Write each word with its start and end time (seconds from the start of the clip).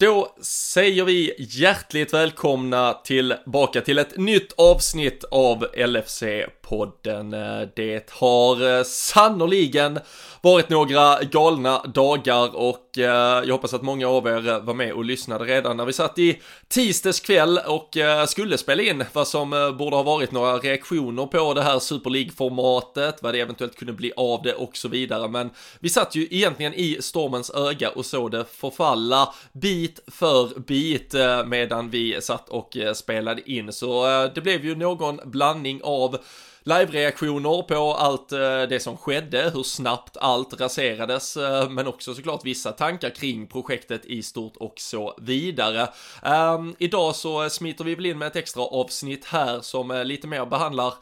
Då 0.00 0.34
säger 0.42 1.04
vi 1.04 1.34
hjärtligt 1.38 2.14
välkomna 2.14 2.92
tillbaka 2.92 3.80
till 3.80 3.98
ett 3.98 4.16
nytt 4.16 4.52
avsnitt 4.56 5.24
av 5.30 5.66
LFC-podden. 5.76 7.30
Det 7.76 8.10
har 8.10 8.78
eh, 8.78 8.84
sannoliken 8.84 9.98
varit 10.40 10.68
några 10.68 11.22
galna 11.22 11.82
dagar 11.82 12.56
och 12.56 12.98
eh, 12.98 13.44
jag 13.44 13.52
hoppas 13.52 13.74
att 13.74 13.82
många 13.82 14.08
av 14.08 14.26
er 14.26 14.48
eh, 14.48 14.60
var 14.60 14.74
med 14.74 14.92
och 14.92 15.04
lyssnade 15.04 15.44
redan 15.44 15.76
när 15.76 15.84
vi 15.84 15.92
satt 15.92 16.18
i 16.18 16.40
tisdags 16.68 17.20
kväll 17.20 17.60
och 17.66 17.96
skulle 18.28 18.58
spela 18.58 18.82
in 18.82 19.04
vad 19.12 19.28
som 19.28 19.74
borde 19.78 19.96
ha 19.96 20.02
varit 20.02 20.32
några 20.32 20.58
reaktioner 20.58 21.26
på 21.26 21.54
det 21.54 21.62
här 21.62 21.78
Super 21.78 22.10
League-formatet, 22.10 23.14
vad 23.20 23.34
det 23.34 23.40
eventuellt 23.40 23.76
kunde 23.76 23.92
bli 23.92 24.12
av 24.16 24.42
det 24.42 24.54
och 24.54 24.76
så 24.76 24.88
vidare. 24.88 25.28
Men 25.28 25.50
vi 25.80 25.88
satt 25.88 26.14
ju 26.14 26.28
egentligen 26.30 26.74
i 26.74 26.96
stormens 27.00 27.50
öga 27.50 27.90
och 27.90 28.06
såg 28.06 28.30
det 28.30 28.44
förfalla 28.44 29.34
bit 29.52 29.87
bit 29.88 30.14
för 30.14 30.60
bit 30.60 31.14
eh, 31.14 31.44
medan 31.44 31.90
vi 31.90 32.20
satt 32.20 32.48
och 32.48 32.76
eh, 32.76 32.92
spelade 32.92 33.50
in. 33.50 33.72
Så 33.72 34.06
eh, 34.06 34.32
det 34.34 34.40
blev 34.40 34.64
ju 34.64 34.74
någon 34.74 35.20
blandning 35.24 35.80
av 35.84 36.18
live-reaktioner 36.62 37.62
på 37.62 37.94
allt 37.94 38.28
det 38.68 38.82
som 38.82 38.96
skedde, 38.96 39.50
hur 39.54 39.62
snabbt 39.62 40.16
allt 40.16 40.60
raserades, 40.60 41.36
men 41.70 41.86
också 41.86 42.14
såklart 42.14 42.44
vissa 42.44 42.72
tankar 42.72 43.10
kring 43.10 43.46
projektet 43.46 44.04
i 44.04 44.22
stort 44.22 44.56
och 44.56 44.74
så 44.76 45.14
vidare. 45.18 45.88
Um, 46.22 46.76
idag 46.78 47.16
så 47.16 47.50
smiter 47.50 47.84
vi 47.84 47.94
väl 47.94 48.06
in 48.06 48.18
med 48.18 48.28
ett 48.28 48.36
extra 48.36 48.62
avsnitt 48.62 49.24
här 49.24 49.60
som 49.60 50.02
lite 50.04 50.26
mer 50.26 50.46
behandlar 50.46 50.94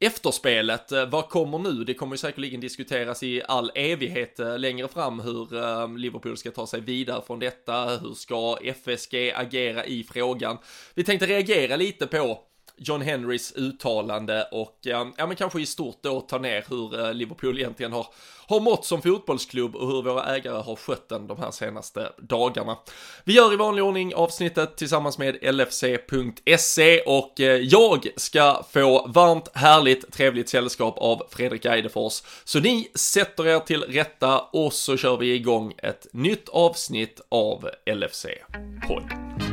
Efterspelet, 0.00 0.92
eh, 0.92 1.06
vad 1.06 1.28
kommer 1.28 1.58
nu? 1.58 1.84
Det 1.84 1.94
kommer 1.94 2.12
ju 2.14 2.18
säkerligen 2.18 2.60
diskuteras 2.60 3.22
i 3.22 3.42
all 3.48 3.70
evighet 3.74 4.40
eh, 4.40 4.58
längre 4.58 4.88
fram 4.88 5.20
hur 5.20 5.56
eh, 5.56 5.96
Liverpool 5.96 6.36
ska 6.36 6.50
ta 6.50 6.66
sig 6.66 6.80
vidare 6.80 7.22
från 7.26 7.38
detta, 7.38 7.98
hur 8.02 8.14
ska 8.14 8.58
FSG 8.62 9.32
agera 9.34 9.84
i 9.84 10.04
frågan? 10.04 10.58
Vi 10.94 11.04
tänkte 11.04 11.26
reagera 11.26 11.76
lite 11.76 12.06
på 12.06 12.38
John 12.76 13.00
Henrys 13.00 13.52
uttalande 13.56 14.48
och 14.52 14.78
ja, 14.82 15.12
men 15.16 15.36
kanske 15.36 15.60
i 15.60 15.66
stort 15.66 15.98
då 16.02 16.20
ta 16.20 16.38
ner 16.38 16.64
hur 16.68 17.14
Liverpool 17.14 17.58
egentligen 17.58 17.92
har, 17.92 18.06
har 18.48 18.60
mått 18.60 18.84
som 18.84 19.02
fotbollsklubb 19.02 19.76
och 19.76 19.86
hur 19.86 20.02
våra 20.02 20.36
ägare 20.36 20.62
har 20.62 20.76
skött 20.76 21.08
den 21.08 21.26
de 21.26 21.38
här 21.38 21.50
senaste 21.50 22.12
dagarna. 22.18 22.76
Vi 23.24 23.32
gör 23.32 23.52
i 23.52 23.56
vanlig 23.56 23.84
ordning 23.84 24.14
avsnittet 24.14 24.76
tillsammans 24.76 25.18
med 25.18 25.54
LFC.se 25.54 27.00
och 27.00 27.40
eh, 27.40 27.56
jag 27.56 28.06
ska 28.16 28.62
få 28.70 29.06
varmt, 29.08 29.48
härligt, 29.54 30.12
trevligt 30.12 30.48
sällskap 30.48 30.98
av 30.98 31.22
Fredrik 31.30 31.64
Eidefors. 31.64 32.22
Så 32.44 32.60
ni 32.60 32.90
sätter 32.94 33.46
er 33.46 33.58
till 33.58 33.82
rätta 33.82 34.40
och 34.40 34.72
så 34.72 34.96
kör 34.96 35.16
vi 35.16 35.34
igång 35.34 35.74
ett 35.78 36.06
nytt 36.12 36.48
avsnitt 36.48 37.20
av 37.28 37.68
LFC-podden. 37.86 39.47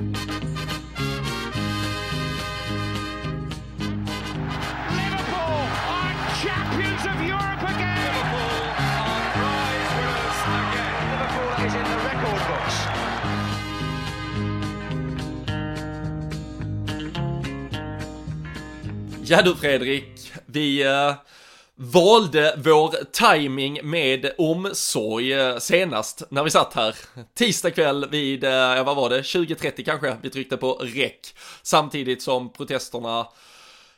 Ja 19.28 19.42
du 19.42 19.56
Fredrik, 19.56 20.32
vi 20.46 20.84
eh, 20.84 21.14
valde 21.76 22.56
vår 22.58 22.96
timing 23.12 23.80
med 23.84 24.32
omsorg 24.38 25.34
eh, 25.34 25.58
senast 25.58 26.24
när 26.30 26.44
vi 26.44 26.50
satt 26.50 26.74
här. 26.74 26.96
Tisdag 27.38 27.72
kväll 27.72 28.10
vid, 28.10 28.44
eh, 28.44 28.84
vad 28.84 28.96
var 28.96 29.10
det, 29.10 29.22
20.30 29.22 29.84
kanske, 29.84 30.18
vi 30.22 30.30
tryckte 30.30 30.58
på 30.58 30.74
räck. 30.74 31.36
Samtidigt 31.64 32.22
som 32.22 32.54
protesterna 32.54 33.28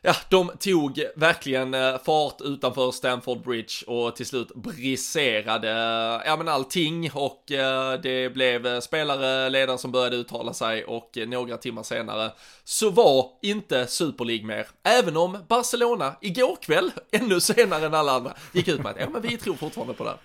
ja, 0.02 0.16
de 0.30 0.52
tog 0.60 1.04
verkligen 1.16 1.74
eh, 1.74 1.98
fart 2.06 2.42
utanför 2.42 2.92
Stamford 2.92 3.42
Bridge 3.42 3.74
och 3.88 4.16
till 4.16 4.26
slut 4.26 4.56
briserade, 4.56 5.72
eh, 5.72 6.22
ja 6.26 6.36
men 6.38 6.48
allting 6.48 7.12
och 7.14 7.52
eh, 7.52 8.00
det 8.02 8.34
blev 8.34 8.80
spelare, 8.82 9.50
ledare 9.50 9.78
som 9.78 9.92
började 9.92 10.16
uttala 10.16 10.54
sig 10.54 10.86
och 10.86 11.18
några 11.28 11.58
timmar 11.58 11.84
senare 11.84 12.32
så 12.64 12.90
var 12.90 13.30
inte 13.42 13.88
Super 13.88 14.26
League 14.26 14.46
mer. 14.46 14.68
Även 14.84 15.18
om 15.18 15.38
Barcelona 15.48 16.16
igår 16.22 16.58
kväll, 16.62 16.92
ännu 17.12 17.40
senare 17.40 17.86
än 17.86 17.94
alla 17.94 18.12
andra, 18.12 18.34
gick 18.54 18.68
ut 18.68 18.84
med 18.84 18.92
att 18.92 19.00
ja 19.00 19.10
men 19.10 19.22
vi 19.22 19.38
tror 19.38 19.56
fortfarande 19.56 19.94
på 19.94 20.04
det. 20.04 20.18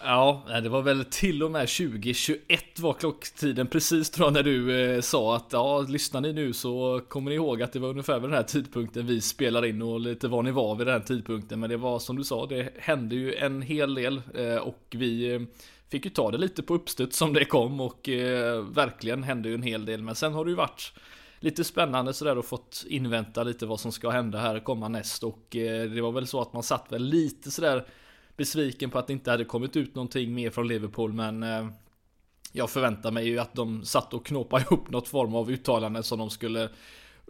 Ja, 0.00 0.42
det 0.62 0.68
var 0.68 0.82
väl 0.82 1.04
till 1.04 1.42
och 1.42 1.50
med 1.50 1.68
2021 1.68 2.78
var 2.78 2.92
klocktiden 2.92 3.66
precis 3.66 4.10
tror 4.10 4.26
jag 4.26 4.32
när 4.32 4.42
du 4.42 4.80
eh, 4.80 5.00
sa 5.00 5.36
att 5.36 5.46
ja, 5.50 5.80
lyssnar 5.80 6.20
ni 6.20 6.32
nu 6.32 6.52
så 6.52 7.00
kommer 7.08 7.30
ni 7.30 7.34
ihåg 7.34 7.62
att 7.62 7.72
det 7.72 7.78
var 7.78 7.88
ungefär 7.88 8.20
vid 8.20 8.30
den 8.30 8.36
här 8.36 8.42
tidpunkten 8.42 9.06
vi 9.06 9.20
spelar 9.20 9.64
in 9.64 9.82
och 9.82 10.00
lite 10.00 10.28
var 10.28 10.42
ni 10.42 10.50
var 10.50 10.74
vid 10.74 10.86
den 10.86 11.02
tidpunkten. 11.02 11.60
Men 11.60 11.70
det 11.70 11.76
var 11.76 11.98
som 11.98 12.16
du 12.16 12.24
sa, 12.24 12.46
det 12.46 12.72
hände 12.78 13.14
ju 13.14 13.34
en 13.34 13.62
hel 13.62 13.94
del 13.94 14.22
eh, 14.34 14.56
och 14.56 14.86
vi 14.90 15.34
eh, 15.34 15.40
fick 15.90 16.04
ju 16.04 16.10
ta 16.10 16.30
det 16.30 16.38
lite 16.38 16.62
på 16.62 16.74
uppstuds 16.74 17.16
som 17.16 17.32
det 17.32 17.44
kom 17.44 17.80
och 17.80 18.08
eh, 18.08 18.62
verkligen 18.62 19.22
hände 19.22 19.48
ju 19.48 19.54
en 19.54 19.62
hel 19.62 19.84
del. 19.84 20.02
Men 20.02 20.14
sen 20.14 20.32
har 20.32 20.44
det 20.44 20.50
ju 20.50 20.56
varit 20.56 20.92
lite 21.40 21.64
spännande 21.64 22.14
sådär 22.14 22.38
och 22.38 22.44
fått 22.44 22.84
invänta 22.88 23.42
lite 23.42 23.66
vad 23.66 23.80
som 23.80 23.92
ska 23.92 24.10
hända 24.10 24.38
här 24.38 24.60
komma 24.60 24.88
näst 24.88 25.24
och 25.24 25.56
eh, 25.56 25.90
det 25.90 26.00
var 26.00 26.12
väl 26.12 26.26
så 26.26 26.40
att 26.40 26.52
man 26.52 26.62
satt 26.62 26.92
väl 26.92 27.04
lite 27.04 27.50
sådär 27.50 27.86
besviken 28.36 28.90
på 28.90 28.98
att 28.98 29.06
det 29.06 29.12
inte 29.12 29.30
hade 29.30 29.44
kommit 29.44 29.76
ut 29.76 29.94
någonting 29.94 30.34
mer 30.34 30.50
från 30.50 30.68
Liverpool 30.68 31.12
men 31.12 31.42
eh, 31.42 31.66
jag 32.52 32.70
förväntar 32.70 33.10
mig 33.10 33.28
ju 33.28 33.38
att 33.38 33.54
de 33.54 33.84
satt 33.84 34.14
och 34.14 34.26
knåpade 34.26 34.62
ihop 34.62 34.90
något 34.90 35.08
form 35.08 35.34
av 35.34 35.50
uttalande 35.50 36.02
som 36.02 36.18
de 36.18 36.30
skulle 36.30 36.68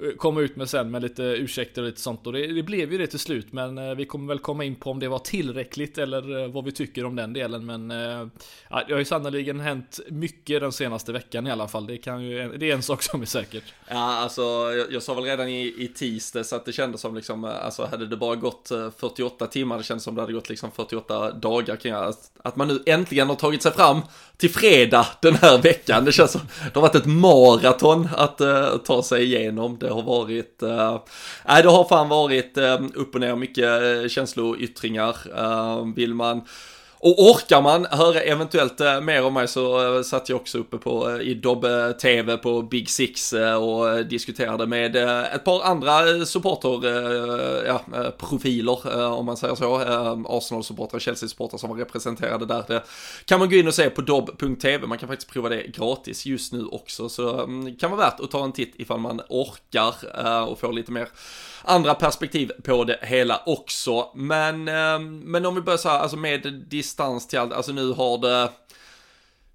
Eh, 0.02 0.16
komma 0.16 0.40
ut 0.40 0.56
med 0.56 0.68
sen 0.68 0.90
med 0.90 1.02
lite 1.02 1.22
ursäkter 1.22 1.82
och 1.82 1.88
lite 1.88 2.00
sånt. 2.00 2.26
Och 2.26 2.32
det, 2.32 2.46
det, 2.46 2.62
blev 2.62 2.92
ju 2.92 2.98
det 2.98 3.06
till 3.06 3.18
slut 3.18 3.52
men 3.52 3.78
eh, 3.78 3.94
vi 3.94 4.04
kommer 4.04 4.28
väl 4.28 4.38
komma 4.38 4.64
in 4.64 4.74
på 4.74 4.90
om 4.90 4.98
det 4.98 5.08
var 5.08 5.18
tillräckligt 5.18 5.98
eller 5.98 6.42
eh, 6.42 6.50
vad 6.50 6.64
vi 6.64 6.72
tycker 6.72 7.04
om 7.04 7.16
den 7.16 7.32
delen 7.32 7.66
men 7.66 7.90
ja, 8.70 8.82
det 8.86 8.92
har 8.92 8.98
ju 8.98 9.04
sannerligen 9.04 9.60
hänt 9.60 10.00
mycket 10.08 10.60
den 10.60 10.72
senaste 10.72 11.12
veckan 11.12 11.46
i 11.46 11.50
alla 11.50 11.68
fall. 11.68 11.86
Det 11.86 11.98
kan 11.98 12.24
ju 12.24 12.48
det 12.56 12.70
är 12.70 12.74
en 12.74 12.82
sak 12.82 13.02
som 13.02 13.22
är 13.22 13.26
säkert. 13.26 13.64
Ja 13.88 14.16
alltså 14.16 14.42
jag, 14.76 14.92
jag 14.92 15.02
sa 15.02 15.14
väl 15.14 15.24
redan 15.24 15.48
i, 15.48 15.74
i 15.78 15.88
tisdags 15.88 16.52
att 16.52 16.64
det 16.64 16.72
kändes 16.72 17.00
som 17.00 17.14
liksom 17.14 17.44
alltså 17.44 17.86
hade 17.86 18.06
det 18.06 18.16
bara 18.16 18.36
gått 18.36 18.72
48 18.98 19.46
timmar 19.46 19.78
det 19.78 19.84
kändes 19.84 20.04
som 20.04 20.14
det 20.14 20.20
hade 20.20 20.32
gått 20.32 20.48
liksom 20.48 20.70
48 20.70 21.30
dagar 21.30 21.76
kring 21.76 21.92
att, 21.92 22.30
att 22.42 22.56
man 22.56 22.68
nu 22.68 22.82
äntligen 22.86 23.28
har 23.28 23.36
tagit 23.36 23.62
sig 23.62 23.72
fram 23.72 24.00
till 24.36 24.50
fredag 24.50 25.06
den 25.22 25.34
här 25.34 25.58
veckan. 25.58 26.04
Det 26.04 26.12
känns 26.12 26.32
som 26.32 26.40
det 26.64 26.74
har 26.74 26.82
varit 26.82 26.94
ett 26.94 27.06
maraton 27.06 28.08
att 28.16 28.40
uh, 28.40 28.76
ta 28.76 29.02
sig 29.02 29.24
igenom 29.24 29.78
det 29.86 29.92
har 29.92 30.02
varit, 30.02 30.62
eh, 30.62 31.00
nej 31.48 31.58
äh, 31.58 31.62
det 31.62 31.70
har 31.70 31.84
fan 31.84 32.08
varit 32.08 32.56
äh, 32.56 32.80
upp 32.94 33.14
och 33.14 33.20
ner 33.20 33.36
mycket 33.36 33.82
eh, 33.82 34.08
känsloyttringar. 34.08 35.16
Äh, 35.34 35.94
vill 35.94 36.14
man 36.14 36.42
och 36.98 37.30
orkar 37.30 37.62
man 37.62 37.86
höra 37.90 38.20
eventuellt 38.20 38.80
eh, 38.80 39.00
mer 39.00 39.24
om 39.24 39.34
mig 39.34 39.48
så 39.48 39.96
eh, 39.96 40.02
satt 40.02 40.28
jag 40.28 40.36
också 40.36 40.58
uppe 40.58 40.78
på, 40.78 41.10
eh, 41.10 41.20
i 41.20 41.34
Dobbe 41.34 41.92
TV 41.92 42.36
på 42.36 42.62
Big 42.62 42.90
Six 42.90 43.32
och 43.32 44.06
diskuterade 44.06 44.66
med 44.66 44.96
ett 45.34 45.44
par 45.44 45.62
andra 45.62 46.24
supporter, 46.26 46.66
ja, 47.66 47.80
profiler 48.18 49.08
om 49.12 49.26
man 49.26 49.36
säger 49.36 49.54
så. 49.54 49.76
Arsenal-supportrar, 50.28 50.98
Chelsea-supportrar 50.98 51.58
som 51.58 51.70
var 51.70 51.76
representerade 51.76 52.46
där. 52.46 52.64
Det 52.68 52.82
kan 53.24 53.38
man 53.38 53.50
gå 53.50 53.56
in 53.56 53.68
och 53.68 53.74
se 53.74 53.90
på 53.90 54.00
dobb.tv, 54.00 54.86
man 54.86 54.98
kan 54.98 55.08
faktiskt 55.08 55.30
prova 55.30 55.48
det 55.48 55.66
gratis 55.66 56.26
just 56.26 56.52
nu 56.52 56.64
också. 56.64 57.08
Så 57.08 57.42
mm, 57.42 57.64
det 57.64 57.80
kan 57.80 57.90
vara 57.90 58.00
värt 58.00 58.20
att 58.20 58.30
ta 58.30 58.44
en 58.44 58.52
titt 58.52 58.74
ifall 58.76 59.00
man 59.00 59.20
orkar 59.28 59.94
och 60.48 60.58
får 60.58 60.72
lite 60.72 60.92
mer 60.92 61.08
andra 61.62 61.94
perspektiv 61.94 62.52
på 62.64 62.84
det 62.84 62.98
hela 63.02 63.42
också. 63.46 64.10
Men, 64.14 64.64
men 65.24 65.46
om 65.46 65.54
vi 65.54 65.60
börjar 65.60 65.78
så 65.78 65.88
här, 65.88 65.98
alltså 65.98 66.16
med 66.16 66.64
distans 66.86 67.28
till 67.28 67.38
allt, 67.38 67.52
alltså 67.52 67.72
nu 67.72 67.92
har 67.92 68.18
det 68.18 68.52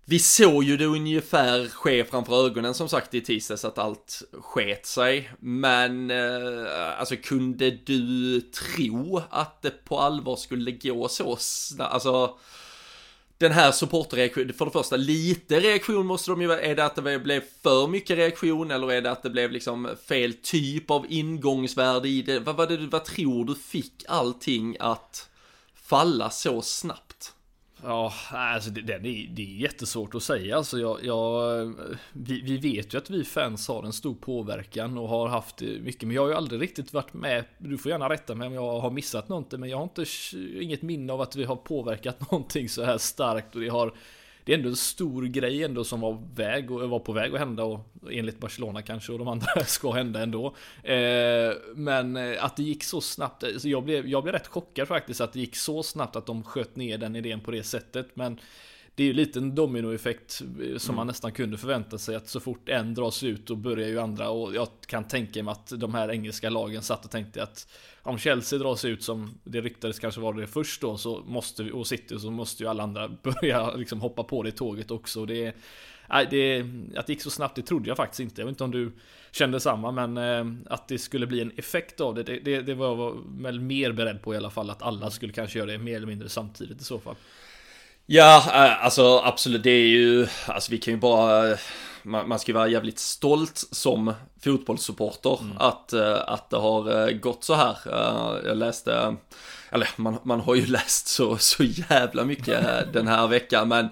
vi 0.06 0.20
såg 0.20 0.64
ju 0.64 0.78
det 0.78 0.86
ungefär 0.86 1.68
ske 1.68 2.06
framför 2.06 2.46
ögonen 2.46 2.74
som 2.74 2.90
sagt 2.90 3.14
i 3.14 3.22
tisdags 3.22 3.66
att 3.66 3.78
allt 3.78 4.22
sket 4.32 4.86
sig. 4.86 5.32
Men 5.40 6.12
eh, 6.12 7.00
alltså 7.00 7.16
kunde 7.16 7.72
du 7.72 8.42
tro 8.42 9.22
att 9.30 9.62
det 9.62 9.86
på 9.86 10.00
allvar 10.00 10.36
skulle 10.36 10.72
gå 10.72 11.08
så 11.08 11.36
snabbt? 11.40 11.94
Alltså 11.94 12.38
den 13.38 13.52
här 13.52 13.72
supporterreaktionen, 13.72 14.54
för 14.54 14.66
det 14.66 14.72
första 14.72 14.96
lite 14.96 15.60
reaktion 15.60 16.06
måste 16.06 16.32
de 16.32 16.42
ju 16.42 16.48
vara, 16.48 16.62
är 16.62 16.76
det 16.76 16.86
att 16.86 16.96
det 16.96 17.20
blev 17.20 17.44
för 17.64 17.88
mycket 17.88 18.18
reaktion 18.18 18.72
eller 18.72 18.92
är 18.92 19.02
det 19.02 19.12
att 19.12 19.24
det 19.24 19.30
blev 19.30 19.52
liksom 19.52 19.90
fel 20.08 20.34
typ 20.34 20.92
av 20.92 21.06
ingångsvärde 21.10 22.10
i 22.10 22.22
det? 22.22 22.40
Vad, 22.40 22.56
vad, 22.56 22.72
vad 22.72 23.06
tror 23.06 23.46
du 23.46 23.56
fick 23.56 24.04
allting 24.08 24.78
att 24.80 25.30
falla 25.76 26.30
så 26.30 26.62
snabbt? 26.62 27.11
Ja, 27.84 28.14
alltså 28.32 28.70
det, 28.70 28.82
det, 28.82 28.98
det 29.34 29.42
är 29.42 29.62
jättesvårt 29.62 30.16
att 30.16 30.24
säga. 30.24 30.58
Alltså 30.58 30.80
jag, 30.80 31.00
jag, 31.04 31.74
vi, 32.14 32.42
vi, 32.42 32.58
vet 32.58 32.94
ju 32.94 32.98
att 32.98 33.10
vi 33.10 33.24
fans 33.24 33.68
har 33.68 33.84
en 33.84 33.94
stor 33.94 34.16
påverkan 34.16 34.98
och 34.98 35.08
har 35.08 35.28
haft 35.28 35.62
mycket. 35.62 36.04
Men 36.04 36.16
jag 36.16 36.22
har 36.22 36.30
ju 36.30 36.36
aldrig 36.36 36.62
riktigt 36.62 36.94
varit 36.94 37.14
med. 37.14 37.46
Du 37.58 37.78
får 37.78 37.92
gärna 37.92 38.10
rätta 38.10 38.36
mig 38.36 38.48
om 38.48 38.54
jag 38.54 38.80
har 38.80 38.92
missat 38.92 39.30
någonting. 39.30 39.60
Men 39.60 39.70
jag 39.70 39.78
har 39.78 39.84
inte 39.84 40.06
inget 40.62 40.82
minne 40.82 41.14
av 41.14 41.22
att 41.22 41.36
vi 41.36 41.44
har 41.44 41.56
påverkat 41.56 42.32
någonting 42.32 42.70
så 42.70 42.84
här 42.84 42.98
starkt. 42.98 43.56
Och 43.56 43.62
det 43.62 43.70
har 43.70 43.94
det 44.44 44.54
är 44.54 44.58
ändå 44.58 44.70
en 44.70 44.76
stor 44.76 45.24
grej 45.24 45.64
ändå 45.64 45.84
som 45.84 46.02
var, 46.02 46.24
väg 46.36 46.72
och, 46.72 46.90
var 46.90 47.00
på 47.00 47.12
väg 47.12 47.34
att 47.34 47.40
hända 47.40 47.64
och 47.64 47.80
enligt 48.12 48.40
Barcelona 48.40 48.82
kanske 48.82 49.12
och 49.12 49.20
de 49.20 49.28
andra 49.28 49.48
ska 49.66 49.92
hända 49.92 50.22
ändå. 50.22 50.56
Eh, 50.84 51.54
men 51.76 52.18
eh, 52.18 52.46
att 52.46 52.58
det 52.58 52.64
gick 52.64 52.84
så 52.84 53.02
snabbt, 53.02 53.44
alltså 53.44 53.70
jag, 53.70 53.84
blev, 53.84 54.08
jag 54.08 54.24
blev 54.24 54.34
rätt 54.34 54.48
chockad 54.48 54.88
faktiskt 54.88 55.22
att 55.22 55.34
det 55.34 55.40
gick 55.40 55.56
så 55.56 55.84
snabbt 55.84 56.16
att 56.16 56.26
de 56.26 56.44
sköt 56.44 56.76
ner 56.76 56.98
den 56.98 57.16
idén 57.16 57.40
på 57.40 57.52
det 57.52 57.64
sättet. 57.64 58.08
Men 58.14 58.40
det 59.02 59.06
är 59.06 59.08
ju 59.08 59.14
lite 59.14 59.40
en 59.40 59.56
dominoeffekt 59.56 60.42
eh, 60.42 60.78
som 60.78 60.90
mm. 60.90 60.96
man 60.96 61.08
nästan 61.08 61.32
kunde 61.32 61.58
förvänta 61.58 61.98
sig 61.98 62.16
att 62.16 62.28
så 62.28 62.40
fort 62.40 62.70
en 62.70 62.94
dras 62.94 63.24
ut 63.24 63.48
då 63.48 63.56
börjar 63.56 63.88
ju 63.88 64.00
andra 64.00 64.30
och 64.30 64.56
jag 64.56 64.68
kan 64.88 65.04
tänka 65.04 65.44
mig 65.44 65.52
att 65.52 65.74
de 65.76 65.94
här 65.94 66.12
engelska 66.12 66.50
lagen 66.50 66.82
satt 66.82 67.06
och 67.06 67.12
tänkte 67.12 67.44
att 67.44 67.68
om 68.02 68.18
Chelsea 68.18 68.60
dras 68.60 68.86
ut 68.86 69.04
som 69.04 69.40
det 69.44 69.62
ryktades 69.62 70.00
kanske 70.00 70.22
var 70.22 70.34
det 70.34 70.48
först 70.48 70.82
då 70.82 70.98
så 70.98 71.24
måste 71.26 71.64
vi, 71.64 71.72
och 71.72 71.88
City 71.88 72.20
så 72.20 72.32
måste 72.32 72.64
ju 72.64 72.70
alla 72.70 72.84
andra 72.84 73.08
börja 73.24 73.76
liksom 73.76 74.02
hoppa 74.02 74.24
på 74.24 74.44
det 74.44 74.52
tåget 74.52 74.92
också. 74.92 75.26
Det, 75.26 75.56
nej, 76.10 76.28
det, 76.30 76.66
att 76.98 77.08
det 77.08 77.14
gick 77.14 77.22
så 77.22 77.30
snabbt 77.30 77.56
det 77.56 77.62
trodde 77.62 77.88
jag 77.88 77.98
faktiskt 77.98 78.20
inte. 78.20 78.42
Jag 78.42 78.46
vet 78.46 78.54
inte 78.54 78.64
om 78.64 78.72
du 78.72 78.92
kände 79.32 79.60
samma 79.60 79.92
men 79.92 80.18
eh, 80.18 80.74
att 80.74 80.88
det 80.88 81.00
skulle 81.00 81.28
bli 81.28 81.42
en 81.42 81.52
effekt 81.56 82.02
av 82.02 82.16
det, 82.16 82.24
det, 82.24 82.40
det, 82.40 82.62
det 82.62 82.74
var 82.74 82.88
jag 82.88 83.24
väl 83.42 83.60
mer 83.60 83.92
beredd 83.92 84.22
på 84.22 84.34
i 84.34 84.38
alla 84.38 84.50
fall 84.50 84.70
att 84.70 84.82
alla 84.82 85.12
skulle 85.12 85.34
kanske 85.34 85.60
göra 85.60 85.72
det 85.72 85.78
mer 85.78 85.96
eller 85.96 86.08
mindre 86.08 86.30
samtidigt 86.30 86.82
i 86.82 86.84
så 86.84 87.00
fall. 87.00 87.16
Ja, 88.06 88.44
eh, 88.54 88.86
alltså 88.86 89.22
absolut, 89.26 89.64
det 89.64 89.72
är 89.72 89.88
ju, 89.88 90.28
alltså 90.46 90.72
vi 90.72 90.78
kan 90.78 90.94
ju 90.94 91.00
bara, 91.00 91.58
man, 92.04 92.30
man 92.30 92.40
ska 92.40 92.52
ju 92.52 92.58
vara 92.58 92.68
jävligt 92.68 93.00
stolt 93.00 93.64
som 93.72 94.14
fotbollssupporter 94.44 95.40
mm. 95.42 95.58
att, 95.58 95.94
eh, 95.94 96.22
att 96.28 96.50
det 96.50 96.58
har 96.58 97.08
eh, 97.08 97.16
gått 97.16 97.44
så 97.44 97.54
här. 97.54 97.78
Jag 98.46 98.58
läste, 98.58 99.16
eller 99.70 99.90
man, 99.96 100.18
man 100.24 100.40
har 100.40 100.56
ju 100.56 100.66
läst 100.68 101.08
så, 101.08 101.38
så 101.38 101.64
jävla 101.64 102.24
mycket 102.24 102.94
den 102.94 103.08
här 103.08 103.28
veckan, 103.28 103.68
men 103.68 103.90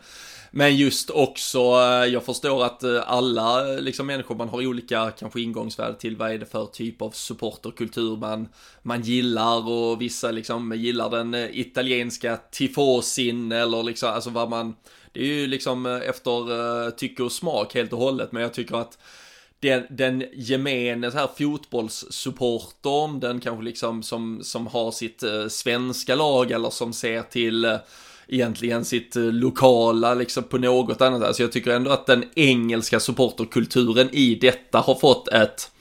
men 0.52 0.78
just 0.78 1.10
också, 1.10 1.60
eh, 1.60 2.14
jag 2.14 2.26
förstår 2.26 2.66
att 2.66 2.84
eh, 2.84 3.02
alla 3.06 3.74
eh, 3.74 3.82
liksom 3.82 4.08
människor, 4.08 4.36
man 4.36 4.50
har 4.50 4.68
olika 4.68 5.12
kanske 5.12 5.42
ingångsvärde 5.42 6.00
till 6.00 6.16
vad 6.16 6.32
är 6.32 6.38
det 6.38 6.46
för 6.46 6.66
typ 6.66 7.02
av 7.02 7.12
supporterkultur 7.12 8.18
man, 8.18 8.48
man 8.82 9.02
gillar 9.02 9.70
och 9.70 10.02
vissa 10.02 10.32
liksom 10.32 10.74
gillar 10.76 11.10
den 11.10 11.36
italienska 11.36 12.38
tifosin 12.52 13.52
eller 13.52 13.84
liksom, 13.84 14.10
alltså 14.10 14.30
vad 14.30 14.50
man, 14.50 14.76
det 15.12 15.20
är 15.20 15.26
ju 15.26 15.48
liksom 15.48 15.86
efter 15.86 16.92
tycke 16.92 17.24
och 17.24 17.32
smak 17.32 17.76
helt 17.76 17.94
och 17.94 18.00
hållet, 18.00 18.32
men 18.32 18.42
jag 18.42 18.54
tycker 18.54 18.76
att 18.76 18.98
den, 19.60 19.86
den 19.90 20.24
gemene 20.34 21.12
så 21.12 21.18
här 21.18 21.30
fotbollssupportern, 21.38 23.20
den 23.20 23.40
kanske 23.40 23.64
liksom 23.64 24.04
som, 24.04 24.40
som 24.44 24.68
har 24.68 24.92
sitt 24.92 25.24
svenska 25.50 26.16
lag 26.16 26.52
eller 26.52 26.70
som 26.70 26.94
ser 26.94 27.22
till 27.22 27.80
egentligen 28.30 28.86
sitt 28.86 29.16
eh, 29.16 29.24
lokala 29.24 30.14
liksom 30.14 30.44
på 30.44 30.58
något 30.58 31.02
annat. 31.02 31.24
Alltså 31.24 31.44
jag 31.44 31.52
tycker 31.52 31.72
ändå 31.72 31.92
att 31.92 32.06
den 32.06 32.26
engelska 32.36 33.00
supporterkulturen 33.00 34.10
i 34.12 34.36
detta 34.36 34.80
har 34.80 34.96
fått 34.96 35.28
ett 35.28 35.72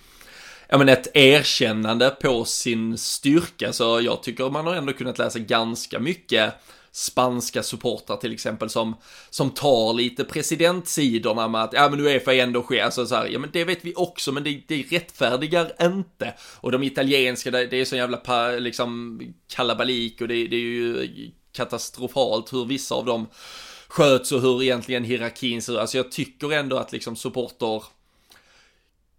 ja 0.69 0.79
men 0.79 0.89
ett 0.89 1.17
erkännande 1.17 2.11
på 2.11 2.45
sin 2.45 2.99
styrka, 2.99 3.73
så 3.73 4.01
jag 4.01 4.23
tycker 4.23 4.51
man 4.51 4.67
har 4.67 4.75
ändå 4.75 4.93
kunnat 4.93 5.19
läsa 5.19 5.39
ganska 5.39 5.99
mycket 5.99 6.55
spanska 6.93 7.63
supportrar 7.63 8.17
till 8.17 8.33
exempel 8.33 8.71
som, 8.71 8.97
som 9.31 9.51
tar 9.51 9.93
lite 9.95 10.25
presidentsidorna 10.25 11.49
med 11.49 11.63
att 11.63 11.73
ja 11.73 11.89
men 11.89 12.01
Uefa 12.01 12.35
är 12.35 12.43
ändå 12.43 12.63
sker, 12.63 12.83
alltså 12.83 13.07
så 13.07 13.15
här, 13.15 13.27
ja 13.27 13.39
men 13.39 13.51
det 13.53 13.65
vet 13.65 13.85
vi 13.85 13.95
också 13.97 14.33
men 14.33 14.45
det, 14.45 14.63
det 14.69 14.83
rättfärdigar 14.83 15.73
inte. 15.83 16.35
Och 16.61 16.73
de 16.73 16.83
italienska, 16.83 17.51
det, 17.51 17.67
det 17.67 17.77
är 17.77 17.85
så 17.85 17.97
jävla 17.97 18.51
liksom 18.59 19.21
kalabalik 19.55 20.21
och 20.21 20.29
det, 20.29 20.47
det 20.47 20.57
är 20.57 20.61
ju 20.61 21.31
katastrofalt 21.59 22.53
hur 22.53 22.65
vissa 22.65 22.95
av 22.95 23.05
dem 23.05 23.27
sköts 23.89 24.33
och 24.33 24.41
hur 24.41 24.63
egentligen 24.63 25.05
hierarkin 25.05 25.63
ser 25.63 25.73
ut. 25.73 25.79
Alltså 25.79 25.97
jag 25.97 26.13
tycker 26.13 26.53
ändå 26.53 26.77
att 26.77 26.93
liksom 26.93 27.17
supporter 27.17 27.83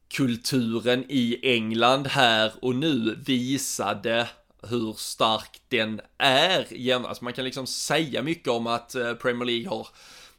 kulturen 0.07 1.05
i 1.09 1.39
England 1.43 2.07
här 2.07 2.51
och 2.61 2.75
nu 2.75 3.15
visade 3.25 4.27
hur 4.61 4.93
stark 4.93 5.61
den 5.67 6.01
är. 6.17 6.91
Alltså 7.07 7.23
man 7.23 7.33
kan 7.33 7.45
liksom 7.45 7.67
säga 7.67 8.23
mycket 8.23 8.47
om 8.47 8.67
att 8.67 8.95
eh, 8.95 9.13
Premier 9.13 9.45
League 9.45 9.69
har 9.69 9.87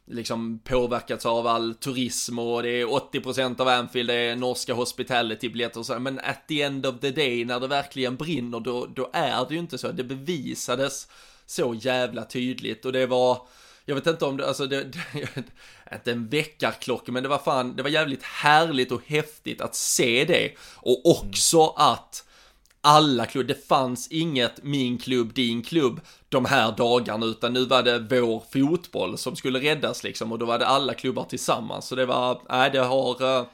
liksom 0.05 0.59
påverkats 0.59 1.25
av 1.25 1.47
all 1.47 1.75
turism 1.75 2.39
och 2.39 2.63
det 2.63 2.81
är 2.81 2.85
80% 2.85 3.61
av 3.61 3.67
Anfield 3.67 4.09
det 4.09 4.15
är 4.15 4.35
norska 4.35 4.73
hospitality-biljetter 4.73 5.79
och 5.79 5.85
så 5.85 5.99
men 5.99 6.19
at 6.19 6.47
the 6.47 6.61
end 6.61 6.85
of 6.85 6.99
the 6.99 7.11
day 7.11 7.45
när 7.45 7.59
det 7.59 7.67
verkligen 7.67 8.15
brinner 8.15 8.59
då, 8.59 8.85
då 8.85 9.09
är 9.13 9.45
det 9.47 9.53
ju 9.53 9.59
inte 9.59 9.77
så. 9.77 9.91
Det 9.91 10.03
bevisades 10.03 11.07
så 11.51 11.75
jävla 11.79 12.25
tydligt 12.25 12.85
och 12.85 12.93
det 12.93 13.05
var, 13.05 13.47
jag 13.85 13.95
vet 13.95 14.07
inte 14.07 14.25
om 14.25 14.37
det, 14.37 14.47
alltså 14.47 14.67
det, 14.67 14.83
det 15.13 15.95
inte 15.95 16.11
en 16.11 16.27
väckarklocka, 16.27 17.11
men 17.11 17.23
det 17.23 17.29
var 17.29 17.37
fan, 17.37 17.75
det 17.75 17.83
var 17.83 17.89
jävligt 17.89 18.23
härligt 18.23 18.91
och 18.91 19.01
häftigt 19.05 19.61
att 19.61 19.75
se 19.75 20.25
det 20.25 20.51
och 20.75 21.01
också 21.05 21.67
att 21.67 22.23
alla 22.81 23.25
klubbar, 23.25 23.47
det 23.47 23.67
fanns 23.67 24.07
inget 24.07 24.63
min 24.63 24.97
klubb, 24.97 25.33
din 25.33 25.63
klubb 25.63 26.01
de 26.29 26.45
här 26.45 26.71
dagarna, 26.77 27.25
utan 27.25 27.53
nu 27.53 27.65
var 27.65 27.83
det 27.83 27.99
vår 27.99 28.43
fotboll 28.53 29.17
som 29.17 29.35
skulle 29.35 29.59
räddas 29.59 30.03
liksom 30.03 30.31
och 30.31 30.39
då 30.39 30.45
var 30.45 30.59
det 30.59 30.67
alla 30.67 30.93
klubbar 30.93 31.23
tillsammans. 31.23 31.87
Så 31.87 31.95
det 31.95 32.05
var, 32.05 32.41
nej 32.49 32.69
det 32.71 32.79
har, 32.79 33.37
eh, 33.39 33.45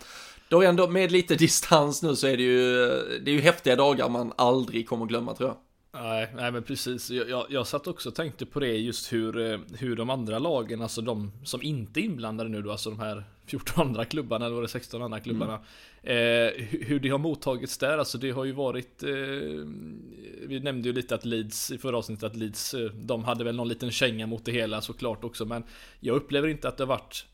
då 0.49 0.61
ändå 0.61 0.87
med 0.87 1.11
lite 1.11 1.35
distans 1.45 2.03
nu 2.03 2.15
så 2.15 2.27
är 2.27 2.37
det 2.37 2.43
ju, 2.43 2.87
det 3.25 3.31
är 3.31 3.35
ju 3.35 3.41
häftiga 3.41 3.75
dagar 3.75 4.09
man 4.09 4.33
aldrig 4.35 4.89
kommer 4.89 5.05
glömma 5.05 5.35
tror 5.35 5.49
jag. 5.49 5.57
Nej, 6.01 6.27
nej 6.35 6.51
men 6.51 6.63
precis. 6.63 7.09
Jag, 7.09 7.29
jag, 7.29 7.45
jag 7.49 7.67
satt 7.67 7.87
också 7.87 8.09
och 8.09 8.15
tänkte 8.15 8.45
på 8.45 8.59
det 8.59 8.77
just 8.77 9.13
hur, 9.13 9.51
eh, 9.51 9.59
hur 9.77 9.95
de 9.95 10.09
andra 10.09 10.39
lagen, 10.39 10.81
alltså 10.81 11.01
de 11.01 11.31
som 11.43 11.61
inte 11.61 11.99
är 11.99 12.01
inblandade 12.01 12.49
nu 12.49 12.61
då, 12.61 12.71
alltså 12.71 12.89
de 12.89 12.99
här 12.99 13.23
14 13.45 13.87
andra 13.87 14.05
klubbarna, 14.05 14.45
eller 14.45 14.55
var 14.55 14.61
det 14.61 14.67
16 14.67 15.01
andra 15.01 15.19
klubbarna. 15.19 15.53
Mm. 15.53 15.65
Eh, 16.07 16.53
hur 16.69 16.99
det 16.99 17.09
har 17.09 17.17
mottagits 17.17 17.77
där, 17.77 17.97
alltså 17.97 18.17
det 18.17 18.31
har 18.31 18.45
ju 18.45 18.51
varit 18.51 19.03
eh, 19.03 19.09
Vi 20.47 20.59
nämnde 20.63 20.87
ju 20.89 20.93
lite 20.93 21.15
att 21.15 21.25
Leeds 21.25 21.71
i 21.71 21.77
förra 21.77 21.97
avsnittet 21.97 22.23
att 22.23 22.35
Leeds, 22.35 22.73
eh, 22.73 22.91
de 22.91 23.23
hade 23.23 23.43
väl 23.43 23.55
någon 23.55 23.67
liten 23.67 23.91
känga 23.91 24.27
mot 24.27 24.45
det 24.45 24.51
hela 24.51 24.81
såklart 24.81 25.23
också, 25.23 25.45
men 25.45 25.63
jag 25.99 26.15
upplever 26.15 26.47
inte 26.47 26.67
att 26.67 26.77
det 26.77 26.83
har 26.83 26.87
varit 26.87 27.25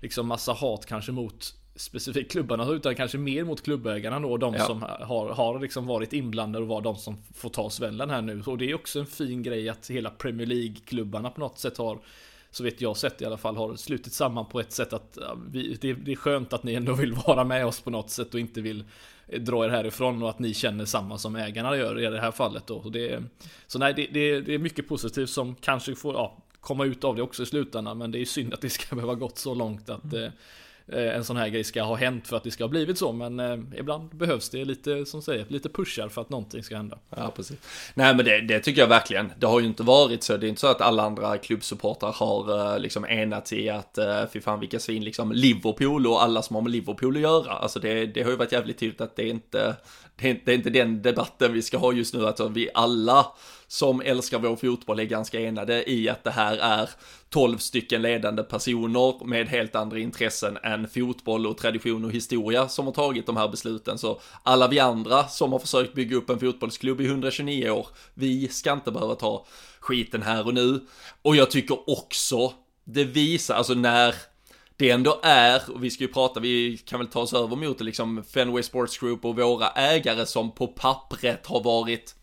liksom 0.00 0.26
massa 0.26 0.52
hat 0.52 0.86
kanske 0.86 1.12
mot 1.12 1.54
specifikt 1.74 2.32
klubbarna 2.32 2.70
utan 2.70 2.94
kanske 2.94 3.18
mer 3.18 3.44
mot 3.44 3.62
klubbägarna 3.62 4.20
då, 4.20 4.36
de 4.36 4.54
ja. 4.54 4.66
som 4.66 4.82
har, 4.82 5.28
har 5.28 5.60
liksom 5.60 5.86
varit 5.86 6.12
inblandade 6.12 6.62
och 6.62 6.68
var 6.68 6.80
de 6.80 6.96
som 6.96 7.18
får 7.34 7.50
ta 7.50 7.70
svällen 7.70 8.10
här 8.10 8.22
nu. 8.22 8.42
Och 8.46 8.58
det 8.58 8.70
är 8.70 8.74
också 8.74 9.00
en 9.00 9.06
fin 9.06 9.42
grej 9.42 9.68
att 9.68 9.90
hela 9.90 10.10
Premier 10.10 10.46
League-klubbarna 10.46 11.30
på 11.30 11.40
något 11.40 11.58
sätt 11.58 11.78
har 11.78 11.98
så 12.50 12.64
vet 12.64 12.80
jag 12.80 12.96
sett 12.96 13.22
i 13.22 13.24
alla 13.24 13.36
fall 13.36 13.56
har 13.56 13.76
slutit 13.76 14.12
samman 14.12 14.46
på 14.46 14.60
ett 14.60 14.72
sätt 14.72 14.92
att 14.92 15.18
vi, 15.50 15.78
det, 15.80 15.92
det, 15.92 16.12
är 16.12 16.16
skönt 16.16 16.52
att 16.52 16.62
ni 16.62 16.74
ändå 16.74 16.94
vill 16.94 17.12
vara 17.12 17.44
med 17.44 17.66
oss 17.66 17.80
på 17.80 17.90
något 17.90 18.10
sätt 18.10 18.34
och 18.34 18.40
inte 18.40 18.60
vill 18.60 18.84
eh, 19.28 19.40
dra 19.40 19.64
er 19.64 19.68
härifrån 19.68 20.22
och 20.22 20.30
att 20.30 20.38
ni 20.38 20.54
känner 20.54 20.84
samma 20.84 21.18
som 21.18 21.36
ägarna 21.36 21.76
gör 21.76 21.98
i 21.98 22.06
det 22.06 22.20
här 22.20 22.30
fallet 22.30 22.66
då. 22.66 22.82
Så, 22.82 22.88
det, 22.88 23.22
så 23.66 23.78
nej, 23.78 23.94
det, 23.94 24.06
det, 24.06 24.40
det 24.40 24.54
är 24.54 24.58
mycket 24.58 24.88
positivt 24.88 25.30
som 25.30 25.54
kanske 25.54 25.94
får 25.94 26.14
ja, 26.14 26.36
komma 26.60 26.84
ut 26.84 27.04
av 27.04 27.16
det 27.16 27.22
också 27.22 27.42
i 27.42 27.46
slutändan, 27.46 27.98
men 27.98 28.10
det 28.10 28.18
är 28.18 28.24
synd 28.24 28.54
att 28.54 28.60
det 28.60 28.70
ska 28.70 28.94
behöva 28.96 29.14
gått 29.14 29.38
så 29.38 29.54
långt 29.54 29.90
att 29.90 30.12
mm. 30.12 30.32
Eh, 30.92 31.16
en 31.16 31.24
sån 31.24 31.36
här 31.36 31.48
grej 31.48 31.64
ska 31.64 31.82
ha 31.82 31.94
hänt 31.94 32.26
för 32.26 32.36
att 32.36 32.44
det 32.44 32.50
ska 32.50 32.64
ha 32.64 32.68
blivit 32.68 32.98
så. 32.98 33.12
Men 33.12 33.40
eh, 33.40 33.58
ibland 33.76 34.16
behövs 34.16 34.48
det 34.48 34.64
lite, 34.64 35.06
som 35.06 35.22
säger, 35.22 35.46
lite 35.48 35.68
pushar 35.68 36.08
för 36.08 36.20
att 36.20 36.30
någonting 36.30 36.62
ska 36.62 36.76
hända. 36.76 36.98
Ja, 37.16 37.32
precis. 37.36 37.58
Nej, 37.94 38.14
men 38.14 38.24
det, 38.24 38.40
det 38.40 38.60
tycker 38.60 38.80
jag 38.80 38.88
verkligen. 38.88 39.32
Det 39.38 39.46
har 39.46 39.60
ju 39.60 39.66
inte 39.66 39.82
varit 39.82 40.22
så. 40.22 40.36
Det 40.36 40.46
är 40.46 40.48
inte 40.48 40.60
så 40.60 40.66
att 40.66 40.80
alla 40.80 41.02
andra 41.02 41.38
klubbsupportrar 41.38 42.12
har 42.12 42.72
eh, 42.74 42.78
liksom 42.78 43.04
enats 43.04 43.52
i 43.52 43.70
att 43.70 43.98
fy 44.32 44.40
fan 44.40 44.60
vilka 44.60 44.78
svin, 44.78 45.04
liksom 45.04 45.32
Liverpool 45.32 46.06
och 46.06 46.22
alla 46.22 46.42
som 46.42 46.56
har 46.56 46.62
med 46.62 46.72
Liverpool 46.72 47.16
att 47.16 47.22
göra. 47.22 47.52
Alltså 47.52 47.80
det, 47.80 48.06
det 48.06 48.22
har 48.22 48.30
ju 48.30 48.36
varit 48.36 48.52
jävligt 48.52 48.78
tydligt 48.78 49.00
att 49.00 49.16
det 49.16 49.22
är 49.22 49.30
inte, 49.30 49.76
det 50.16 50.30
är, 50.30 50.40
det 50.44 50.52
är 50.52 50.56
inte 50.56 50.70
den 50.70 51.02
debatten 51.02 51.52
vi 51.52 51.62
ska 51.62 51.78
ha 51.78 51.92
just 51.92 52.14
nu. 52.14 52.26
Alltså 52.26 52.48
vi 52.48 52.68
alla 52.74 53.26
som 53.72 54.00
älskar 54.00 54.38
vår 54.38 54.56
fotboll 54.56 55.00
är 55.00 55.04
ganska 55.04 55.40
enade 55.40 55.90
i 55.90 56.08
att 56.08 56.24
det 56.24 56.30
här 56.30 56.56
är 56.56 56.90
12 57.28 57.58
stycken 57.58 58.02
ledande 58.02 58.42
personer 58.42 59.26
med 59.26 59.48
helt 59.48 59.76
andra 59.76 59.98
intressen 59.98 60.58
än 60.62 60.88
fotboll 60.88 61.46
och 61.46 61.58
tradition 61.58 62.04
och 62.04 62.12
historia 62.12 62.68
som 62.68 62.86
har 62.86 62.92
tagit 62.92 63.26
de 63.26 63.36
här 63.36 63.48
besluten. 63.48 63.98
Så 63.98 64.20
alla 64.42 64.68
vi 64.68 64.78
andra 64.78 65.28
som 65.28 65.52
har 65.52 65.58
försökt 65.58 65.94
bygga 65.94 66.16
upp 66.16 66.30
en 66.30 66.38
fotbollsklubb 66.38 67.00
i 67.00 67.06
129 67.06 67.70
år, 67.70 67.86
vi 68.14 68.48
ska 68.48 68.72
inte 68.72 68.90
behöva 68.90 69.14
ta 69.14 69.46
skiten 69.80 70.22
här 70.22 70.46
och 70.46 70.54
nu. 70.54 70.80
Och 71.22 71.36
jag 71.36 71.50
tycker 71.50 71.90
också 71.90 72.52
det 72.84 73.04
visar, 73.04 73.54
alltså 73.54 73.74
när 73.74 74.14
det 74.76 74.90
ändå 74.90 75.20
är, 75.22 75.62
och 75.70 75.84
vi 75.84 75.90
ska 75.90 76.04
ju 76.04 76.12
prata, 76.12 76.40
vi 76.40 76.76
kan 76.76 76.98
väl 76.98 77.08
ta 77.08 77.20
oss 77.20 77.32
över 77.32 77.56
mot 77.56 77.78
det 77.78 77.84
liksom, 77.84 78.24
Fenway 78.24 78.62
Sports 78.62 78.98
Group 78.98 79.24
och 79.24 79.36
våra 79.36 79.68
ägare 79.70 80.26
som 80.26 80.52
på 80.54 80.66
pappret 80.66 81.46
har 81.46 81.62
varit 81.62 82.14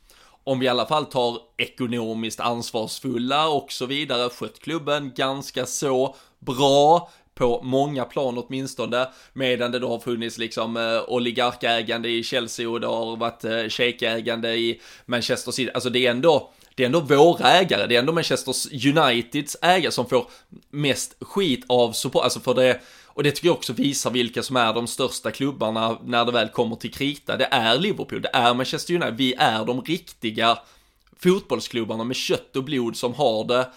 om 0.48 0.60
vi 0.60 0.66
i 0.66 0.70
alla 0.70 0.86
fall 0.86 1.06
tar 1.06 1.40
ekonomiskt 1.58 2.40
ansvarsfulla 2.40 3.48
och 3.48 3.72
så 3.72 3.86
vidare, 3.86 4.30
skött 4.30 4.60
klubben 4.60 5.12
ganska 5.16 5.66
så 5.66 6.16
bra 6.40 7.10
på 7.36 7.62
många 7.64 8.06
plan 8.06 8.38
åtminstone, 8.38 9.08
medan 9.34 9.72
det 9.72 9.80
då 9.80 9.90
har 9.90 10.00
funnits 10.00 10.38
liksom 10.38 10.78
eh, 10.78 11.02
oligarkägande 11.08 12.10
i 12.10 12.24
Chelsea 12.24 12.70
och 12.70 12.82
det 12.82 12.88
har 12.88 13.18
varit 13.18 13.44
eh, 13.44 13.70
shejkägande 13.70 14.56
i 14.56 14.82
Manchester 15.06 15.52
City. 15.52 15.72
Alltså 15.74 15.90
det 15.90 16.06
är 16.06 16.12
ändå, 16.12 16.52
det 16.76 16.84
är 16.84 16.86
ändå 16.86 17.00
våra 17.00 17.52
ägare, 17.52 17.88
det 17.88 17.96
är 17.96 18.00
ändå 18.00 18.14
Manchester 18.14 18.54
Uniteds 18.98 19.58
ägare 19.62 19.92
som 19.92 20.10
får 20.10 20.28
mest 20.70 21.16
skit 21.22 21.66
av 21.68 21.92
support, 21.92 22.24
alltså 22.24 22.40
för 22.40 22.54
det, 22.54 22.82
och 23.18 23.24
det 23.24 23.32
tycker 23.32 23.48
jag 23.48 23.56
också 23.56 23.74
visar 23.74 24.12
vilka 24.12 24.44
som 24.44 24.56
är 24.56 24.74
de 24.74 24.88
största 24.88 25.32
klubbarna 25.32 25.98
när 26.04 26.26
det 26.26 26.32
väl 26.32 26.50
kommer 26.50 26.76
till 26.76 26.94
krita. 26.94 27.38
Det 27.38 27.48
är 27.52 27.80
Liverpool, 27.80 28.22
det 28.22 28.30
är 28.34 28.54
Manchester 28.54 28.94
United, 28.94 29.18
vi 29.18 29.34
är 29.34 29.66
de 29.66 29.82
riktiga 29.82 30.60
fotbollsklubbarna 31.20 32.04
med 32.04 32.16
kött 32.16 32.56
och 32.56 32.64
blod 32.64 32.96
som 32.96 33.14
har 33.14 33.44
det 33.44 33.70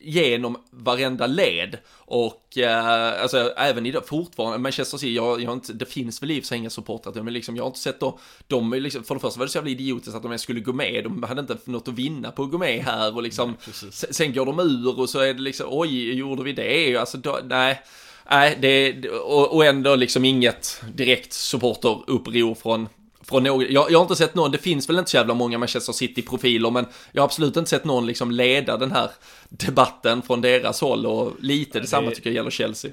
genom 0.00 0.56
varenda 0.70 1.26
led 1.26 1.78
och 1.94 2.58
eh, 2.58 3.22
alltså 3.22 3.38
även 3.56 3.86
idag 3.86 4.06
fortfarande 4.06 4.58
Manchester 4.58 4.98
City, 4.98 5.14
jag, 5.14 5.42
jag 5.42 5.52
inte, 5.52 5.72
det 5.72 5.86
finns 5.86 6.22
väl 6.22 6.30
i 6.30 6.40
och 6.40 6.52
inga 6.52 6.70
supportrar 6.70 7.22
men 7.22 7.32
liksom 7.32 7.56
jag 7.56 7.64
har 7.64 7.68
inte 7.68 7.80
sett 7.80 8.00
då, 8.00 8.18
de 8.46 8.72
liksom, 8.72 9.04
för 9.04 9.14
det 9.14 9.20
första 9.20 9.38
var 9.38 9.46
det 9.46 9.52
så 9.52 9.58
jävla 9.58 9.70
idiotiskt 9.70 10.16
att 10.16 10.22
de 10.22 10.32
ens 10.32 10.42
skulle 10.42 10.60
gå 10.60 10.72
med, 10.72 11.04
de 11.04 11.22
hade 11.22 11.40
inte 11.40 11.56
något 11.64 11.88
att 11.88 11.94
vinna 11.94 12.30
på 12.30 12.42
att 12.42 12.50
gå 12.50 12.58
med 12.58 12.84
här 12.84 13.16
och 13.16 13.22
liksom, 13.22 13.56
nej, 13.82 13.90
sen 13.92 14.32
går 14.32 14.46
de 14.46 14.60
ur 14.60 15.00
och 15.00 15.10
så 15.10 15.18
är 15.18 15.34
det 15.34 15.42
liksom, 15.42 15.66
oj, 15.70 16.12
gjorde 16.12 16.42
vi 16.42 16.52
det? 16.52 16.96
Alltså, 16.96 17.18
då, 17.18 17.40
nej. 17.44 17.82
Nej, 18.30 18.58
det, 18.60 19.08
och, 19.08 19.54
och 19.54 19.64
ändå 19.64 19.94
liksom 19.94 20.24
inget 20.24 20.82
direkt 20.94 21.32
supporteruppror 21.32 22.54
från 22.54 22.88
från 23.28 23.42
någon, 23.42 23.72
jag, 23.72 23.90
jag 23.90 23.98
har 23.98 24.02
inte 24.02 24.16
sett 24.16 24.34
någon, 24.34 24.50
det 24.50 24.58
finns 24.58 24.88
väl 24.88 24.98
inte 24.98 25.10
så 25.10 25.16
jävla 25.16 25.34
många 25.34 25.58
Manchester 25.58 25.92
City-profiler, 25.92 26.70
men 26.70 26.86
jag 27.12 27.22
har 27.22 27.24
absolut 27.24 27.56
inte 27.56 27.70
sett 27.70 27.84
någon 27.84 28.06
liksom 28.06 28.30
leda 28.30 28.76
den 28.76 28.92
här 28.92 29.10
debatten 29.48 30.22
från 30.22 30.40
deras 30.40 30.80
håll 30.80 31.06
och 31.06 31.32
lite 31.40 31.80
detsamma 31.80 32.08
det, 32.08 32.14
tycker 32.14 32.30
jag 32.30 32.34
gäller 32.34 32.50
Chelsea. 32.50 32.90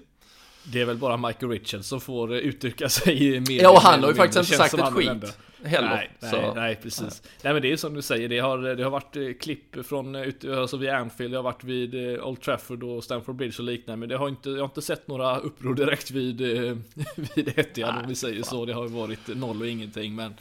Det 0.63 0.82
är 0.82 0.86
väl 0.86 0.98
bara 0.98 1.17
Michael 1.17 1.51
Richards 1.51 1.88
som 1.88 2.01
får 2.01 2.34
uttrycka 2.34 2.89
sig 2.89 3.39
mer. 3.39 3.63
Ja, 3.63 3.72
och 3.72 3.82
han 3.82 4.03
har 4.03 4.10
ju 4.10 4.15
faktiskt 4.15 4.38
inte 4.38 4.58
sagt 4.58 4.74
ett 4.74 4.93
skit 4.93 5.36
heller. 5.63 5.89
Nej, 5.89 6.10
nej, 6.20 6.51
nej, 6.55 6.75
precis. 6.75 7.01
Nej. 7.01 7.32
nej. 7.41 7.53
men 7.53 7.62
det 7.62 7.72
är 7.72 7.77
som 7.77 7.93
du 7.93 8.01
säger, 8.01 8.29
det 8.29 8.39
har, 8.39 8.58
det 8.58 8.84
har 8.84 8.91
varit 8.91 9.15
eh, 9.15 9.24
klipp 9.41 9.86
från 9.86 10.15
eh, 10.15 10.32
alltså 10.58 10.77
vid 10.77 10.89
Anfield, 10.89 11.34
det 11.34 11.38
har 11.38 11.43
varit 11.43 11.63
vid 11.63 11.96
eh, 11.96 12.27
Old 12.27 12.41
Trafford 12.41 12.84
och 12.84 13.03
Stamford 13.03 13.36
Bridge 13.36 13.55
och 13.58 13.63
liknande. 13.63 14.00
Men 14.00 14.10
det 14.10 14.17
har 14.17 14.29
inte, 14.29 14.50
jag 14.50 14.58
har 14.58 14.65
inte 14.65 14.82
sett 14.82 15.08
några 15.08 15.38
uppror 15.38 15.75
direkt 15.75 16.12
vid, 16.12 16.41
vid 17.36 17.60
Etihad 17.60 17.96
om 18.03 18.08
vi 18.08 18.15
säger 18.15 18.43
så. 18.43 18.65
Det 18.65 18.74
har 18.74 18.88
varit 18.88 19.27
noll 19.27 19.62
och 19.62 19.67
ingenting. 19.67 20.15
Men 20.15 20.34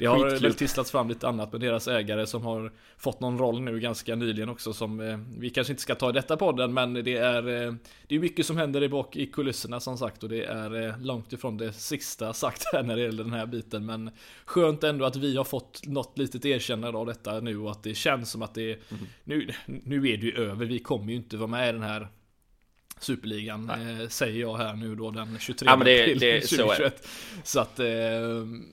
det 0.00 0.06
har 0.06 0.40
väl 0.40 0.54
tisslats 0.54 0.90
fram 0.90 1.08
lite 1.08 1.28
annat 1.28 1.52
med 1.52 1.60
deras 1.60 1.88
ägare 1.88 2.26
som 2.26 2.42
har 2.44 2.72
fått 2.98 3.20
någon 3.20 3.38
roll 3.38 3.60
nu 3.60 3.80
ganska 3.80 4.14
nyligen 4.14 4.48
också 4.48 4.72
som 4.72 5.00
eh, 5.00 5.18
vi 5.38 5.50
kanske 5.50 5.72
inte 5.72 5.82
ska 5.82 5.94
ta 5.94 6.10
i 6.10 6.12
detta 6.12 6.36
podden 6.36 6.74
men 6.74 6.94
det 6.94 7.16
är 7.16 7.66
eh, 7.66 7.74
Det 8.06 8.14
är 8.14 8.18
mycket 8.18 8.46
som 8.46 8.56
händer 8.56 8.82
i 8.82 8.88
bak 8.88 9.16
i 9.16 9.26
kulisserna 9.26 9.80
som 9.80 9.98
sagt 9.98 10.22
och 10.22 10.28
det 10.28 10.44
är 10.44 10.88
eh, 10.88 10.98
långt 11.00 11.32
ifrån 11.32 11.56
det 11.56 11.72
sista 11.72 12.32
sagt 12.32 12.64
här 12.72 12.82
när 12.82 12.96
det 12.96 13.02
gäller 13.02 13.24
den 13.24 13.32
här 13.32 13.46
biten 13.46 13.86
men 13.86 14.10
Skönt 14.44 14.84
ändå 14.84 15.04
att 15.04 15.16
vi 15.16 15.36
har 15.36 15.44
fått 15.44 15.86
något 15.86 16.18
litet 16.18 16.44
erkännande 16.44 16.98
av 16.98 17.06
detta 17.06 17.40
nu 17.40 17.58
och 17.58 17.70
att 17.70 17.82
det 17.82 17.94
känns 17.94 18.30
som 18.30 18.42
att 18.42 18.54
det 18.54 18.72
mm. 18.72 19.06
nu, 19.24 19.50
nu 19.66 19.96
är 20.08 20.16
det 20.16 20.26
ju 20.26 20.34
över, 20.36 20.66
vi 20.66 20.78
kommer 20.78 21.10
ju 21.10 21.16
inte 21.16 21.36
vara 21.36 21.50
med 21.50 21.68
i 21.68 21.72
den 21.72 21.82
här 21.82 22.08
Superligan 23.00 23.70
eh, 23.70 24.08
säger 24.08 24.40
jag 24.40 24.56
här 24.56 24.74
nu 24.74 24.94
då 24.94 25.10
den 25.10 25.38
23 25.38 25.66
ja, 25.70 25.76
det, 25.76 26.02
april 26.02 26.18
det, 26.18 26.40
2021. 26.40 27.08
Så, 27.44 27.44
så 27.44 27.60
att 27.60 27.78
eh, 27.78 27.86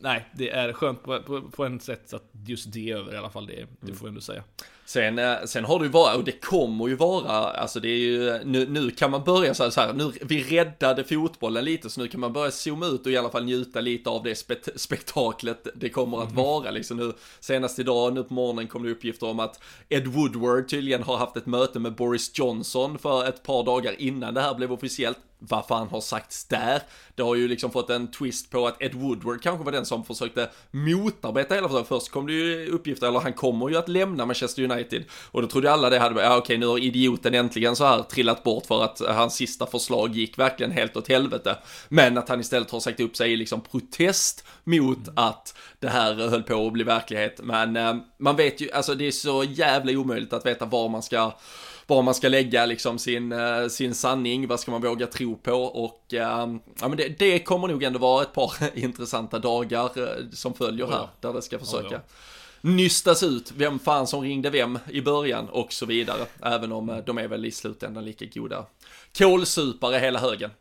nej, 0.01 0.25
det 0.33 0.49
är 0.49 0.73
skönt 0.73 1.03
på, 1.03 1.21
på, 1.21 1.41
på 1.41 1.65
en 1.65 1.79
sätt 1.79 2.13
att 2.13 2.29
just 2.47 2.73
det 2.73 2.91
är 2.91 2.95
över 2.95 3.13
i 3.13 3.17
alla 3.17 3.29
fall. 3.29 3.47
Det, 3.47 3.53
det 3.53 3.63
mm. 3.83 3.95
får 3.95 4.07
jag 4.07 4.09
ändå 4.09 4.21
säga. 4.21 4.43
Sen, 4.87 5.19
eh, 5.19 5.35
sen 5.45 5.65
har 5.65 5.79
det 5.79 5.85
ju 5.85 5.91
varit, 5.91 6.17
och 6.17 6.23
det 6.23 6.31
kommer 6.31 6.87
ju 6.87 6.95
vara, 6.95 7.31
alltså 7.31 7.79
det 7.79 7.89
är 7.89 7.97
ju, 7.97 8.39
nu, 8.43 8.67
nu 8.69 8.91
kan 8.91 9.11
man 9.11 9.23
börja 9.23 9.53
så 9.53 9.63
här, 9.63 9.69
så 9.69 9.81
här, 9.81 9.93
nu, 9.93 10.11
vi 10.21 10.43
räddade 10.43 11.03
fotbollen 11.03 11.65
lite, 11.65 11.89
så 11.89 12.01
nu 12.01 12.07
kan 12.07 12.19
man 12.19 12.33
börja 12.33 12.51
zooma 12.51 12.85
ut 12.85 13.05
och 13.05 13.11
i 13.11 13.17
alla 13.17 13.29
fall 13.29 13.45
njuta 13.45 13.81
lite 13.81 14.09
av 14.09 14.23
det 14.23 14.35
spekt 14.35 14.69
spektaklet 14.75 15.67
det 15.75 15.89
kommer 15.89 16.17
att 16.17 16.31
mm. 16.31 16.43
vara 16.43 16.71
liksom 16.71 16.97
nu. 16.97 17.13
Senast 17.39 17.79
idag, 17.79 18.13
nu 18.13 18.23
på 18.23 18.33
morgonen 18.33 18.67
kom 18.67 18.83
det 18.83 18.91
uppgifter 18.91 19.27
om 19.27 19.39
att 19.39 19.59
Ed 19.89 20.07
Woodward 20.07 20.69
tydligen 20.69 21.03
har 21.03 21.17
haft 21.17 21.37
ett 21.37 21.45
möte 21.45 21.79
med 21.79 21.95
Boris 21.95 22.31
Johnson 22.33 22.99
för 22.99 23.27
ett 23.29 23.43
par 23.43 23.63
dagar 23.63 24.01
innan 24.01 24.33
det 24.33 24.41
här 24.41 24.55
blev 24.55 24.73
officiellt 24.73 25.19
vad 25.39 25.67
fan 25.67 25.87
har 25.87 26.01
sagts 26.01 26.45
där? 26.45 26.81
Det 27.15 27.23
har 27.23 27.35
ju 27.35 27.47
liksom 27.47 27.71
fått 27.71 27.89
en 27.89 28.11
twist 28.11 28.51
på 28.51 28.67
att 28.67 28.81
Ed 28.81 28.93
Woodward 28.93 29.41
kanske 29.41 29.65
var 29.65 29.71
den 29.71 29.85
som 29.85 30.05
försökte 30.05 30.49
motarbeta 30.71 31.55
hela 31.55 31.67
förslaget. 31.67 31.87
Först 31.87 32.11
kom 32.11 32.27
det 32.27 32.33
ju 32.33 32.67
uppgifter, 32.67 33.07
eller 33.07 33.19
han 33.19 33.33
kommer 33.33 33.69
ju 33.69 33.77
att 33.77 33.89
lämna 33.89 34.25
Manchester 34.25 34.71
United. 34.71 35.03
Och 35.31 35.41
då 35.41 35.47
trodde 35.47 35.71
alla 35.71 35.89
det 35.89 35.99
hade, 35.99 36.21
ja 36.21 36.37
okej 36.37 36.57
nu 36.57 36.65
har 36.65 36.79
idioten 36.79 37.33
äntligen 37.33 37.75
så 37.75 37.85
här 37.85 38.03
trillat 38.03 38.43
bort 38.43 38.65
för 38.65 38.83
att 38.83 39.01
hans 39.07 39.35
sista 39.35 39.65
förslag 39.65 40.15
gick 40.15 40.39
verkligen 40.39 40.71
helt 40.71 40.97
åt 40.97 41.07
helvete. 41.07 41.57
Men 41.89 42.17
att 42.17 42.29
han 42.29 42.39
istället 42.39 42.71
har 42.71 42.79
sagt 42.79 42.99
upp 42.99 43.17
sig 43.17 43.33
i 43.33 43.35
liksom 43.35 43.61
protest 43.61 44.45
mot 44.63 45.09
att 45.15 45.57
det 45.79 45.89
här 45.89 46.13
höll 46.13 46.43
på 46.43 46.67
att 46.67 46.73
bli 46.73 46.83
verklighet. 46.83 47.39
Men 47.43 47.75
eh, 47.75 47.95
man 48.17 48.35
vet 48.35 48.61
ju, 48.61 48.71
alltså 48.71 48.95
det 48.95 49.07
är 49.07 49.11
så 49.11 49.43
jävla 49.43 49.91
omöjligt 49.91 50.33
att 50.33 50.45
veta 50.45 50.65
var 50.65 50.89
man 50.89 51.03
ska 51.03 51.33
var 51.87 52.01
man 52.01 52.13
ska 52.13 52.29
lägga 52.29 52.65
liksom 52.65 52.99
sin, 52.99 53.31
eh, 53.31 53.67
sin 53.67 53.95
sanning, 53.95 54.47
vad 54.47 54.59
ska 54.59 54.71
man 54.71 54.81
våga 54.81 55.07
tro 55.07 55.35
på 55.35 55.53
och 55.53 56.13
eh, 56.13 56.47
ja 56.79 56.87
men 56.87 56.97
det, 56.97 57.19
det 57.19 57.39
kommer 57.39 57.67
nog 57.67 57.83
ändå 57.83 57.99
vara 57.99 58.21
ett 58.21 58.33
par 58.33 58.53
intressanta 58.77 59.39
dagar 59.39 59.83
eh, 59.95 60.29
som 60.33 60.53
följer 60.53 60.87
här, 60.87 61.07
där 61.19 61.33
det 61.33 61.41
ska 61.41 61.59
försöka 61.59 62.01
nystas 62.61 63.23
ut 63.23 63.53
vem 63.55 63.79
fan 63.79 64.07
som 64.07 64.21
ringde 64.21 64.49
vem 64.49 64.79
i 64.89 65.01
början 65.01 65.49
och 65.49 65.73
så 65.73 65.85
vidare. 65.85 66.25
Även 66.41 66.71
om 66.71 67.03
de 67.05 67.17
är 67.17 67.27
väl 67.27 67.45
i 67.45 67.51
slutändan 67.51 68.05
lika 68.05 68.25
goda 68.25 68.65
kålsupare 69.17 69.97
hela 69.97 70.19
högen, 70.19 70.51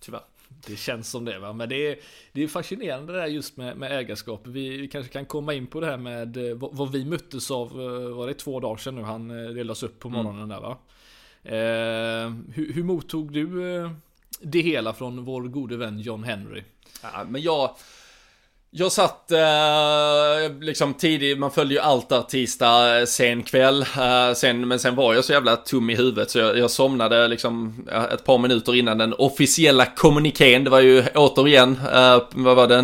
tyvärr. 0.00 0.31
Det 0.66 0.76
känns 0.76 1.10
som 1.10 1.24
det 1.24 1.38
va, 1.38 1.52
men 1.52 1.68
det 1.68 1.86
är, 1.86 1.96
det 2.32 2.42
är 2.42 2.48
fascinerande 2.48 3.12
det 3.12 3.18
där 3.18 3.26
just 3.26 3.56
med, 3.56 3.76
med 3.76 3.98
ägarskap. 3.98 4.46
Vi 4.46 4.88
kanske 4.88 5.12
kan 5.12 5.26
komma 5.26 5.54
in 5.54 5.66
på 5.66 5.80
det 5.80 5.86
här 5.86 5.96
med 5.96 6.36
eh, 6.36 6.54
vad, 6.54 6.74
vad 6.74 6.92
vi 6.92 7.04
möttes 7.04 7.50
av, 7.50 7.68
eh, 7.68 8.16
var 8.16 8.26
det 8.26 8.34
två 8.34 8.60
dagar 8.60 8.76
sedan 8.76 8.94
nu 8.94 9.02
han 9.02 9.30
eh, 9.30 9.50
delades 9.50 9.82
upp 9.82 9.98
på 9.98 10.08
mm. 10.08 10.24
morgonen 10.24 10.42
mm. 10.42 10.48
där 10.48 10.60
va? 10.60 10.78
Eh, 11.44 12.54
hur, 12.54 12.72
hur 12.72 12.84
mottog 12.84 13.32
du 13.32 13.90
det 14.40 14.60
hela 14.60 14.92
från 14.92 15.24
vår 15.24 15.42
gode 15.42 15.76
vän 15.76 16.00
John 16.00 16.24
Henry? 16.24 16.62
Ja, 17.02 17.24
men 17.28 17.42
jag 17.42 17.76
jag 18.74 18.92
satt 18.92 19.30
eh, 19.30 20.56
liksom 20.60 20.94
tidigt, 20.94 21.38
man 21.38 21.50
följde 21.50 21.74
ju 21.74 21.80
allt 21.80 22.08
där 22.08 22.22
tisdag 22.22 22.98
eh, 22.98 23.04
sen 23.04 23.42
kväll. 23.42 23.82
Eh, 23.82 24.34
sen, 24.34 24.68
men 24.68 24.78
sen 24.78 24.94
var 24.94 25.14
jag 25.14 25.24
så 25.24 25.32
jävla 25.32 25.56
tom 25.56 25.90
i 25.90 25.94
huvudet 25.94 26.30
så 26.30 26.38
jag, 26.38 26.58
jag 26.58 26.70
somnade 26.70 27.28
liksom 27.28 27.74
ett 28.12 28.24
par 28.24 28.38
minuter 28.38 28.74
innan 28.74 28.98
den 28.98 29.14
officiella 29.14 29.86
kommunikén. 29.86 30.64
Det 30.64 30.70
var 30.70 30.80
ju 30.80 31.04
återigen, 31.14 31.80
eh, 31.92 32.22
vad 32.30 32.56
var 32.56 32.66
det, 32.66 32.82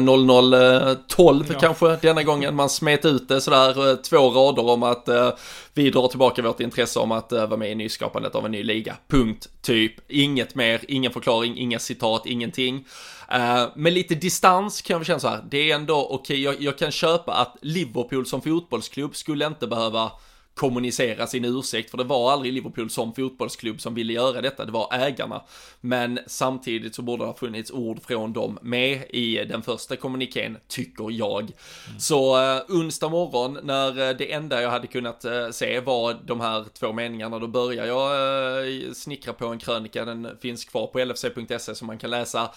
0012 1.07 1.45
ja. 1.49 1.59
kanske 1.61 1.97
denna 2.02 2.23
gången. 2.23 2.57
Man 2.57 2.68
smet 2.68 3.04
ut 3.04 3.28
det 3.28 3.40
sådär, 3.40 3.90
eh, 3.90 3.97
två 3.97 4.30
rader 4.30 4.71
om 4.71 4.83
att 4.83 5.09
eh, 5.09 5.30
vi 5.78 5.90
drar 5.90 6.08
tillbaka 6.08 6.42
vårt 6.42 6.61
intresse 6.61 6.99
om 6.99 7.12
att 7.12 7.32
eh, 7.32 7.47
vara 7.47 7.56
med 7.56 7.70
i 7.70 7.75
nyskapandet 7.75 8.35
av 8.35 8.47
en 8.47 8.52
ny 8.52 8.62
liga. 8.62 8.97
Punkt, 9.08 9.49
typ. 9.62 9.94
Inget 10.08 10.54
mer, 10.54 10.80
ingen 10.88 11.12
förklaring, 11.12 11.58
inga 11.58 11.78
citat, 11.78 12.26
ingenting. 12.26 12.87
Uh, 13.35 13.68
med 13.76 13.92
lite 13.92 14.14
distans 14.14 14.82
kan 14.82 14.94
jag 14.94 14.99
väl 14.99 15.06
känna 15.06 15.20
så 15.20 15.28
här, 15.28 15.44
det 15.50 15.70
är 15.70 15.75
ändå 15.75 16.06
okej, 16.11 16.16
okay, 16.16 16.37
jag, 16.37 16.62
jag 16.62 16.78
kan 16.78 16.90
köpa 16.90 17.35
att 17.35 17.56
Liverpool 17.62 18.26
som 18.26 18.42
fotbollsklubb 18.42 19.16
skulle 19.16 19.47
inte 19.47 19.66
behöva 19.66 20.12
kommunicera 20.58 21.26
sin 21.26 21.44
ursäkt, 21.44 21.90
för 21.90 21.98
det 21.98 22.04
var 22.04 22.32
aldrig 22.32 22.52
Liverpool 22.52 22.90
som 22.90 23.14
fotbollsklubb 23.14 23.80
som 23.80 23.94
ville 23.94 24.12
göra 24.12 24.40
detta, 24.40 24.64
det 24.64 24.72
var 24.72 24.88
ägarna. 24.92 25.42
Men 25.80 26.18
samtidigt 26.26 26.94
så 26.94 27.02
borde 27.02 27.22
det 27.22 27.26
ha 27.26 27.34
funnits 27.34 27.70
ord 27.70 28.02
från 28.02 28.32
dem 28.32 28.58
med 28.62 29.02
i 29.10 29.44
den 29.44 29.62
första 29.62 29.96
kommunikén, 29.96 30.58
tycker 30.68 31.10
jag. 31.10 31.42
Mm. 31.42 31.54
Så 31.98 32.36
uh, 32.36 32.62
onsdag 32.68 33.08
morgon, 33.08 33.58
när 33.62 33.88
uh, 33.90 34.16
det 34.16 34.32
enda 34.32 34.62
jag 34.62 34.70
hade 34.70 34.86
kunnat 34.86 35.24
uh, 35.24 35.50
se 35.50 35.80
var 35.80 36.16
de 36.24 36.40
här 36.40 36.64
två 36.78 36.92
meningarna, 36.92 37.38
då 37.38 37.46
börjar 37.46 37.86
jag 37.86 38.66
uh, 38.66 38.92
snickra 38.92 39.32
på 39.32 39.46
en 39.46 39.58
krönika, 39.58 40.04
den 40.04 40.28
finns 40.40 40.64
kvar 40.64 40.86
på 40.86 40.98
lfc.se 40.98 41.74
som 41.74 41.86
man 41.86 41.98
kan 41.98 42.10
läsa. 42.10 42.50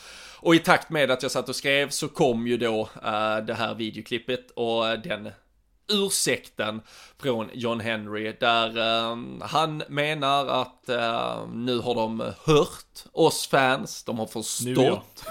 Och 0.44 0.56
i 0.56 0.60
takt 0.60 0.90
med 0.90 1.12
att 1.12 1.24
jag 1.24 1.32
satt 1.32 1.50
och 1.50 1.56
skrev 1.56 1.90
så 1.90 2.08
kom 2.08 2.48
ju 2.48 2.58
då 2.58 2.90
det 3.48 3.54
här 3.54 3.76
videoklippet 3.76 4.52
och 4.52 5.00
den 5.00 5.30
ursäkten 5.92 6.82
från 7.22 7.50
John 7.54 7.80
Henry 7.80 8.36
där 8.40 8.78
uh, 8.78 9.18
han 9.42 9.84
menar 9.88 10.48
att 10.48 10.90
uh, 10.90 11.50
nu 11.54 11.80
har 11.80 11.96
de 11.96 12.20
hört 12.46 12.86
oss 13.12 13.48
fans, 13.48 14.04
de 14.04 14.20
har 14.20 14.26
förstått. 14.26 15.24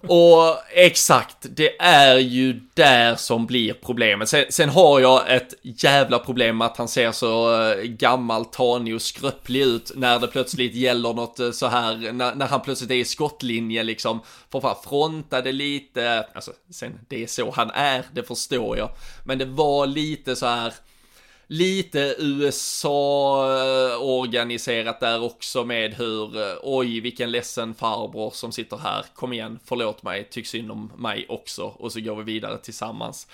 och 0.08 0.56
exakt, 0.74 1.36
det 1.40 1.80
är 1.80 2.18
ju 2.18 2.60
där 2.74 3.16
som 3.16 3.46
blir 3.46 3.74
problemet. 3.74 4.28
Sen, 4.28 4.44
sen, 4.50 4.68
har 4.68 5.00
jag 5.00 5.34
ett 5.34 5.54
jävla 5.62 6.18
problem 6.18 6.58
med 6.58 6.66
att 6.66 6.76
han 6.76 6.88
ser 6.88 7.12
så 7.12 7.62
uh, 7.62 7.82
gammal, 7.82 8.44
tanig 8.44 8.94
och 8.94 9.02
skröplig 9.02 9.62
ut 9.62 9.92
när 9.94 10.18
det 10.18 10.26
plötsligt 10.26 10.74
gäller 10.74 11.12
något 11.12 11.40
uh, 11.40 11.50
så 11.50 11.66
här, 11.66 12.12
när, 12.12 12.34
när, 12.34 12.46
han 12.46 12.60
plötsligt 12.60 12.90
är 12.90 12.94
i 12.94 13.04
skottlinje 13.04 13.82
liksom. 13.82 14.20
För 14.52 14.60
fan, 14.60 14.76
frontade 14.84 15.52
lite, 15.52 16.26
alltså 16.34 16.52
sen 16.70 17.00
det 17.08 17.22
är 17.22 17.26
så 17.26 17.50
han 17.50 17.70
är, 17.70 18.04
det 18.12 18.22
förstår 18.22 18.78
jag. 18.78 18.90
Men 19.24 19.38
det 19.38 19.44
var 19.44 19.71
lite 19.86 20.36
så 20.36 20.46
här 20.46 20.72
lite 21.52 22.14
USA-organiserat 22.18 25.00
där 25.00 25.22
också 25.22 25.64
med 25.64 25.94
hur, 25.94 26.36
eh, 26.36 26.56
oj 26.62 27.00
vilken 27.00 27.30
ledsen 27.30 27.74
farbror 27.74 28.30
som 28.30 28.52
sitter 28.52 28.76
här, 28.76 29.04
kom 29.14 29.32
igen, 29.32 29.58
förlåt 29.64 30.02
mig, 30.02 30.28
tyck 30.30 30.46
synd 30.46 30.70
om 30.70 30.92
mig 30.96 31.26
också 31.28 31.62
och 31.62 31.92
så 31.92 32.00
går 32.00 32.16
vi 32.16 32.22
vidare 32.22 32.58
tillsammans. 32.58 33.26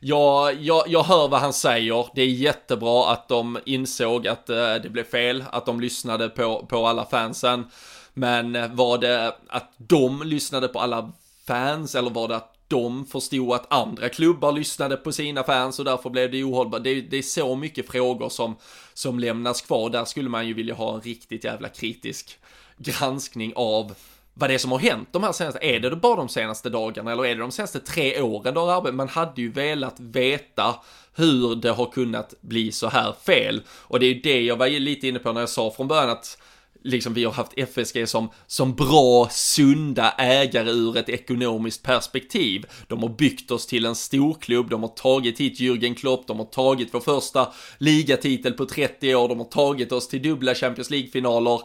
Ja, 0.00 0.52
jag, 0.52 0.88
jag 0.88 1.02
hör 1.02 1.28
vad 1.28 1.40
han 1.40 1.52
säger, 1.52 2.06
det 2.14 2.22
är 2.22 2.26
jättebra 2.26 3.12
att 3.12 3.28
de 3.28 3.58
insåg 3.64 4.28
att 4.28 4.50
eh, 4.50 4.74
det 4.74 4.90
blev 4.90 5.04
fel, 5.04 5.44
att 5.50 5.66
de 5.66 5.80
lyssnade 5.80 6.28
på, 6.28 6.66
på 6.68 6.86
alla 6.86 7.04
fansen. 7.04 7.70
Men 8.14 8.56
eh, 8.56 8.68
var 8.68 8.98
det 8.98 9.36
att 9.48 9.72
de 9.76 10.22
lyssnade 10.22 10.68
på 10.68 10.80
alla 10.80 11.12
fans 11.46 11.94
eller 11.94 12.10
var 12.10 12.28
det 12.28 12.36
att 12.36 12.55
de 12.68 13.06
förstod 13.06 13.52
att 13.52 13.72
andra 13.72 14.08
klubbar 14.08 14.52
lyssnade 14.52 14.96
på 14.96 15.12
sina 15.12 15.42
fans 15.42 15.78
och 15.78 15.84
därför 15.84 16.10
blev 16.10 16.30
det 16.30 16.44
ohållbart. 16.44 16.84
Det, 16.84 17.00
det, 17.00 17.16
är 17.16 17.22
så 17.22 17.56
mycket 17.56 17.88
frågor 17.88 18.28
som, 18.28 18.56
som 18.94 19.18
lämnas 19.18 19.60
kvar. 19.60 19.90
Där 19.90 20.04
skulle 20.04 20.28
man 20.28 20.46
ju 20.46 20.54
vilja 20.54 20.74
ha 20.74 20.94
en 20.94 21.00
riktigt 21.00 21.44
jävla 21.44 21.68
kritisk 21.68 22.38
granskning 22.78 23.52
av 23.56 23.94
vad 24.38 24.50
det 24.50 24.54
är 24.54 24.58
som 24.58 24.72
har 24.72 24.78
hänt 24.78 25.08
de 25.12 25.22
här 25.22 25.32
senaste, 25.32 25.58
är 25.62 25.80
det 25.80 25.96
bara 25.96 26.16
de 26.16 26.28
senaste 26.28 26.70
dagarna 26.70 27.12
eller 27.12 27.26
är 27.26 27.34
det 27.34 27.40
de 27.40 27.50
senaste 27.50 27.80
tre 27.80 28.20
åren 28.20 28.54
du 28.54 28.60
har 28.60 28.72
arbetat? 28.72 28.94
Man 28.94 29.08
hade 29.08 29.42
ju 29.42 29.52
velat 29.52 30.00
veta 30.00 30.74
hur 31.14 31.56
det 31.56 31.70
har 31.70 31.86
kunnat 31.86 32.34
bli 32.40 32.72
så 32.72 32.88
här 32.88 33.12
fel. 33.26 33.62
Och 33.70 34.00
det 34.00 34.06
är 34.06 34.14
ju 34.14 34.20
det 34.20 34.40
jag 34.40 34.56
var 34.56 34.68
lite 34.68 35.08
inne 35.08 35.18
på 35.18 35.32
när 35.32 35.40
jag 35.40 35.48
sa 35.48 35.70
från 35.70 35.88
början 35.88 36.10
att 36.10 36.38
liksom 36.86 37.14
vi 37.14 37.24
har 37.24 37.32
haft 37.32 37.52
FSG 37.56 38.08
som, 38.08 38.30
som 38.46 38.74
bra, 38.74 39.28
sunda 39.30 40.10
ägare 40.10 40.70
ur 40.70 40.96
ett 40.96 41.08
ekonomiskt 41.08 41.82
perspektiv. 41.82 42.64
De 42.88 43.02
har 43.02 43.08
byggt 43.08 43.50
oss 43.50 43.66
till 43.66 43.86
en 43.86 43.94
storklubb, 43.94 44.70
de 44.70 44.82
har 44.82 44.88
tagit 44.88 45.40
hit 45.40 45.60
Jürgen 45.60 45.94
Klopp, 45.94 46.26
de 46.26 46.38
har 46.38 46.46
tagit 46.46 46.88
vår 46.92 47.00
första 47.00 47.52
ligatitel 47.78 48.52
på 48.52 48.66
30 48.66 49.14
år, 49.14 49.28
de 49.28 49.38
har 49.38 49.46
tagit 49.46 49.92
oss 49.92 50.08
till 50.08 50.22
dubbla 50.22 50.54
Champions 50.54 50.90
League-finaler. 50.90 51.60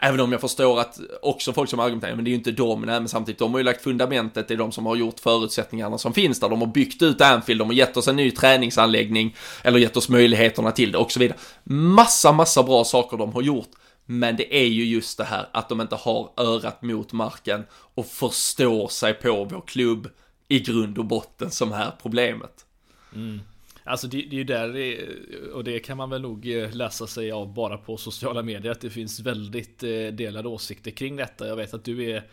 Även 0.00 0.20
om 0.20 0.32
jag 0.32 0.40
förstår 0.40 0.80
att 0.80 1.00
också 1.22 1.52
folk 1.52 1.70
som 1.70 1.80
argumenterar, 1.80 2.14
men 2.14 2.24
det 2.24 2.28
är 2.28 2.32
ju 2.32 2.38
inte 2.38 2.52
de, 2.52 2.80
nej, 2.80 3.00
men 3.00 3.08
samtidigt, 3.08 3.38
de 3.38 3.52
har 3.52 3.58
ju 3.58 3.64
lagt 3.64 3.82
fundamentet, 3.82 4.48
det 4.48 4.54
är 4.54 4.58
de 4.58 4.72
som 4.72 4.86
har 4.86 4.96
gjort 4.96 5.20
förutsättningarna 5.20 5.98
som 5.98 6.12
finns 6.12 6.40
där, 6.40 6.48
de 6.48 6.60
har 6.60 6.68
byggt 6.68 7.02
ut 7.02 7.20
Anfield, 7.20 7.60
de 7.60 7.68
har 7.68 7.74
gett 7.74 7.96
oss 7.96 8.08
en 8.08 8.16
ny 8.16 8.30
träningsanläggning, 8.30 9.36
eller 9.62 9.78
gett 9.78 9.96
oss 9.96 10.08
möjligheterna 10.08 10.72
till 10.72 10.92
det 10.92 10.98
och 10.98 11.12
så 11.12 11.20
vidare. 11.20 11.38
Massa, 11.64 12.32
massa 12.32 12.62
bra 12.62 12.84
saker 12.84 13.16
de 13.16 13.32
har 13.32 13.42
gjort. 13.42 13.68
Men 14.10 14.36
det 14.36 14.56
är 14.56 14.66
ju 14.66 14.84
just 14.84 15.18
det 15.18 15.24
här 15.24 15.48
att 15.52 15.68
de 15.68 15.80
inte 15.80 15.94
har 15.94 16.32
örat 16.36 16.82
mot 16.82 17.12
marken 17.12 17.64
och 17.70 18.06
förstår 18.06 18.88
sig 18.88 19.14
på 19.14 19.44
vår 19.44 19.62
klubb 19.66 20.08
i 20.48 20.60
grund 20.60 20.98
och 20.98 21.04
botten 21.04 21.50
som 21.50 21.72
är 21.72 21.92
problemet. 22.02 22.66
Mm. 23.14 23.40
Alltså 23.84 24.06
det, 24.06 24.16
det 24.16 24.36
är 24.36 24.38
ju 24.38 24.44
där, 24.44 24.68
det, 24.68 25.08
och 25.52 25.64
det 25.64 25.78
kan 25.78 25.96
man 25.96 26.10
väl 26.10 26.22
nog 26.22 26.50
eh, 26.50 26.74
läsa 26.74 27.06
sig 27.06 27.32
av 27.32 27.54
bara 27.54 27.78
på 27.78 27.96
sociala 27.96 28.42
medier, 28.42 28.72
att 28.72 28.80
det 28.80 28.90
finns 28.90 29.20
väldigt 29.20 29.82
eh, 29.82 30.06
delade 30.12 30.48
åsikter 30.48 30.90
kring 30.90 31.16
detta. 31.16 31.48
Jag 31.48 31.56
vet 31.56 31.74
att 31.74 31.84
du 31.84 32.10
är 32.10 32.24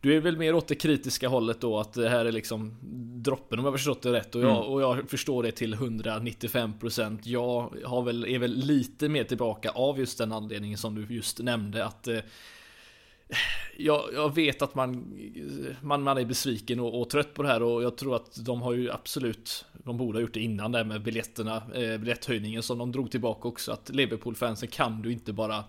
du 0.00 0.16
är 0.16 0.20
väl 0.20 0.36
mer 0.36 0.54
åt 0.54 0.68
det 0.68 0.74
kritiska 0.74 1.28
hållet 1.28 1.60
då 1.60 1.78
att 1.78 1.92
det 1.92 2.08
här 2.08 2.24
är 2.24 2.32
liksom 2.32 2.78
droppen 3.22 3.58
om 3.58 3.64
jag 3.64 3.74
förstått 3.74 4.02
det 4.02 4.12
rätt. 4.12 4.34
Och 4.34 4.42
jag, 4.42 4.56
mm. 4.56 4.72
och 4.72 4.82
jag 4.82 5.10
förstår 5.10 5.42
det 5.42 5.52
till 5.52 5.74
195% 5.74 7.18
Jag 7.22 7.74
har 7.84 8.02
väl, 8.02 8.24
är 8.24 8.38
väl 8.38 8.54
lite 8.54 9.08
mer 9.08 9.24
tillbaka 9.24 9.70
av 9.70 9.98
just 9.98 10.18
den 10.18 10.32
anledningen 10.32 10.78
som 10.78 10.94
du 10.94 11.14
just 11.14 11.38
nämnde 11.38 11.84
att 11.84 12.08
eh, 12.08 12.18
jag, 13.76 14.02
jag, 14.14 14.34
vet 14.34 14.62
att 14.62 14.74
man, 14.74 15.18
man, 15.80 16.02
man 16.02 16.18
är 16.18 16.24
besviken 16.24 16.80
och, 16.80 17.00
och, 17.00 17.10
trött 17.10 17.34
på 17.34 17.42
det 17.42 17.48
här. 17.48 17.62
Och 17.62 17.82
jag 17.82 17.96
tror 17.96 18.16
att 18.16 18.44
de 18.44 18.62
har 18.62 18.72
ju 18.72 18.90
absolut 18.90 19.64
De 19.72 19.96
borde 19.96 20.18
ha 20.18 20.20
gjort 20.20 20.34
det 20.34 20.40
innan 20.40 20.72
det 20.72 20.84
med 20.84 21.02
biljetterna 21.02 21.56
eh, 21.74 21.98
Biljetthöjningen 21.98 22.62
som 22.62 22.78
de 22.78 22.92
drog 22.92 23.10
tillbaka 23.10 23.48
också. 23.48 23.72
Att 23.72 23.90
Liverpool-fansen 23.90 24.68
kan 24.68 25.02
du 25.02 25.12
inte 25.12 25.32
bara 25.32 25.64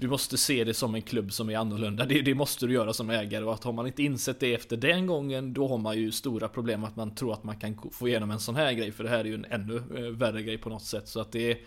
du 0.00 0.08
måste 0.08 0.38
se 0.38 0.64
det 0.64 0.74
som 0.74 0.94
en 0.94 1.02
klubb 1.02 1.32
som 1.32 1.50
är 1.50 1.56
annorlunda. 1.56 2.06
Det, 2.06 2.22
det, 2.22 2.34
måste 2.34 2.66
du 2.66 2.72
göra 2.72 2.92
som 2.92 3.10
ägare 3.10 3.44
och 3.44 3.54
att 3.54 3.64
har 3.64 3.72
man 3.72 3.86
inte 3.86 4.02
insett 4.02 4.40
det 4.40 4.54
efter 4.54 4.76
den 4.76 5.06
gången 5.06 5.52
då 5.52 5.68
har 5.68 5.78
man 5.78 5.98
ju 5.98 6.12
stora 6.12 6.48
problem 6.48 6.84
att 6.84 6.96
man 6.96 7.14
tror 7.14 7.32
att 7.32 7.44
man 7.44 7.56
kan 7.56 7.78
få 7.92 8.08
igenom 8.08 8.30
en 8.30 8.40
sån 8.40 8.56
här 8.56 8.72
grej 8.72 8.92
för 8.92 9.04
det 9.04 9.10
här 9.10 9.18
är 9.18 9.24
ju 9.24 9.34
en 9.34 9.44
ännu 9.44 9.76
eh, 9.76 10.02
värre 10.02 10.42
grej 10.42 10.58
på 10.58 10.68
något 10.68 10.82
sätt 10.82 11.08
så 11.08 11.20
att 11.20 11.32
det 11.32 11.50
är 11.50 11.58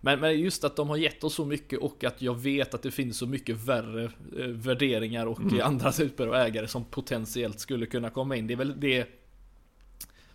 men, 0.00 0.20
men 0.20 0.40
just 0.40 0.64
att 0.64 0.76
de 0.76 0.88
har 0.88 0.96
gett 0.96 1.24
oss 1.24 1.34
så 1.34 1.44
mycket 1.44 1.78
och 1.78 2.04
att 2.04 2.22
jag 2.22 2.40
vet 2.40 2.74
att 2.74 2.82
det 2.82 2.90
finns 2.90 3.18
så 3.18 3.26
mycket 3.26 3.56
värre 3.56 4.04
eh, 4.38 4.46
värderingar 4.46 5.26
och 5.26 5.40
mm. 5.40 5.60
andra 5.62 5.92
typer 6.02 6.26
av 6.26 6.34
ägare 6.34 6.68
som 6.68 6.84
potentiellt 6.84 7.60
skulle 7.60 7.86
kunna 7.86 8.10
komma 8.10 8.36
in. 8.36 8.46
Det 8.46 8.54
är 8.54 8.58
väl 8.58 8.80
det 8.80 9.06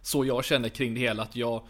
så 0.02 0.26
jag 0.26 0.46
känner 0.46 0.70
kring 0.70 0.94
det 0.94 1.00
hela 1.00 1.24
att 1.24 1.36
jag 1.36 1.68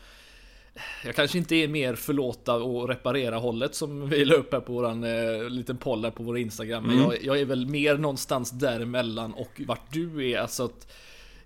jag 1.06 1.16
kanske 1.16 1.38
inte 1.38 1.56
är 1.56 1.68
mer 1.68 1.96
förlåta 1.96 2.56
och 2.56 2.88
reparera 2.88 3.38
hållet 3.38 3.76
som 3.76 4.10
vi 4.10 4.26
la 4.26 4.36
upp 4.36 4.54
här 4.54 4.60
på 4.60 4.74
våran 4.74 5.04
eh, 5.04 5.50
liten 5.50 5.78
poll 5.78 6.02
där 6.02 6.12
på 6.12 6.24
vår 6.24 6.38
Instagram. 6.38 6.84
Men 6.84 6.98
mm. 6.98 7.06
jag, 7.06 7.24
jag, 7.24 7.40
är 7.40 7.46
väl 7.46 7.68
mer 7.68 7.98
någonstans 7.98 8.52
däremellan 8.52 9.34
och 9.34 9.62
vart 9.68 9.94
du 9.94 10.32
är. 10.32 10.40
Alltså 10.40 10.66
att 10.66 10.92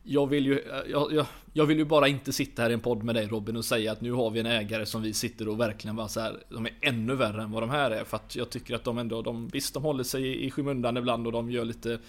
jag 0.04 0.28
vill 0.28 0.46
ju, 0.46 0.64
jag, 0.90 1.14
jag, 1.14 1.26
jag, 1.54 1.66
vill 1.66 1.78
ju 1.78 1.86
bara 1.86 2.08
inte 2.08 2.34
sitta 2.34 2.62
här 2.62 2.70
i 2.70 2.74
en 2.74 2.80
podd 2.80 3.04
med 3.04 3.16
dig 3.16 3.28
Robin 3.28 3.58
och 3.58 3.66
säga 3.66 3.92
att 3.92 4.02
nu 4.02 4.12
har 4.12 4.30
vi 4.30 4.40
en 4.40 4.46
ägare 4.46 4.86
som 4.86 5.02
vi 5.02 5.14
sitter 5.14 5.48
och 5.48 5.60
verkligen 5.60 5.96
bara 5.96 6.08
så 6.08 6.20
här, 6.20 6.38
de 6.50 6.66
är 6.66 6.74
ännu 6.82 7.16
värre 7.16 7.42
än 7.44 7.52
vad 7.52 7.64
de 7.64 7.70
här 7.70 7.92
är. 7.92 8.04
För 8.04 8.18
att 8.18 8.36
jag 8.36 8.50
tycker 8.50 8.76
att 8.76 8.84
de 8.84 8.98
ändå, 8.98 9.22
de, 9.22 9.48
visst 9.48 9.74
de 9.74 9.84
håller 9.84 10.04
sig 10.04 10.28
i, 10.28 10.46
i 10.46 10.52
skymundan 10.52 10.98
ibland 10.98 11.28
och 11.28 11.34
de 11.34 11.52
gör 11.52 11.66
lite 11.66 12.00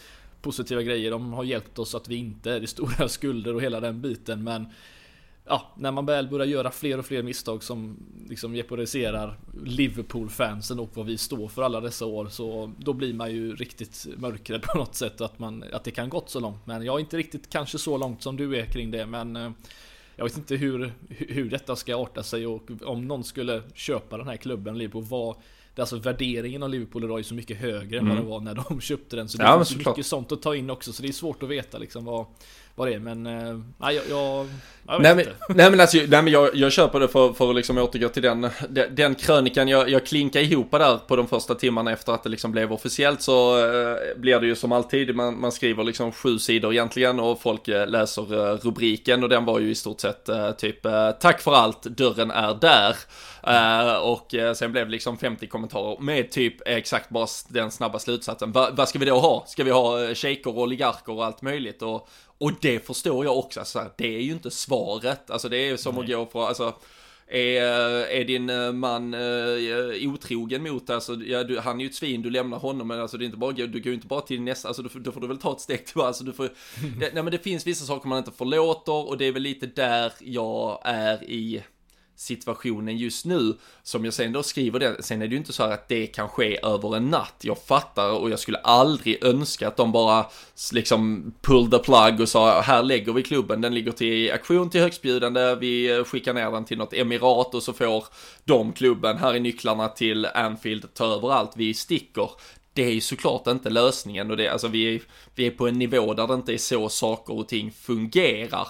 positiva 0.42 0.82
grejer. 0.82 1.10
De 1.10 1.32
har 1.32 1.44
hjälpt 1.44 1.78
oss 1.78 1.94
att 1.94 2.08
vi 2.08 2.16
inte 2.16 2.52
är 2.52 2.62
i 2.62 2.66
stora 2.66 3.08
skulder 3.08 3.54
och 3.54 3.62
hela 3.62 3.80
den 3.80 4.00
biten. 4.00 4.44
Men 4.44 4.66
ja, 5.44 5.72
när 5.76 5.90
man 5.90 6.06
väl 6.06 6.28
börjar 6.28 6.46
göra 6.46 6.70
fler 6.70 6.98
och 6.98 7.06
fler 7.06 7.22
misstag 7.22 7.62
som 7.62 7.96
liksom 8.28 8.54
jeopardiserar 8.54 9.38
Liverpool-fansen 9.64 10.80
och 10.80 10.90
vad 10.94 11.06
vi 11.06 11.18
står 11.18 11.48
för 11.48 11.62
alla 11.62 11.80
dessa 11.80 12.06
år 12.06 12.28
så 12.28 12.72
då 12.78 12.92
blir 12.92 13.14
man 13.14 13.32
ju 13.32 13.56
riktigt 13.56 14.06
mörkrädd 14.16 14.62
på 14.62 14.78
något 14.78 14.94
sätt 14.94 15.20
att, 15.20 15.38
man, 15.38 15.64
att 15.72 15.84
det 15.84 15.90
kan 15.90 16.08
gått 16.08 16.30
så 16.30 16.40
långt. 16.40 16.66
Men 16.66 16.84
jag 16.84 16.94
är 16.94 17.00
inte 17.00 17.16
riktigt 17.16 17.50
kanske 17.50 17.78
så 17.78 17.98
långt 17.98 18.22
som 18.22 18.36
du 18.36 18.56
är 18.56 18.64
kring 18.64 18.90
det 18.90 19.06
men 19.06 19.36
eh, 19.36 19.50
jag 20.16 20.24
vet 20.24 20.36
inte 20.36 20.56
hur, 20.56 20.92
hur 21.08 21.50
detta 21.50 21.76
ska 21.76 21.96
arta 21.96 22.22
sig 22.22 22.46
och 22.46 22.70
om 22.84 23.08
någon 23.08 23.24
skulle 23.24 23.62
köpa 23.74 24.18
den 24.18 24.26
här 24.28 24.36
klubben 24.36 24.78
Liverpool, 24.78 25.04
vad 25.04 25.36
Alltså 25.76 25.96
värderingen 25.96 26.62
av 26.62 26.70
Liverpool 26.70 27.04
idag 27.04 27.18
är 27.18 27.22
så 27.22 27.34
mycket 27.34 27.56
högre 27.58 27.98
än 27.98 28.04
vad 28.04 28.12
mm. 28.12 28.24
det 28.24 28.30
var 28.30 28.40
när 28.40 28.54
de 28.54 28.80
köpte 28.80 29.16
den. 29.16 29.28
Så 29.28 29.38
det 29.38 29.44
ja, 29.44 29.56
finns 29.56 29.68
så 29.68 29.90
mycket 29.90 30.06
sånt 30.06 30.32
att 30.32 30.42
ta 30.42 30.56
in 30.56 30.70
också. 30.70 30.92
Så 30.92 31.02
det 31.02 31.08
är 31.08 31.12
svårt 31.12 31.42
att 31.42 31.48
veta 31.48 31.78
liksom 31.78 32.04
vad, 32.04 32.26
vad 32.74 32.88
det 32.88 32.94
är. 32.94 32.98
Men 32.98 33.26
eh, 33.26 33.58
nej, 33.78 33.94
jag, 33.94 34.04
jag, 34.10 34.46
jag 34.86 35.02
nej, 35.02 35.14
men, 35.14 35.24
nej 35.48 35.70
men 35.70 35.80
alltså, 35.80 35.96
nej 35.96 36.22
men 36.22 36.26
jag, 36.26 36.54
jag 36.54 36.72
köper 36.72 37.00
det 37.00 37.08
för, 37.08 37.32
för 37.32 37.50
att 37.50 37.56
liksom 37.56 37.78
återgå 37.78 38.08
till 38.08 38.22
den, 38.22 38.48
den, 38.68 38.94
den 38.94 39.14
krönikan 39.14 39.68
jag, 39.68 39.88
jag 39.88 40.06
klinkade 40.06 40.44
ihop 40.44 40.70
där 40.70 40.98
på 40.98 41.16
de 41.16 41.28
första 41.28 41.54
timmarna 41.54 41.92
efter 41.92 42.12
att 42.12 42.22
det 42.22 42.28
liksom 42.28 42.52
blev 42.52 42.72
officiellt 42.72 43.22
så 43.22 43.58
eh, 43.58 43.96
blir 44.16 44.40
det 44.40 44.46
ju 44.46 44.54
som 44.54 44.72
alltid, 44.72 45.14
man, 45.14 45.40
man 45.40 45.52
skriver 45.52 45.84
liksom 45.84 46.12
sju 46.12 46.38
sidor 46.38 46.72
egentligen 46.72 47.20
och 47.20 47.42
folk 47.42 47.68
eh, 47.68 47.86
läser 47.88 48.52
eh, 48.52 48.56
rubriken 48.56 49.22
och 49.22 49.28
den 49.28 49.44
var 49.44 49.58
ju 49.58 49.70
i 49.70 49.74
stort 49.74 50.00
sett 50.00 50.28
typ 50.58 50.82
tack 51.20 51.40
för 51.40 51.54
allt, 51.54 51.82
dörren 51.82 52.30
är 52.30 52.54
där. 52.54 52.96
Uh, 53.48 53.96
och 53.96 54.34
uh, 54.34 54.52
sen 54.52 54.72
blev 54.72 54.86
det 54.86 54.92
liksom 54.92 55.18
50 55.18 55.46
kommentarer 55.46 56.00
med 56.00 56.30
typ 56.30 56.68
exakt 56.68 57.10
bara 57.10 57.26
den 57.48 57.70
snabba 57.70 57.98
slutsatsen. 57.98 58.52
Va, 58.52 58.68
vad 58.72 58.88
ska 58.88 58.98
vi 58.98 59.06
då 59.06 59.18
ha? 59.18 59.44
Ska 59.46 59.64
vi 59.64 59.70
ha 59.70 60.14
shejker 60.14 60.50
och 60.50 60.62
oligarker 60.62 61.12
och 61.12 61.24
allt 61.24 61.42
möjligt? 61.42 61.82
Och, 61.82 62.08
och 62.40 62.52
det 62.60 62.86
förstår 62.86 63.24
jag 63.24 63.38
också, 63.38 63.60
alltså, 63.60 63.90
det 63.96 64.16
är 64.16 64.20
ju 64.20 64.32
inte 64.32 64.50
svaret. 64.50 65.30
Alltså 65.30 65.48
det 65.48 65.56
är 65.56 65.76
som 65.76 65.94
Nej. 65.94 66.02
att 66.02 66.10
gå 66.10 66.26
för, 66.26 66.46
alltså 66.46 66.74
är, 67.26 67.62
är 68.06 68.24
din 68.24 68.78
man 68.78 69.14
uh, 69.14 70.12
otrogen 70.12 70.62
mot 70.62 70.90
alltså, 70.90 71.14
ja, 71.14 71.44
du, 71.44 71.58
han 71.58 71.80
är 71.80 71.84
ju 71.84 71.88
ett 71.90 71.94
svin, 71.94 72.22
du 72.22 72.30
lämnar 72.30 72.58
honom, 72.58 72.88
men 72.88 73.00
alltså 73.00 73.16
det 73.18 73.24
är 73.24 73.26
inte 73.26 73.38
bara, 73.38 73.52
du 73.52 73.66
går 73.66 73.86
ju 73.86 73.94
inte 73.94 74.06
bara 74.06 74.20
till 74.20 74.42
nästa, 74.42 74.68
alltså 74.68 74.82
då, 74.82 74.88
då 74.94 75.12
får 75.12 75.20
du 75.20 75.26
väl 75.26 75.38
ta 75.38 75.52
ett 75.52 75.60
steg 75.60 75.86
till, 75.86 76.00
alltså 76.00 76.24
du 76.24 76.32
får, 76.32 76.44
det, 76.98 77.14
nej 77.14 77.22
men 77.22 77.30
det 77.30 77.38
finns 77.38 77.66
vissa 77.66 77.84
saker 77.84 78.08
man 78.08 78.18
inte 78.18 78.30
förlåter 78.30 79.08
och 79.08 79.18
det 79.18 79.24
är 79.24 79.32
väl 79.32 79.42
lite 79.42 79.66
där 79.66 80.12
jag 80.20 80.80
är 80.84 81.24
i, 81.24 81.62
situationen 82.20 82.98
just 82.98 83.24
nu, 83.24 83.56
som 83.82 84.04
jag 84.04 84.14
sen 84.14 84.32
då 84.32 84.42
skriver 84.42 84.78
det, 84.78 85.02
sen 85.02 85.22
är 85.22 85.26
det 85.26 85.32
ju 85.32 85.38
inte 85.38 85.52
så 85.52 85.62
här 85.62 85.72
att 85.72 85.88
det 85.88 86.06
kan 86.06 86.28
ske 86.28 86.58
över 86.62 86.96
en 86.96 87.10
natt, 87.10 87.34
jag 87.40 87.62
fattar 87.62 88.10
och 88.10 88.30
jag 88.30 88.38
skulle 88.38 88.58
aldrig 88.58 89.24
önska 89.24 89.68
att 89.68 89.76
de 89.76 89.92
bara 89.92 90.26
liksom 90.72 91.32
pull 91.40 91.70
the 91.70 91.78
plug 91.78 92.20
och 92.20 92.28
sa 92.28 92.60
här 92.60 92.82
lägger 92.82 93.12
vi 93.12 93.22
klubben, 93.22 93.60
den 93.60 93.74
ligger 93.74 93.92
till 93.92 94.32
auktion 94.32 94.70
till 94.70 94.80
högstbjudande, 94.80 95.54
vi 95.54 95.96
eh, 95.96 96.04
skickar 96.04 96.34
ner 96.34 96.50
den 96.50 96.64
till 96.64 96.78
något 96.78 96.92
emirat 96.92 97.54
och 97.54 97.62
så 97.62 97.72
får 97.72 98.04
de 98.44 98.72
klubben, 98.72 99.18
här 99.18 99.34
är 99.34 99.40
nycklarna 99.40 99.88
till 99.88 100.26
Anfield, 100.26 100.94
ta 100.94 101.04
över 101.04 101.32
allt, 101.32 101.52
vi 101.56 101.74
sticker. 101.74 102.30
Det 102.72 102.84
är 102.84 102.92
ju 102.92 103.00
såklart 103.00 103.46
inte 103.46 103.70
lösningen 103.70 104.30
och 104.30 104.36
det, 104.36 104.48
alltså 104.48 104.68
vi 104.68 104.94
är, 104.94 105.00
vi 105.34 105.46
är 105.46 105.50
på 105.50 105.68
en 105.68 105.78
nivå 105.78 106.14
där 106.14 106.26
det 106.26 106.34
inte 106.34 106.52
är 106.54 106.58
så 106.58 106.88
saker 106.88 107.38
och 107.38 107.48
ting 107.48 107.72
fungerar. 107.72 108.68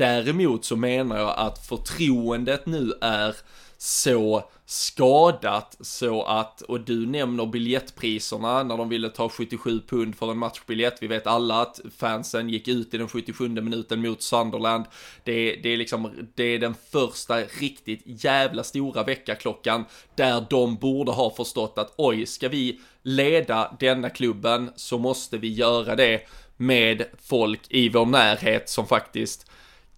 Däremot 0.00 0.64
så 0.64 0.76
menar 0.76 1.18
jag 1.18 1.34
att 1.36 1.66
förtroendet 1.66 2.66
nu 2.66 2.92
är 3.00 3.36
så 3.78 4.50
skadat 4.66 5.76
så 5.80 6.22
att, 6.22 6.62
och 6.62 6.80
du 6.80 7.06
nämner 7.06 7.46
biljettpriserna 7.46 8.62
när 8.62 8.76
de 8.76 8.88
ville 8.88 9.08
ta 9.08 9.28
77 9.28 9.80
pund 9.88 10.16
för 10.16 10.30
en 10.30 10.38
matchbiljett. 10.38 10.98
Vi 11.00 11.06
vet 11.06 11.26
alla 11.26 11.62
att 11.62 11.80
fansen 11.96 12.48
gick 12.48 12.68
ut 12.68 12.94
i 12.94 12.98
den 12.98 13.08
77 13.08 13.48
minuten 13.48 14.00
mot 14.00 14.22
Sunderland. 14.22 14.84
Det, 15.24 15.56
det 15.62 15.68
är 15.68 15.76
liksom, 15.76 16.10
det 16.34 16.44
är 16.44 16.58
den 16.58 16.74
första 16.92 17.40
riktigt 17.40 18.02
jävla 18.04 18.64
stora 18.64 19.02
väckarklockan 19.02 19.84
där 20.14 20.46
de 20.50 20.76
borde 20.76 21.12
ha 21.12 21.30
förstått 21.30 21.78
att 21.78 21.94
oj, 21.96 22.26
ska 22.26 22.48
vi 22.48 22.80
leda 23.02 23.76
denna 23.80 24.10
klubben 24.10 24.70
så 24.76 24.98
måste 24.98 25.38
vi 25.38 25.48
göra 25.52 25.96
det 25.96 26.20
med 26.56 27.04
folk 27.22 27.60
i 27.68 27.88
vår 27.88 28.06
närhet 28.06 28.68
som 28.68 28.86
faktiskt 28.86 29.49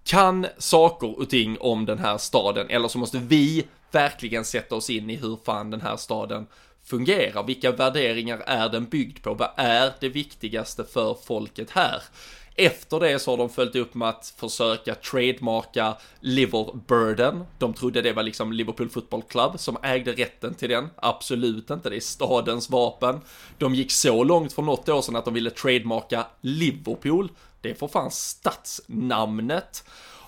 kan 0.05 0.47
saker 0.59 1.19
och 1.19 1.31
ting 1.31 1.57
om 1.61 1.87
den 1.87 1.99
här 1.99 2.19
staden 2.19 2.71
eller 2.71 2.89
så 2.89 2.99
måste 2.99 3.19
vi 3.19 3.65
verkligen 3.91 4.45
sätta 4.45 4.75
oss 4.75 4.91
in 4.91 5.11
i 5.11 5.17
hur 5.17 5.39
fan 5.45 5.71
den 5.71 5.81
här 5.81 5.97
staden 5.97 6.47
fungerar. 6.85 7.43
Vilka 7.43 7.73
värderingar 7.73 8.43
är 8.47 8.69
den 8.69 8.85
byggd 8.85 9.23
på? 9.23 9.35
Vad 9.35 9.51
är 9.57 9.93
det 10.01 10.09
viktigaste 10.09 10.85
för 10.85 11.17
folket 11.25 11.71
här? 11.71 12.03
Efter 12.57 13.01
det 13.01 13.19
så 13.19 13.31
har 13.31 13.39
de 13.39 13.49
följt 13.49 13.77
upp 13.77 13.95
med 13.95 14.09
att 14.09 14.35
försöka 14.37 14.95
trademarka 14.95 15.97
Liverburden. 16.21 17.45
De 17.59 17.75
trodde 17.75 18.03
det 18.03 18.13
var 18.13 18.23
liksom 18.23 18.53
Liverpool 18.53 18.89
Football 18.89 19.23
Club 19.23 19.61
som 19.61 19.77
ägde 19.83 20.13
rätten 20.13 20.55
till 20.55 20.69
den. 20.69 20.89
Absolut 20.97 21.71
inte, 21.71 21.91
det 21.91 21.97
är 21.97 22.01
stadens 22.01 22.71
vapen. 22.71 23.21
De 23.59 23.75
gick 23.75 23.93
så 23.93 24.25
långt 24.25 24.53
för 24.53 24.63
något 24.63 24.89
år 24.89 25.03
sedan 25.03 25.17
att 25.17 25.25
de 25.25 25.35
ville 25.35 25.51
trademarka 25.51 26.27
Liverpool. 26.41 27.29
Det 27.63 27.71
är 27.71 27.75
för 27.75 27.89
fan 27.89 28.11
stadsnamnet. 28.11 29.85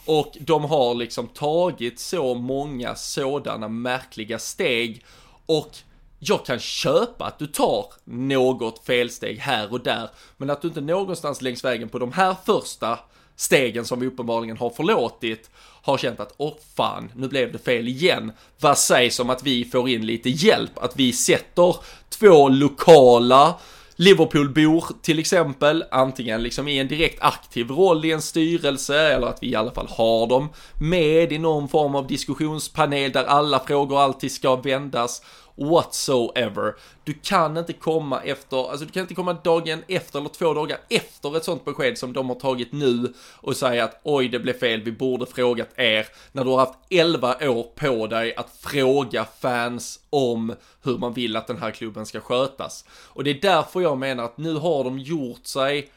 Och 0.07 0.37
de 0.41 0.65
har 0.65 0.95
liksom 0.95 1.29
tagit 1.29 2.01
så 2.01 2.35
många 2.35 2.95
sådana 2.95 3.69
märkliga 3.69 4.39
steg 4.39 5.05
och 5.47 5.77
jag 6.19 6.47
kan 6.47 6.59
köpa 6.59 7.25
att 7.25 7.39
du 7.39 7.47
tar 7.47 7.87
något 8.05 8.87
felsteg 8.87 9.39
här 9.39 9.73
och 9.73 9.81
där, 9.81 10.11
men 10.37 10.51
att 10.51 10.63
du 10.63 10.69
inte 10.69 10.81
någonstans 10.81 11.43
längs 11.43 11.65
vägen 11.65 11.89
på 11.89 11.99
de 11.99 12.13
här 12.13 12.37
första 12.47 12.99
stegen 13.37 13.85
som 13.85 14.01
vi 14.01 14.07
uppenbarligen 14.07 14.57
har 14.57 14.71
förlåtit 14.71 15.51
har 15.83 15.99
känt 15.99 16.21
att 16.21 16.35
åh 16.37 16.55
fan, 16.77 17.13
nu 17.15 17.29
blev 17.29 17.53
det 17.53 17.59
fel 17.59 17.89
igen. 17.89 18.33
Vad 18.61 18.79
sägs 18.79 19.21
om 19.21 19.31
att 19.31 19.43
vi 19.43 19.65
får 19.65 19.89
in 19.89 20.07
lite 20.07 20.31
hjälp, 20.31 20.79
att 20.79 20.97
vi 20.97 21.13
sätter 21.13 21.77
två 22.09 22.49
lokala 22.49 23.55
Liverpoolbor 23.97 24.85
till 25.03 25.19
exempel, 25.19 25.85
antingen 25.91 26.43
liksom 26.43 26.69
i 26.69 26.79
en 26.79 26.89
direkt 26.89 27.23
aktiv 27.23 27.71
roll 27.71 28.05
i 28.05 28.13
en 28.13 28.23
styrelse 28.23 28.99
eller 28.99 29.27
att 29.27 29.43
vi 29.43 29.51
i 29.51 29.55
alla 29.55 29.71
fall 29.71 29.89
har 29.91 30.27
dem 30.27 30.49
med 30.81 31.33
i 31.33 31.39
någon 31.39 31.69
form 31.69 31.95
av 31.95 32.07
diskussionspanel 32.07 33.13
där 33.13 33.25
alla 33.25 33.61
frågor 33.61 34.01
alltid 34.01 34.33
ska 34.33 34.57
vändas 34.57 35.23
whatsoever. 35.55 36.75
Du 37.05 37.13
kan 37.13 37.57
inte 37.57 37.73
komma 37.73 38.21
efter, 38.21 38.71
alltså 38.71 38.87
du 38.87 38.93
kan 38.93 39.01
inte 39.01 39.15
komma 39.15 39.33
dagen 39.33 39.83
efter 39.89 40.19
eller 40.19 40.29
två 40.29 40.55
dagar 40.55 40.79
efter 40.89 41.37
ett 41.37 41.45
sånt 41.45 41.65
besked 41.65 41.99
som 41.99 42.13
de 42.13 42.29
har 42.29 42.37
tagit 42.37 42.73
nu 42.73 43.13
och 43.37 43.57
säga 43.57 43.85
att 43.85 44.01
oj, 44.03 44.29
det 44.29 44.39
blev 44.39 44.59
fel, 44.59 44.83
vi 44.83 44.93
borde 44.93 45.27
frågat 45.27 45.69
er 45.77 46.07
när 46.33 46.45
du 46.45 46.51
har 46.51 46.59
haft 46.59 46.79
11 46.91 47.37
år 47.41 47.63
på 47.75 48.07
dig 48.07 48.35
att 48.35 48.57
fråga 48.61 49.27
fans 49.41 50.01
om 50.11 50.55
hur 50.83 50.99
man 50.99 51.13
vill 51.13 51.37
att 51.37 51.47
den 51.47 51.59
här 51.59 51.71
klubben 51.71 52.07
ska 52.07 52.21
skötas. 52.21 52.85
Och 52.91 53.25
det 53.25 53.31
är 53.31 53.41
därför 53.41 53.81
jag 53.81 53.99
menar 53.99 54.25
att 54.25 54.39
nu 54.39 54.55
har 54.55 54.85
de 54.85 54.99
gjort 54.99 55.47
sig 55.47 55.91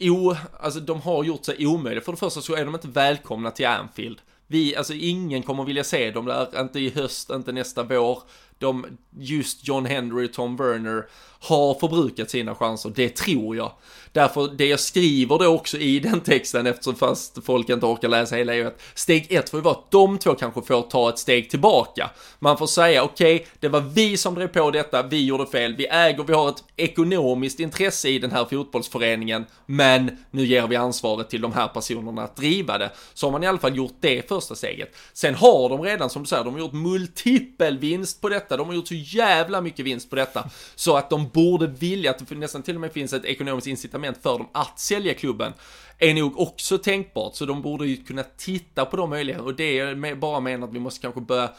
O, 0.00 0.36
alltså 0.60 0.80
de 0.80 1.00
har 1.00 1.24
gjort 1.24 1.44
sig 1.44 1.66
omöjliga. 1.66 2.04
För 2.04 2.12
det 2.12 2.18
första 2.18 2.40
så 2.40 2.54
är 2.54 2.64
de 2.64 2.74
inte 2.74 2.88
välkomna 2.88 3.50
till 3.50 3.66
Anfield. 3.66 4.18
Vi, 4.46 4.76
alltså 4.76 4.94
ingen 4.94 5.42
kommer 5.42 5.64
vilja 5.64 5.84
se 5.84 6.10
dem 6.10 6.24
där, 6.24 6.60
inte 6.60 6.80
i 6.80 6.90
höst, 6.90 7.30
inte 7.30 7.52
nästa 7.52 7.82
vår 7.82 8.22
de, 8.60 8.98
just 9.18 9.68
John 9.68 9.86
Henry 9.86 10.26
och 10.26 10.32
Tom 10.32 10.56
Werner 10.56 11.06
har 11.42 11.74
förbrukat 11.74 12.30
sina 12.30 12.54
chanser, 12.54 12.92
det 12.96 13.08
tror 13.16 13.56
jag. 13.56 13.72
Därför, 14.12 14.48
det 14.48 14.66
jag 14.66 14.80
skriver 14.80 15.38
då 15.38 15.46
också 15.46 15.78
i 15.78 16.00
den 16.00 16.20
texten, 16.20 16.66
eftersom 16.66 16.94
fast 16.94 17.44
folk 17.44 17.68
inte 17.68 17.86
orkar 17.86 18.08
läsa 18.08 18.36
hela, 18.36 18.52
är 18.52 18.56
ju 18.56 18.66
att 18.66 18.82
steg 18.94 19.32
ett 19.32 19.50
får 19.50 19.58
ju 19.58 19.64
vara 19.64 19.74
att 19.74 19.90
de 19.90 20.18
två 20.18 20.34
kanske 20.34 20.62
får 20.62 20.82
ta 20.82 21.08
ett 21.08 21.18
steg 21.18 21.50
tillbaka. 21.50 22.10
Man 22.38 22.58
får 22.58 22.66
säga, 22.66 23.02
okej, 23.02 23.34
okay, 23.34 23.46
det 23.60 23.68
var 23.68 23.80
vi 23.80 24.16
som 24.16 24.34
drev 24.34 24.48
på 24.48 24.70
detta, 24.70 25.02
vi 25.02 25.24
gjorde 25.24 25.46
fel, 25.46 25.76
vi 25.76 25.86
äger, 25.86 26.24
vi 26.24 26.32
har 26.32 26.48
ett 26.48 26.64
ekonomiskt 26.76 27.60
intresse 27.60 28.08
i 28.08 28.18
den 28.18 28.30
här 28.30 28.44
fotbollsföreningen, 28.44 29.46
men 29.66 30.16
nu 30.30 30.46
ger 30.46 30.66
vi 30.66 30.76
ansvaret 30.76 31.30
till 31.30 31.40
de 31.40 31.52
här 31.52 31.68
personerna 31.68 32.22
att 32.22 32.36
driva 32.36 32.78
det. 32.78 32.90
Så 33.14 33.26
har 33.26 33.32
man 33.32 33.42
i 33.42 33.46
alla 33.46 33.58
fall 33.58 33.76
gjort 33.76 33.96
det 34.00 34.28
första 34.28 34.54
steget. 34.54 34.96
Sen 35.12 35.34
har 35.34 35.68
de 35.68 35.82
redan, 35.82 36.10
som 36.10 36.22
du 36.22 36.28
säger, 36.28 36.44
de 36.44 36.54
har 36.54 36.60
gjort 36.60 36.72
multipel 36.72 37.78
vinst 37.78 38.20
på 38.20 38.28
detta, 38.28 38.56
de 38.56 38.66
har 38.68 38.74
gjort 38.74 38.88
så 38.88 38.94
jävla 38.94 39.60
mycket 39.60 39.84
vinst 39.86 40.10
på 40.10 40.16
detta, 40.16 40.50
så 40.74 40.96
att 40.96 41.10
de 41.10 41.29
borde 41.32 41.66
vilja, 41.66 42.10
att 42.10 42.28
det 42.28 42.34
nästan 42.34 42.62
till 42.62 42.74
och 42.74 42.80
med 42.80 42.92
finns 42.92 43.12
ett 43.12 43.24
ekonomiskt 43.24 43.66
incitament 43.66 44.18
för 44.22 44.38
dem 44.38 44.48
att 44.52 44.78
sälja 44.78 45.14
klubben, 45.14 45.52
är 45.98 46.14
nog 46.14 46.40
också 46.40 46.78
tänkbart. 46.78 47.34
Så 47.34 47.46
de 47.46 47.62
borde 47.62 47.86
ju 47.86 47.96
kunna 47.96 48.22
titta 48.22 48.84
på 48.84 48.96
de 48.96 49.10
möjligheterna 49.10 49.48
och 49.48 49.54
det 49.54 49.78
är 49.78 50.14
bara 50.14 50.40
menar 50.40 50.68
att 50.68 50.74
vi 50.74 50.78
måste 50.78 51.00
kanske 51.00 51.20
börja 51.20 51.50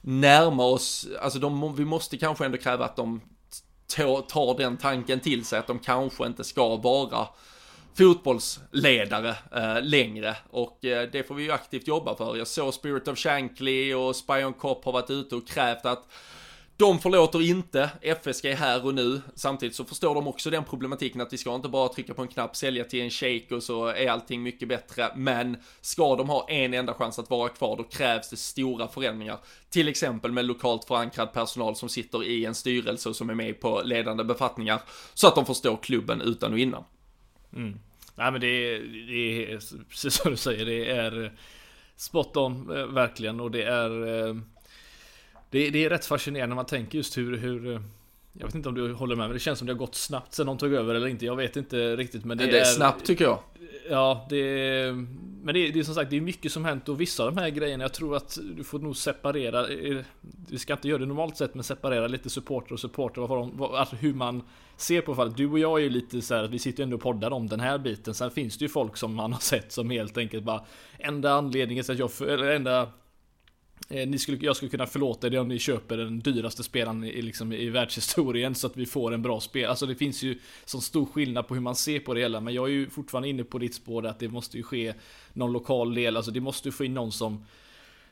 närma 0.00 0.64
oss, 0.64 1.08
alltså 1.20 1.38
de, 1.38 1.76
vi 1.76 1.84
måste 1.84 2.16
kanske 2.16 2.44
ändå 2.44 2.58
kräva 2.58 2.84
att 2.84 2.96
de 2.96 3.20
tar 4.28 4.58
den 4.58 4.76
tanken 4.76 5.20
till 5.20 5.44
sig 5.44 5.58
att 5.58 5.66
de 5.66 5.78
kanske 5.78 6.26
inte 6.26 6.44
ska 6.44 6.76
vara 6.76 7.28
fotbollsledare 7.94 9.36
eh, 9.54 9.82
längre 9.82 10.36
och 10.50 10.84
eh, 10.84 11.08
det 11.12 11.22
får 11.22 11.34
vi 11.34 11.42
ju 11.42 11.52
aktivt 11.52 11.88
jobba 11.88 12.16
för. 12.16 12.36
Jag 12.36 12.46
såg 12.46 12.74
Spirit 12.74 13.08
of 13.08 13.18
Shankly 13.18 13.94
och 13.94 14.16
Spion 14.16 14.52
Cop 14.52 14.84
har 14.84 14.92
varit 14.92 15.10
ute 15.10 15.36
och 15.36 15.48
krävt 15.48 15.86
att 15.86 16.08
de 16.80 16.98
förlåter 16.98 17.42
inte 17.42 17.90
FSG 18.02 18.46
här 18.46 18.86
och 18.86 18.94
nu. 18.94 19.20
Samtidigt 19.34 19.74
så 19.74 19.84
förstår 19.84 20.14
de 20.14 20.28
också 20.28 20.50
den 20.50 20.64
problematiken 20.64 21.20
att 21.20 21.32
vi 21.32 21.38
ska 21.38 21.54
inte 21.54 21.68
bara 21.68 21.88
trycka 21.88 22.14
på 22.14 22.22
en 22.22 22.28
knapp, 22.28 22.56
sälja 22.56 22.84
till 22.84 23.00
en 23.00 23.10
shake 23.10 23.54
och 23.54 23.62
så 23.62 23.86
är 23.86 24.10
allting 24.10 24.42
mycket 24.42 24.68
bättre. 24.68 25.12
Men 25.16 25.56
ska 25.80 26.16
de 26.16 26.28
ha 26.28 26.48
en 26.48 26.74
enda 26.74 26.94
chans 26.94 27.18
att 27.18 27.30
vara 27.30 27.48
kvar, 27.48 27.76
då 27.76 27.82
krävs 27.82 28.30
det 28.30 28.36
stora 28.36 28.88
förändringar. 28.88 29.38
Till 29.70 29.88
exempel 29.88 30.32
med 30.32 30.44
lokalt 30.44 30.84
förankrad 30.84 31.32
personal 31.32 31.76
som 31.76 31.88
sitter 31.88 32.24
i 32.24 32.44
en 32.44 32.54
styrelse 32.54 33.08
och 33.08 33.16
som 33.16 33.30
är 33.30 33.34
med 33.34 33.60
på 33.60 33.82
ledande 33.84 34.24
befattningar. 34.24 34.80
Så 35.14 35.28
att 35.28 35.34
de 35.34 35.46
förstår 35.46 35.76
klubben 35.76 36.20
utan 36.20 36.52
och 36.52 36.58
innan. 36.58 36.84
Mm. 37.56 37.78
Nej 38.14 38.32
men 38.32 38.40
det 38.40 38.46
är, 38.46 38.78
det 39.06 39.52
är 39.52 39.60
precis 39.88 40.14
som 40.14 40.30
du 40.30 40.36
säger, 40.36 40.66
det 40.66 40.90
är 40.90 41.38
spot 41.96 42.36
on 42.36 42.76
eh, 42.76 42.86
verkligen 42.86 43.40
och 43.40 43.50
det 43.50 43.62
är 43.62 44.26
eh, 44.28 44.34
det, 45.50 45.70
det 45.70 45.84
är 45.84 45.90
rätt 45.90 46.06
fascinerande 46.06 46.48
när 46.48 46.56
man 46.56 46.66
tänker 46.66 46.98
just 46.98 47.18
hur, 47.18 47.36
hur 47.36 47.72
eh, 47.72 47.80
jag 48.32 48.46
vet 48.46 48.54
inte 48.54 48.68
om 48.68 48.74
du 48.74 48.92
håller 48.92 49.16
med 49.16 49.26
men 49.26 49.34
det 49.34 49.40
känns 49.40 49.58
som 49.58 49.66
det 49.66 49.72
har 49.72 49.78
gått 49.78 49.94
snabbt 49.94 50.34
sen 50.34 50.46
de 50.46 50.58
tog 50.58 50.72
över 50.72 50.94
eller 50.94 51.06
inte. 51.06 51.26
Jag 51.26 51.36
vet 51.36 51.56
inte 51.56 51.96
riktigt 51.96 52.24
men 52.24 52.38
det, 52.38 52.46
det 52.46 52.60
är, 52.60 52.64
snabbt 52.64 53.06
tycker 53.06 53.24
jag. 53.24 53.38
Ja, 53.90 54.26
det 54.30 54.36
är, 54.36 54.92
men 55.42 55.54
det 55.54 55.68
är, 55.68 55.72
det 55.72 55.78
är 55.78 55.82
som 55.82 55.94
sagt 55.94 56.10
det 56.10 56.16
är 56.16 56.20
mycket 56.20 56.52
som 56.52 56.64
hänt 56.64 56.88
och 56.88 57.00
vissa 57.00 57.24
av 57.24 57.34
de 57.34 57.40
här 57.40 57.50
grejerna 57.50 57.84
jag 57.84 57.92
tror 57.92 58.16
att 58.16 58.38
du 58.56 58.64
får 58.64 58.78
nog 58.78 58.96
separera. 58.96 59.66
Vi 60.48 60.58
ska 60.58 60.72
inte 60.72 60.88
göra 60.88 60.98
det 60.98 61.06
normalt 61.06 61.36
sett 61.36 61.54
men 61.54 61.64
separera 61.64 62.06
lite 62.06 62.30
supporter 62.30 62.72
och 62.72 62.80
supporter. 62.80 63.20
Vad 63.20 63.38
de, 63.38 63.62
alltså 63.62 63.96
hur 63.96 64.14
man 64.14 64.42
ser 64.76 65.00
på 65.00 65.14
fallet. 65.14 65.36
Du 65.36 65.46
och 65.46 65.58
jag 65.58 65.78
är 65.78 65.82
ju 65.82 65.90
lite 65.90 66.22
så 66.22 66.34
här, 66.34 66.48
vi 66.48 66.58
sitter 66.58 66.78
ju 66.78 66.84
ändå 66.84 66.96
och 66.96 67.02
poddar 67.02 67.30
om 67.30 67.48
den 67.48 67.60
här 67.60 67.78
biten. 67.78 68.14
Sen 68.14 68.30
finns 68.30 68.58
det 68.58 68.64
ju 68.64 68.68
folk 68.68 68.96
som 68.96 69.14
man 69.14 69.32
har 69.32 69.40
sett 69.40 69.72
som 69.72 69.90
helt 69.90 70.18
enkelt 70.18 70.44
bara 70.44 70.64
enda 70.98 71.32
anledningen 71.32 71.84
till 71.84 71.92
att 71.92 71.98
jag, 71.98 72.28
eller 72.28 72.50
enda 72.50 72.82
Eh, 72.82 72.88
Eh, 73.88 74.08
ni 74.08 74.18
skulle, 74.18 74.38
jag 74.40 74.56
skulle 74.56 74.70
kunna 74.70 74.86
förlåta 74.86 75.26
er 75.26 75.38
om 75.38 75.48
ni 75.48 75.58
köper 75.58 75.96
den 75.96 76.20
dyraste 76.20 76.62
spelaren 76.62 77.04
i, 77.04 77.22
liksom, 77.22 77.52
i 77.52 77.68
världshistorien 77.68 78.54
så 78.54 78.66
att 78.66 78.76
vi 78.76 78.86
får 78.86 79.14
en 79.14 79.22
bra 79.22 79.40
spel. 79.40 79.70
Alltså 79.70 79.86
det 79.86 79.94
finns 79.94 80.22
ju 80.22 80.38
så 80.64 80.80
stor 80.80 81.06
skillnad 81.06 81.48
på 81.48 81.54
hur 81.54 81.60
man 81.60 81.76
ser 81.76 82.00
på 82.00 82.14
det 82.14 82.20
hela. 82.20 82.40
Men 82.40 82.54
jag 82.54 82.68
är 82.68 82.72
ju 82.72 82.90
fortfarande 82.90 83.28
inne 83.28 83.44
på 83.44 83.58
ditt 83.58 83.74
spår 83.74 84.06
att 84.06 84.18
det 84.18 84.28
måste 84.28 84.56
ju 84.56 84.62
ske 84.62 84.94
någon 85.32 85.52
lokal 85.52 85.94
del. 85.94 86.16
Alltså 86.16 86.30
det 86.30 86.40
måste 86.40 86.68
ju 86.68 86.72
få 86.72 86.84
in 86.84 86.94
någon 86.94 87.12
som 87.12 87.44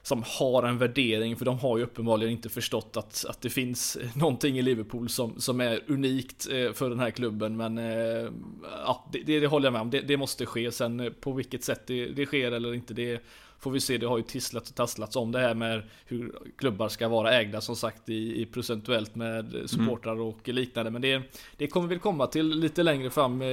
som 0.02 0.24
har 0.26 0.62
en 0.62 0.78
värdering, 0.78 1.37
för 1.37 1.44
de 1.44 1.59
har 1.59 1.78
ju 1.78 1.85
uppenbarligen 1.85 2.33
inte 2.33 2.48
förstått 2.48 2.96
att, 2.96 3.24
att 3.28 3.40
det 3.40 3.50
finns 3.50 3.98
någonting 4.14 4.59
i 4.59 4.62
Liverpool 4.62 5.09
som, 5.09 5.40
som 5.40 5.61
är 5.61 5.81
unikt 5.87 6.48
eh, 6.50 6.72
för 6.72 6.90
den 6.90 6.98
här 6.98 7.11
klubben. 7.11 7.57
Men 7.57 7.78
eh, 7.78 8.31
ja, 8.85 9.09
det, 9.12 9.22
det, 9.26 9.40
det 9.40 9.46
håller 9.46 9.66
jag 9.66 9.72
med 9.72 9.83
om, 9.83 9.90
det, 9.90 10.00
det 10.00 10.16
måste 10.16 10.46
ske. 10.46 10.72
Sen 10.72 11.14
på 11.20 11.33
vilket 11.33 11.64
sätt 11.64 11.87
det, 11.87 12.07
det 12.07 12.26
sker 12.26 12.52
eller 12.52 12.74
inte, 12.74 12.94
det, 12.94 13.22
Får 13.61 13.71
vi 13.71 13.81
se, 13.81 13.99
det 13.99 14.07
har 14.07 14.18
ju 14.18 14.23
tisslats 14.25 14.71
och 14.71 14.77
tasslats 14.77 15.16
om 15.16 15.33
det 15.33 15.38
här 15.38 15.55
med 15.55 15.83
hur 16.07 16.33
klubbar 16.57 16.88
ska 16.88 17.09
vara 17.09 17.35
ägda 17.35 17.61
som 17.61 17.77
sagt 17.77 18.09
i, 18.09 18.42
i 18.42 18.47
procentuellt 18.47 19.14
med 19.14 19.62
supportrar 19.66 20.12
mm. 20.12 20.25
och 20.25 20.49
liknande. 20.49 20.90
Men 20.90 21.03
det, 21.03 21.23
det 21.57 21.66
kommer 21.66 21.88
väl 21.88 21.99
komma 21.99 22.27
till 22.27 22.49
lite 22.49 22.83
längre 22.83 23.11
fram 23.11 23.42
eh, 23.42 23.49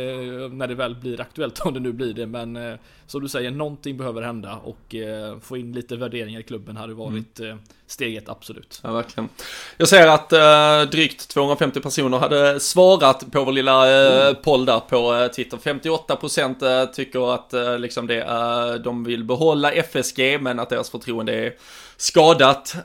när 0.51 0.67
det 0.67 0.75
väl 0.75 0.95
blir 0.95 1.21
aktuellt 1.21 1.59
om 1.65 1.73
det 1.73 1.79
nu 1.79 1.91
blir 1.91 2.13
det. 2.13 2.27
Men 2.27 2.55
eh, 2.55 2.75
som 3.07 3.21
du 3.21 3.29
säger, 3.29 3.51
någonting 3.51 3.97
behöver 3.97 4.21
hända 4.21 4.59
och 4.63 4.95
eh, 4.95 5.39
få 5.39 5.57
in 5.57 5.73
lite 5.73 5.95
värderingar 5.95 6.39
i 6.39 6.43
klubben 6.43 6.77
hade 6.77 6.93
varit 6.93 7.39
mm. 7.39 7.59
steget 7.87 8.29
absolut. 8.29 8.79
Ja, 8.83 8.91
verkligen. 8.91 9.29
Jag 9.77 9.87
ser 9.87 10.07
att 10.07 10.33
eh, 10.33 10.89
drygt 10.91 11.27
250 11.29 11.79
personer 11.79 12.17
hade 12.17 12.59
svarat 12.59 13.31
på 13.31 13.43
vår 13.43 13.51
lilla 13.51 13.91
eh, 13.91 14.27
mm. 14.27 14.35
poll 14.43 14.65
där 14.65 14.79
på 14.79 15.29
Twitter. 15.35 15.57
58% 15.57 16.87
tycker 16.93 17.33
att 17.33 17.53
liksom 17.79 18.07
det, 18.07 18.81
de 18.83 19.03
vill 19.03 19.23
behålla 19.23 19.71
FSG, 19.71 20.41
men 20.41 20.59
att 20.59 20.69
deras 20.69 20.89
förtroende 20.89 21.33
är 21.33 21.53
skadat, 21.97 22.75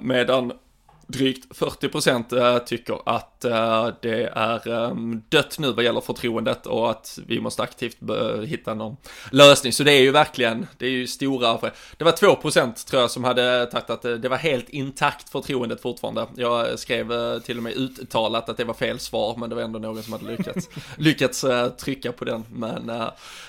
medan 0.00 0.52
drygt 1.06 1.58
40% 1.58 2.54
eh, 2.54 2.58
tycker 2.58 2.98
att 3.06 3.33
eh, 3.44 3.88
det 4.02 4.30
är 4.34 4.68
ehm, 4.68 5.22
dött 5.28 5.58
nu 5.58 5.72
vad 5.72 5.84
gäller 5.84 6.00
förtroendet 6.00 6.66
och 6.66 6.90
att 6.90 7.18
vi 7.26 7.40
måste 7.40 7.62
aktivt 7.62 7.96
hitta 8.46 8.74
någon 8.74 8.96
lösning. 9.30 9.72
Så 9.72 9.82
det 9.82 9.92
är 9.92 10.00
ju 10.00 10.10
verkligen, 10.10 10.66
det 10.78 10.86
är 10.86 10.90
ju 10.90 11.06
stora, 11.06 11.58
det 11.96 12.04
var 12.04 12.12
2% 12.12 12.86
tror 12.86 13.02
jag 13.02 13.10
som 13.10 13.24
hade 13.24 13.66
tagit 13.66 13.90
att 13.90 14.02
det 14.02 14.28
var 14.28 14.36
helt 14.36 14.68
intakt 14.68 15.28
förtroendet 15.28 15.82
fortfarande. 15.82 16.26
Jag 16.36 16.78
skrev 16.78 17.12
eh, 17.12 17.38
till 17.38 17.56
och 17.56 17.62
med 17.62 17.72
uttalat 17.72 18.48
att 18.48 18.56
det 18.56 18.64
var 18.64 18.74
fel 18.74 18.98
svar, 18.98 19.36
men 19.38 19.50
det 19.50 19.56
var 19.56 19.62
ändå 19.62 19.78
någon 19.78 20.02
som 20.02 20.12
hade 20.12 20.24
lyckats, 20.24 20.68
lyckats 20.98 21.44
trycka 21.78 22.12
på 22.12 22.24
den. 22.24 22.44
Men 22.50 22.92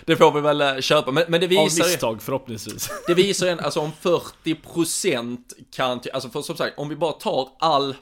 det 0.06 0.16
får 0.16 0.32
vi 0.32 0.42
väl 0.42 0.82
köpa. 0.82 1.12
Men, 1.12 1.24
men 1.28 1.42
det 1.42 1.48
visar 1.48 1.84
Av 1.84 1.90
misstag 1.90 2.22
förhoppningsvis. 2.22 2.90
Det 3.08 3.14
visar 3.14 3.48
ju, 3.48 3.60
alltså 3.60 3.80
om 3.80 3.92
40% 4.02 5.38
kan, 5.76 6.02
alltså 6.14 6.30
för 6.30 6.42
som 6.42 6.58
sagt, 6.58 6.80
om 6.80 6.90
vi 6.90 6.96
bara 6.96 7.12
tar 7.12 7.50
all 7.60 7.96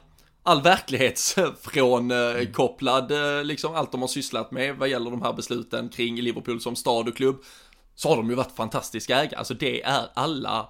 all 0.46 0.62
verklighetsfrånkopplad, 0.62 3.10
eh, 3.10 3.18
eh, 3.18 3.38
eh, 3.38 3.44
liksom 3.44 3.74
allt 3.74 3.92
de 3.92 4.00
har 4.00 4.08
sysslat 4.08 4.50
med 4.50 4.76
vad 4.76 4.88
gäller 4.88 5.10
de 5.10 5.22
här 5.22 5.32
besluten 5.32 5.88
kring 5.88 6.20
Liverpool 6.20 6.60
som 6.60 6.76
stad 6.76 7.08
och 7.08 7.16
klubb, 7.16 7.42
så 7.94 8.08
har 8.08 8.16
de 8.16 8.30
ju 8.30 8.34
varit 8.34 8.56
fantastiska 8.56 9.16
ägare. 9.16 9.36
Alltså 9.36 9.54
det 9.54 9.82
är 9.82 10.06
alla 10.14 10.68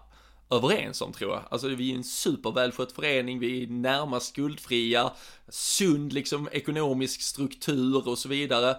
överens 0.50 1.00
om 1.00 1.12
tror 1.12 1.32
jag. 1.32 1.42
Alltså 1.50 1.68
vi 1.68 1.92
är 1.92 1.96
en 1.96 2.04
supervälskött 2.04 2.92
förening, 2.92 3.38
vi 3.38 3.62
är 3.62 3.66
närmast 3.66 4.28
skuldfria, 4.28 5.10
sund 5.48 6.12
liksom 6.12 6.48
ekonomisk 6.52 7.22
struktur 7.22 8.08
och 8.08 8.18
så 8.18 8.28
vidare. 8.28 8.76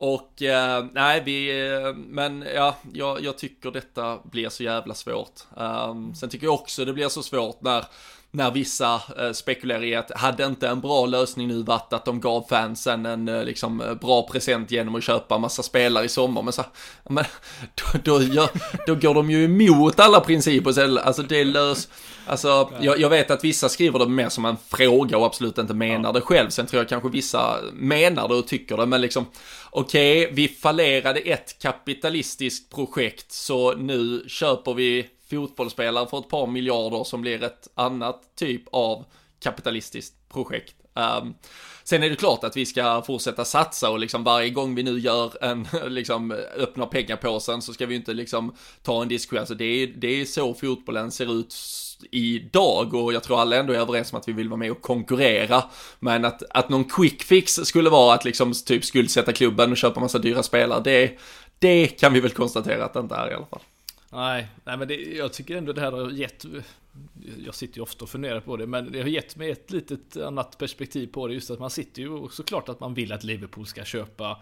Och 0.00 0.42
eh, 0.42 0.84
nej, 0.92 1.22
vi, 1.24 1.68
eh, 1.68 1.94
men 1.94 2.44
ja, 2.54 2.76
jag, 2.92 3.24
jag, 3.24 3.38
tycker 3.38 3.70
detta 3.70 4.18
blir 4.24 4.48
så 4.48 4.62
jävla 4.62 4.94
svårt. 4.94 5.40
Um, 5.56 6.14
sen 6.14 6.28
tycker 6.28 6.46
jag 6.46 6.54
också 6.54 6.84
det 6.84 6.92
blir 6.92 7.08
så 7.08 7.22
svårt 7.22 7.62
när 7.62 7.84
när 8.32 8.50
vissa 8.50 9.02
eh, 9.18 9.32
spekulerar 9.32 9.84
i 9.84 9.94
att 9.94 10.10
hade 10.10 10.44
inte 10.44 10.68
en 10.68 10.80
bra 10.80 11.06
lösning 11.06 11.48
nu 11.48 11.62
varit 11.62 11.92
att 11.92 12.04
de 12.04 12.20
gav 12.20 12.46
fansen 12.48 13.06
en 13.06 13.28
eh, 13.28 13.44
liksom 13.44 13.80
eh, 13.80 13.94
bra 13.94 14.28
present 14.28 14.70
genom 14.70 14.94
att 14.94 15.04
köpa 15.04 15.38
massa 15.38 15.62
spelare 15.62 16.04
i 16.04 16.08
sommar. 16.08 16.42
Men 16.42 16.52
så, 16.52 16.64
men 17.08 17.24
då, 17.74 17.98
då, 18.04 18.22
gör, 18.22 18.48
då 18.86 18.94
går 18.94 19.14
de 19.14 19.30
ju 19.30 19.44
emot 19.44 20.00
alla 20.00 20.20
principer. 20.20 20.98
Alltså 20.98 21.22
det 21.22 21.44
lös, 21.44 21.88
alltså 22.26 22.70
jag, 22.80 23.00
jag, 23.00 23.10
vet 23.10 23.30
att 23.30 23.44
vissa 23.44 23.68
skriver 23.68 23.98
det 23.98 24.08
mer 24.08 24.28
som 24.28 24.44
en 24.44 24.56
fråga 24.68 25.18
och 25.18 25.26
absolut 25.26 25.58
inte 25.58 25.74
menar 25.74 26.12
det 26.12 26.20
själv. 26.20 26.50
Sen 26.50 26.66
tror 26.66 26.80
jag 26.80 26.88
kanske 26.88 27.08
vissa 27.08 27.56
menar 27.72 28.28
det 28.28 28.34
och 28.34 28.46
tycker 28.46 28.76
det, 28.76 28.86
men 28.86 29.00
liksom 29.00 29.26
okej, 29.70 30.22
okay, 30.22 30.34
vi 30.34 30.48
fallerade 30.48 31.20
ett 31.20 31.58
kapitalistiskt 31.58 32.70
projekt 32.74 33.32
så 33.32 33.74
nu 33.74 34.24
köper 34.28 34.74
vi 34.74 35.08
fotbollsspelare 35.30 36.08
för 36.08 36.18
ett 36.18 36.28
par 36.28 36.46
miljarder 36.46 37.04
som 37.04 37.20
blir 37.20 37.42
ett 37.42 37.68
annat 37.74 38.36
typ 38.36 38.62
av 38.72 39.04
kapitalistiskt 39.40 40.28
projekt. 40.28 40.74
Um, 40.94 41.34
sen 41.84 42.02
är 42.02 42.10
det 42.10 42.16
klart 42.16 42.44
att 42.44 42.56
vi 42.56 42.66
ska 42.66 43.02
fortsätta 43.02 43.44
satsa 43.44 43.90
och 43.90 43.98
liksom 43.98 44.24
varje 44.24 44.50
gång 44.50 44.74
vi 44.74 44.82
nu 44.82 44.98
gör 44.98 45.44
en, 45.44 45.66
liksom 45.88 46.30
öppnar 46.56 46.86
pengapåsen 46.86 47.62
så 47.62 47.72
ska 47.72 47.86
vi 47.86 47.94
inte 47.94 48.12
liksom 48.12 48.54
ta 48.82 49.02
en 49.02 49.08
diskussion. 49.08 49.38
Alltså 49.38 49.54
det 49.54 49.64
är, 49.64 49.86
det 49.86 50.20
är 50.20 50.24
så 50.24 50.54
fotbollen 50.54 51.10
ser 51.10 51.40
ut 51.40 51.54
idag 52.10 52.94
och 52.94 53.12
jag 53.12 53.22
tror 53.22 53.40
alla 53.40 53.56
ändå 53.56 53.72
är 53.72 53.78
överens 53.78 54.12
om 54.12 54.18
att 54.18 54.28
vi 54.28 54.32
vill 54.32 54.48
vara 54.48 54.58
med 54.58 54.70
och 54.70 54.82
konkurrera. 54.82 55.64
Men 55.98 56.24
att, 56.24 56.42
att 56.50 56.68
någon 56.68 56.84
quick 56.84 57.22
fix 57.22 57.52
skulle 57.52 57.90
vara 57.90 58.14
att 58.14 58.24
liksom 58.24 58.52
typ 58.66 58.84
skuldsätta 58.84 59.32
klubben 59.32 59.70
och 59.70 59.76
köpa 59.76 60.00
massa 60.00 60.18
dyra 60.18 60.42
spelare, 60.42 60.80
det, 60.84 61.18
det 61.58 61.86
kan 61.86 62.12
vi 62.12 62.20
väl 62.20 62.30
konstatera 62.30 62.84
att 62.84 62.92
det 62.92 63.00
inte 63.00 63.14
är 63.14 63.30
i 63.30 63.34
alla 63.34 63.46
fall. 63.46 63.60
Nej, 64.12 64.46
nej 64.64 64.76
men 64.76 64.88
det, 64.88 64.94
jag 64.94 65.32
tycker 65.32 65.56
ändå 65.56 65.72
det 65.72 65.80
här 65.80 65.92
har 65.92 66.10
gett 66.10 66.44
jag 67.44 67.54
sitter 67.54 67.76
ju 67.76 67.82
ofta 67.82 68.04
och 68.04 68.10
funderar 68.10 68.40
på 68.40 68.56
det 68.56 68.66
Men 68.66 68.92
det 68.92 69.00
har 69.00 69.08
gett 69.08 69.36
mig 69.36 69.50
ett 69.50 69.70
litet 69.70 70.16
annat 70.16 70.58
perspektiv 70.58 71.06
på 71.06 71.26
det. 71.26 71.34
Just 71.34 71.50
att 71.50 71.58
man 71.58 71.70
sitter 71.70 72.02
ju 72.02 72.28
såklart 72.30 72.68
att 72.68 72.80
man 72.80 72.94
vill 72.94 73.12
att 73.12 73.24
Liverpool 73.24 73.66
ska 73.66 73.84
köpa 73.84 74.38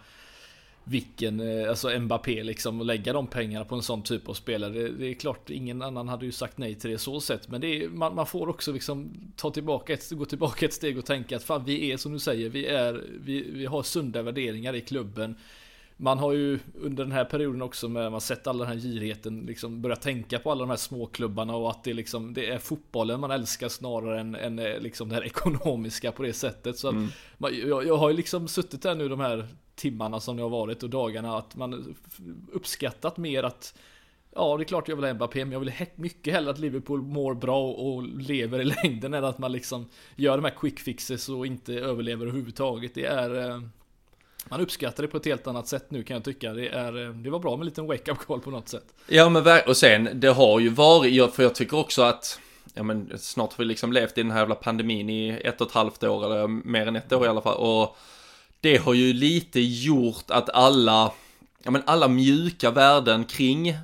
Vilken, 0.83 1.39
eh, 1.39 1.69
alltså 1.69 1.99
Mbappé 1.99 2.43
liksom 2.43 2.79
och 2.79 2.85
lägga 2.85 3.13
de 3.13 3.27
pengarna 3.27 3.65
på 3.65 3.75
en 3.75 3.81
sån 3.81 4.01
typ 4.01 4.29
av 4.29 4.33
spelare. 4.33 4.73
Det, 4.73 4.89
det 4.89 5.05
är 5.07 5.13
klart, 5.13 5.49
ingen 5.49 5.81
annan 5.81 6.07
hade 6.07 6.25
ju 6.25 6.31
sagt 6.31 6.57
nej 6.57 6.75
till 6.75 6.89
det 6.89 6.97
så 6.97 7.21
sett 7.21 7.47
Men 7.49 7.61
det 7.61 7.67
är, 7.67 7.89
man, 7.89 8.15
man, 8.15 8.25
får 8.25 8.49
också 8.49 8.71
liksom 8.71 9.11
ta 9.35 9.51
tillbaka 9.51 9.93
ett, 9.93 10.11
gå 10.11 10.25
tillbaka 10.25 10.65
ett 10.65 10.73
steg 10.73 10.97
och 10.97 11.05
tänka 11.05 11.35
att 11.35 11.43
fan 11.43 11.65
vi 11.65 11.91
är 11.91 11.97
som 11.97 12.13
du 12.13 12.19
säger 12.19 12.49
Vi 12.49 12.65
är, 12.65 13.03
vi, 13.21 13.51
vi 13.51 13.65
har 13.65 13.83
sunda 13.83 14.21
värderingar 14.21 14.75
i 14.75 14.81
klubben 14.81 15.35
man 16.01 16.19
har 16.19 16.33
ju 16.33 16.59
under 16.73 17.03
den 17.03 17.11
här 17.11 17.25
perioden 17.25 17.61
också 17.61 17.89
med 17.89 18.11
man 18.11 18.21
sett 18.21 18.47
all 18.47 18.57
den 18.57 18.67
här 18.67 18.75
girigheten 18.75 19.45
liksom 19.45 19.81
börjat 19.81 20.01
tänka 20.01 20.39
på 20.39 20.51
alla 20.51 20.59
de 20.59 20.69
här 20.69 20.77
småklubbarna 20.77 21.55
och 21.55 21.69
att 21.69 21.83
det 21.83 21.93
liksom 21.93 22.33
det 22.33 22.49
är 22.49 22.57
fotbollen 22.57 23.19
man 23.19 23.31
älskar 23.31 23.69
snarare 23.69 24.19
än, 24.19 24.35
än 24.35 24.59
eh, 24.59 24.79
liksom 24.79 25.09
det 25.09 25.15
här 25.15 25.25
ekonomiska 25.25 26.11
på 26.11 26.23
det 26.23 26.33
sättet. 26.33 26.77
Så 26.77 26.89
mm. 26.89 27.07
man, 27.37 27.57
jag, 27.67 27.87
jag, 27.87 27.97
har 27.97 28.09
ju 28.09 28.15
liksom 28.15 28.47
suttit 28.47 28.81
där 28.81 28.95
nu 28.95 29.09
de 29.09 29.19
här 29.19 29.47
timmarna 29.75 30.19
som 30.19 30.35
det 30.37 30.43
har 30.43 30.49
varit 30.49 30.83
och 30.83 30.89
dagarna 30.89 31.37
att 31.37 31.55
man 31.55 31.95
uppskattat 32.51 33.17
mer 33.17 33.43
att 33.43 33.77
Ja, 34.35 34.57
det 34.57 34.63
är 34.63 34.65
klart 34.65 34.87
jag 34.87 34.95
vill 34.95 35.05
ha 35.05 35.13
Mbappé, 35.13 35.45
men 35.45 35.51
jag 35.51 35.59
vill 35.59 35.73
mycket 35.95 36.33
hellre 36.33 36.51
att 36.51 36.59
Liverpool 36.59 37.01
mår 37.01 37.33
bra 37.33 37.71
och 37.71 38.03
lever 38.03 38.61
i 38.61 38.63
längden 38.83 39.13
än 39.13 39.23
att 39.23 39.37
man 39.37 39.51
liksom 39.51 39.89
gör 40.15 40.37
de 40.37 40.43
här 40.43 40.55
quick 40.57 40.79
fixes 40.79 41.29
och 41.29 41.45
inte 41.45 41.73
överlever 41.73 42.25
överhuvudtaget. 42.25 42.95
Det 42.95 43.05
är 43.05 43.49
eh, 43.49 43.61
man 44.49 44.61
uppskattar 44.61 45.03
det 45.03 45.09
på 45.09 45.17
ett 45.17 45.25
helt 45.25 45.47
annat 45.47 45.67
sätt 45.67 45.91
nu 45.91 46.03
kan 46.03 46.13
jag 46.13 46.23
tycka. 46.23 46.53
Det, 46.53 46.67
är, 46.67 47.05
eh, 47.05 47.13
det 47.13 47.29
var 47.29 47.39
bra 47.39 47.51
med 47.55 47.59
en 47.59 47.65
liten 47.65 47.87
wake-up 47.87 48.17
call 48.17 48.39
på 48.39 48.51
något 48.51 48.69
sätt. 48.69 48.85
Ja 49.07 49.29
men 49.29 49.61
och 49.67 49.77
sen 49.77 50.09
det 50.13 50.29
har 50.29 50.59
ju 50.59 50.69
varit, 50.69 51.35
för 51.35 51.43
jag 51.43 51.55
tycker 51.55 51.77
också 51.77 52.01
att 52.01 52.39
Ja 52.73 52.83
men 52.83 53.11
snart 53.17 53.53
har 53.53 53.57
vi 53.57 53.65
liksom 53.65 53.93
levt 53.93 54.17
i 54.17 54.23
den 54.23 54.31
här 54.31 54.39
jävla 54.39 54.55
pandemin 54.55 55.09
i 55.09 55.41
ett 55.43 55.61
och 55.61 55.67
ett 55.67 55.73
halvt 55.73 56.03
år 56.03 56.25
eller 56.25 56.47
mer 56.47 56.87
än 56.87 56.95
ett 56.95 57.13
år 57.13 57.25
i 57.25 57.27
alla 57.27 57.41
fall 57.41 57.57
och 57.57 57.97
det 58.61 58.77
har 58.77 58.93
ju 58.93 59.13
lite 59.13 59.59
gjort 59.59 60.31
att 60.31 60.49
alla, 60.49 61.11
ja 61.63 61.71
men 61.71 61.83
alla 61.85 62.07
mjuka 62.07 62.71
värden 62.71 63.23
kring 63.23 63.77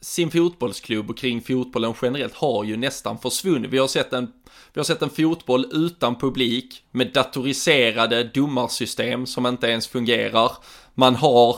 sin 0.00 0.30
fotbollsklubb 0.30 1.10
och 1.10 1.18
kring 1.18 1.40
fotbollen 1.40 1.94
generellt 2.02 2.34
har 2.34 2.64
ju 2.64 2.76
nästan 2.76 3.18
försvunnit. 3.18 3.70
Vi 3.70 3.78
har 3.78 3.88
sett 3.88 4.12
en, 4.12 4.32
vi 4.72 4.78
har 4.78 4.84
sett 4.84 5.02
en 5.02 5.10
fotboll 5.10 5.66
utan 5.72 6.18
publik 6.18 6.82
med 6.90 7.12
datoriserade 7.12 8.24
domarsystem 8.24 9.26
som 9.26 9.46
inte 9.46 9.66
ens 9.66 9.88
fungerar. 9.88 10.52
Man 10.94 11.16
har 11.16 11.56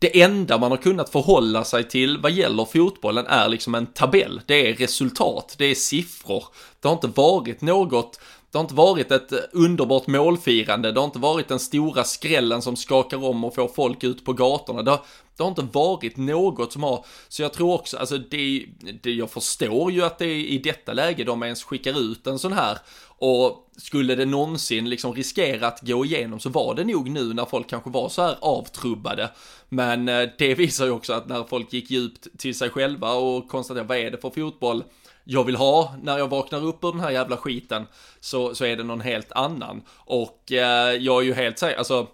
det 0.00 0.22
enda 0.22 0.58
man 0.58 0.70
har 0.70 0.78
kunnat 0.78 1.10
förhålla 1.10 1.64
sig 1.64 1.88
till 1.88 2.18
vad 2.18 2.32
gäller 2.32 2.64
fotbollen 2.64 3.26
är 3.26 3.48
liksom 3.48 3.74
en 3.74 3.86
tabell. 3.86 4.40
Det 4.46 4.70
är 4.70 4.74
resultat, 4.74 5.54
det 5.58 5.64
är 5.64 5.74
siffror. 5.74 6.44
Det 6.80 6.88
har 6.88 6.94
inte 6.94 7.06
varit 7.06 7.60
något 7.60 8.20
det 8.50 8.58
har 8.58 8.64
inte 8.64 8.74
varit 8.74 9.10
ett 9.10 9.32
underbart 9.52 10.06
målfirande, 10.06 10.92
det 10.92 11.00
har 11.00 11.06
inte 11.06 11.18
varit 11.18 11.48
den 11.48 11.58
stora 11.58 12.04
skrällen 12.04 12.62
som 12.62 12.76
skakar 12.76 13.24
om 13.24 13.44
och 13.44 13.54
får 13.54 13.68
folk 13.68 14.04
ut 14.04 14.24
på 14.24 14.32
gatorna. 14.32 14.82
Det 14.82 14.90
har, 14.90 15.00
det 15.36 15.42
har 15.42 15.48
inte 15.48 15.68
varit 15.72 16.16
något 16.16 16.72
som 16.72 16.82
har, 16.82 17.04
så 17.28 17.42
jag 17.42 17.52
tror 17.52 17.74
också, 17.74 17.96
alltså 17.96 18.18
det, 18.18 18.66
det 19.02 19.10
jag 19.10 19.30
förstår 19.30 19.92
ju 19.92 20.02
att 20.02 20.18
det 20.18 20.24
är 20.24 20.36
i 20.36 20.58
detta 20.58 20.92
läge 20.92 21.24
de 21.24 21.42
ens 21.42 21.64
skickar 21.64 22.00
ut 22.00 22.26
en 22.26 22.38
sån 22.38 22.52
här 22.52 22.78
och 23.18 23.70
skulle 23.76 24.14
det 24.14 24.26
någonsin 24.26 24.90
liksom 24.90 25.14
riskera 25.14 25.66
att 25.66 25.80
gå 25.80 26.04
igenom 26.04 26.40
så 26.40 26.48
var 26.48 26.74
det 26.74 26.84
nog 26.84 27.10
nu 27.10 27.34
när 27.34 27.44
folk 27.44 27.70
kanske 27.70 27.90
var 27.90 28.08
så 28.08 28.22
här 28.22 28.36
avtrubbade. 28.40 29.30
Men 29.68 30.08
eh, 30.08 30.28
det 30.38 30.54
visar 30.54 30.84
ju 30.84 30.90
också 30.90 31.12
att 31.12 31.28
när 31.28 31.44
folk 31.44 31.72
gick 31.72 31.90
djupt 31.90 32.38
till 32.38 32.54
sig 32.54 32.70
själva 32.70 33.12
och 33.12 33.48
konstaterade 33.48 33.88
vad 33.88 33.98
är 33.98 34.10
det 34.10 34.18
för 34.18 34.30
fotboll 34.30 34.84
jag 35.32 35.44
vill 35.44 35.56
ha 35.56 35.94
när 36.02 36.18
jag 36.18 36.28
vaknar 36.28 36.64
upp 36.64 36.84
ur 36.84 36.92
den 36.92 37.00
här 37.00 37.10
jävla 37.10 37.36
skiten 37.36 37.86
så, 38.20 38.54
så 38.54 38.64
är 38.64 38.76
det 38.76 38.82
någon 38.82 39.00
helt 39.00 39.32
annan. 39.32 39.82
Och 39.96 40.52
eh, 40.52 40.94
jag 40.94 41.22
är 41.22 41.26
ju 41.26 41.34
helt 41.34 41.58
säker, 41.58 41.78
alltså 41.78 42.06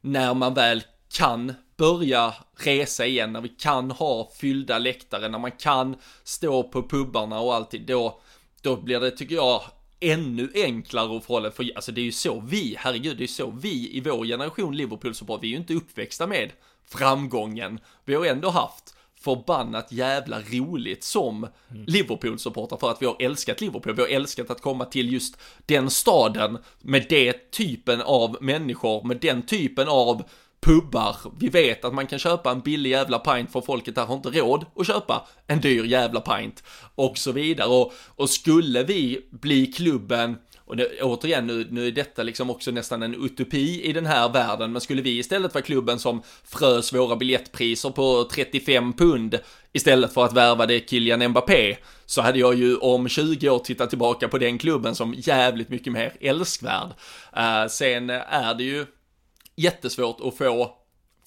när 0.00 0.34
man 0.34 0.54
väl 0.54 0.82
kan 1.12 1.54
börja 1.76 2.34
resa 2.56 3.06
igen, 3.06 3.32
när 3.32 3.40
vi 3.40 3.48
kan 3.48 3.90
ha 3.90 4.30
fyllda 4.40 4.78
läktare, 4.78 5.28
när 5.28 5.38
man 5.38 5.50
kan 5.50 5.96
stå 6.24 6.62
på 6.62 6.88
pubbarna 6.88 7.40
och 7.40 7.54
alltid, 7.54 7.86
då, 7.86 8.20
då 8.62 8.76
blir 8.76 9.00
det, 9.00 9.10
tycker 9.10 9.34
jag, 9.34 9.62
ännu 10.00 10.50
enklare 10.54 11.16
att 11.16 11.24
förhålla 11.24 11.50
för 11.50 11.70
alltså 11.74 11.92
det 11.92 12.00
är 12.00 12.04
ju 12.04 12.12
så 12.12 12.40
vi, 12.40 12.74
herregud, 12.78 13.16
det 13.16 13.20
är 13.20 13.22
ju 13.22 13.28
så 13.28 13.50
vi 13.50 13.96
i 13.96 14.00
vår 14.00 14.24
generation 14.24 14.76
Liverpool 14.76 15.14
så 15.14 15.24
bra, 15.24 15.36
vi 15.36 15.48
är 15.48 15.50
ju 15.52 15.56
inte 15.56 15.74
uppväxta 15.74 16.26
med 16.26 16.52
framgången. 16.84 17.80
Vi 18.04 18.14
har 18.14 18.26
ändå 18.26 18.50
haft 18.50 18.94
förbannat 19.20 19.92
jävla 19.92 20.40
roligt 20.40 21.04
som 21.04 21.36
mm. 21.70 21.84
Liverpool-supporter 21.86 22.76
för 22.76 22.90
att 22.90 23.02
vi 23.02 23.06
har 23.06 23.16
älskat 23.18 23.60
Liverpool. 23.60 23.94
Vi 23.94 24.02
har 24.02 24.08
älskat 24.08 24.50
att 24.50 24.60
komma 24.60 24.84
till 24.84 25.12
just 25.12 25.36
den 25.66 25.90
staden 25.90 26.58
med 26.80 27.06
det 27.08 27.50
typen 27.50 28.00
av 28.00 28.36
människor, 28.40 29.04
med 29.04 29.16
den 29.20 29.42
typen 29.42 29.88
av 29.88 30.22
pubbar. 30.60 31.16
Vi 31.38 31.48
vet 31.48 31.84
att 31.84 31.94
man 31.94 32.06
kan 32.06 32.18
köpa 32.18 32.50
en 32.50 32.60
billig 32.60 32.90
jävla 32.90 33.18
pint 33.18 33.52
för 33.52 33.60
folket 33.60 33.94
där 33.94 34.06
har 34.06 34.14
inte 34.14 34.30
råd 34.30 34.64
att 34.76 34.86
köpa 34.86 35.26
en 35.46 35.60
dyr 35.60 35.84
jävla 35.84 36.20
pint 36.20 36.62
och 36.94 37.18
så 37.18 37.32
vidare. 37.32 37.68
Och, 37.68 37.92
och 38.06 38.30
skulle 38.30 38.82
vi 38.82 39.28
bli 39.30 39.66
klubben 39.66 40.36
och 40.68 40.76
det, 40.76 41.02
återigen, 41.02 41.46
nu, 41.46 41.66
nu 41.70 41.86
är 41.86 41.92
detta 41.92 42.22
liksom 42.22 42.50
också 42.50 42.70
nästan 42.70 43.02
en 43.02 43.24
utopi 43.24 43.82
i 43.82 43.92
den 43.92 44.06
här 44.06 44.28
världen, 44.28 44.72
men 44.72 44.80
skulle 44.80 45.02
vi 45.02 45.18
istället 45.18 45.54
vara 45.54 45.64
klubben 45.64 45.98
som 45.98 46.22
frös 46.44 46.92
våra 46.92 47.16
biljettpriser 47.16 47.90
på 47.90 48.28
35 48.32 48.92
pund 48.92 49.38
istället 49.72 50.12
för 50.12 50.24
att 50.24 50.32
värva 50.32 50.66
det 50.66 50.90
Kylian 50.90 51.28
Mbappé, 51.28 51.76
så 52.06 52.22
hade 52.22 52.38
jag 52.38 52.54
ju 52.54 52.76
om 52.76 53.08
20 53.08 53.50
år 53.50 53.58
tittat 53.58 53.88
tillbaka 53.88 54.28
på 54.28 54.38
den 54.38 54.58
klubben 54.58 54.94
som 54.94 55.14
jävligt 55.16 55.68
mycket 55.68 55.92
mer 55.92 56.12
älskvärd. 56.20 56.88
Uh, 57.36 57.68
sen 57.68 58.10
är 58.10 58.54
det 58.54 58.64
ju 58.64 58.86
jättesvårt 59.56 60.20
att 60.20 60.36
få 60.36 60.77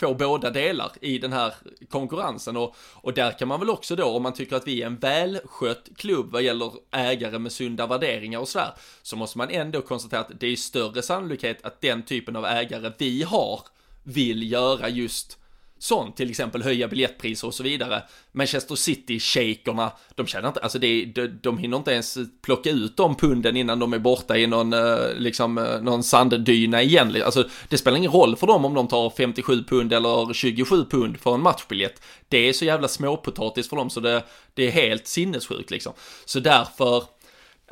får 0.01 0.15
båda 0.15 0.49
delar 0.49 0.91
i 1.01 1.17
den 1.17 1.33
här 1.33 1.53
konkurrensen. 1.89 2.57
Och, 2.57 2.75
och 2.93 3.13
där 3.13 3.31
kan 3.31 3.47
man 3.47 3.59
väl 3.59 3.69
också 3.69 3.95
då 3.95 4.05
om 4.05 4.23
man 4.23 4.33
tycker 4.33 4.55
att 4.55 4.67
vi 4.67 4.81
är 4.81 4.87
en 4.87 4.97
välskött 4.97 5.89
klubb 5.95 6.31
vad 6.31 6.41
gäller 6.41 6.71
ägare 6.91 7.39
med 7.39 7.51
sunda 7.51 7.87
värderingar 7.87 8.39
och 8.39 8.47
sådär 8.47 8.73
så 9.01 9.15
måste 9.15 9.37
man 9.37 9.49
ändå 9.49 9.81
konstatera 9.81 10.19
att 10.19 10.39
det 10.39 10.47
är 10.47 10.55
större 10.55 11.01
sannolikhet 11.01 11.65
att 11.65 11.81
den 11.81 12.03
typen 12.03 12.35
av 12.35 12.45
ägare 12.45 12.91
vi 12.97 13.23
har 13.23 13.61
vill 14.03 14.51
göra 14.51 14.89
just 14.89 15.37
sånt, 15.83 16.17
till 16.17 16.29
exempel 16.29 16.63
höja 16.63 16.87
biljettpriser 16.87 17.47
och 17.47 17.53
så 17.53 17.63
vidare. 17.63 18.03
Manchester 18.31 18.75
City-shakerna, 18.75 19.91
de 20.15 20.27
känner 20.27 20.47
inte, 20.47 20.59
alltså 20.59 20.79
det, 20.79 21.05
de, 21.05 21.27
de 21.27 21.57
hinner 21.57 21.77
inte 21.77 21.91
ens 21.91 22.17
plocka 22.41 22.69
ut 22.69 22.97
de 22.97 23.15
punden 23.15 23.57
innan 23.57 23.79
de 23.79 23.93
är 23.93 23.99
borta 23.99 24.37
i 24.37 24.47
någon, 24.47 24.73
eh, 24.73 25.13
liksom, 25.17 25.57
eh, 25.57 25.81
någon 25.81 26.03
sanddyna 26.03 26.81
igen. 26.81 27.21
Alltså 27.25 27.49
det 27.69 27.77
spelar 27.77 27.97
ingen 27.97 28.11
roll 28.11 28.35
för 28.35 28.47
dem 28.47 28.65
om 28.65 28.73
de 28.73 28.87
tar 28.87 29.09
57 29.09 29.63
pund 29.63 29.93
eller 29.93 30.33
27 30.33 30.85
pund 30.85 31.19
för 31.19 31.33
en 31.33 31.41
matchbiljett. 31.41 32.01
Det 32.29 32.49
är 32.49 32.53
så 32.53 32.65
jävla 32.65 32.87
småpotatis 32.87 33.69
för 33.69 33.75
dem 33.75 33.89
så 33.89 33.99
det, 33.99 34.23
det 34.53 34.67
är 34.67 34.71
helt 34.71 35.07
sinnessjukt 35.07 35.71
liksom. 35.71 35.93
Så 36.25 36.39
därför, 36.39 37.03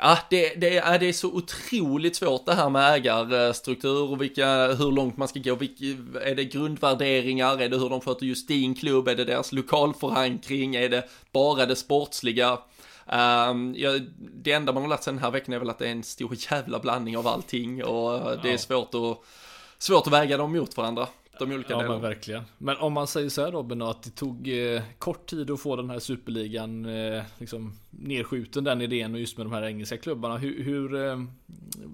Ja, 0.02 0.18
det, 0.30 0.54
det, 0.54 0.78
är, 0.78 0.98
det 0.98 1.08
är 1.08 1.12
så 1.12 1.28
otroligt 1.28 2.16
svårt 2.16 2.46
det 2.46 2.54
här 2.54 2.70
med 2.70 2.94
ägarstruktur 2.94 4.10
och 4.10 4.22
vilka, 4.22 4.66
hur 4.66 4.92
långt 4.92 5.16
man 5.16 5.28
ska 5.28 5.40
gå. 5.40 5.54
Vilka, 5.54 5.84
är 6.20 6.34
det 6.34 6.44
grundvärderingar? 6.44 7.60
Är 7.62 7.68
det 7.68 7.78
hur 7.78 7.88
de 7.88 8.00
sköter 8.00 8.26
just 8.26 8.48
din 8.48 8.74
klubb? 8.74 9.08
Är 9.08 9.16
det 9.16 9.24
deras 9.24 9.52
lokalförankring? 9.52 10.74
Är 10.76 10.88
det 10.88 11.08
bara 11.32 11.66
det 11.66 11.76
sportsliga? 11.76 12.58
Um, 13.06 13.74
ja, 13.76 13.98
det 14.18 14.52
enda 14.52 14.72
man 14.72 14.82
har 14.82 14.90
lärt 14.90 15.02
sig 15.02 15.12
den 15.12 15.22
här 15.22 15.30
veckan 15.30 15.54
är 15.54 15.58
väl 15.58 15.70
att 15.70 15.78
det 15.78 15.86
är 15.86 15.92
en 15.92 16.02
stor 16.02 16.36
jävla 16.50 16.78
blandning 16.78 17.16
av 17.16 17.26
allting 17.26 17.84
och 17.84 18.38
det 18.42 18.52
är 18.52 18.56
svårt 18.56 18.94
att, 18.94 19.18
svårt 19.78 20.06
att 20.06 20.12
väga 20.12 20.36
dem 20.36 20.52
mot 20.52 20.76
varandra 20.76 21.08
de 21.40 21.52
olika 21.52 21.72
ja. 21.72 21.88
Men 21.88 22.00
verkligen. 22.00 22.42
Men 22.58 22.76
om 22.76 22.92
man 22.92 23.06
säger 23.06 23.28
så 23.28 23.44
här 23.44 23.52
Robin, 23.52 23.82
att 23.82 24.02
det 24.02 24.10
tog 24.10 24.48
eh, 24.48 24.82
kort 24.98 25.26
tid 25.26 25.50
att 25.50 25.60
få 25.60 25.76
den 25.76 25.90
här 25.90 25.98
superligan 25.98 26.84
eh, 26.84 27.22
liksom 27.38 27.72
nedskjuten 27.90 28.64
den 28.64 28.82
idén 28.82 29.14
och 29.14 29.20
just 29.20 29.36
med 29.36 29.46
de 29.46 29.52
här 29.52 29.62
engelska 29.62 29.96
klubbarna. 29.96 30.36
Hur, 30.36 30.64
hur 30.64 30.94
eh, 30.94 31.24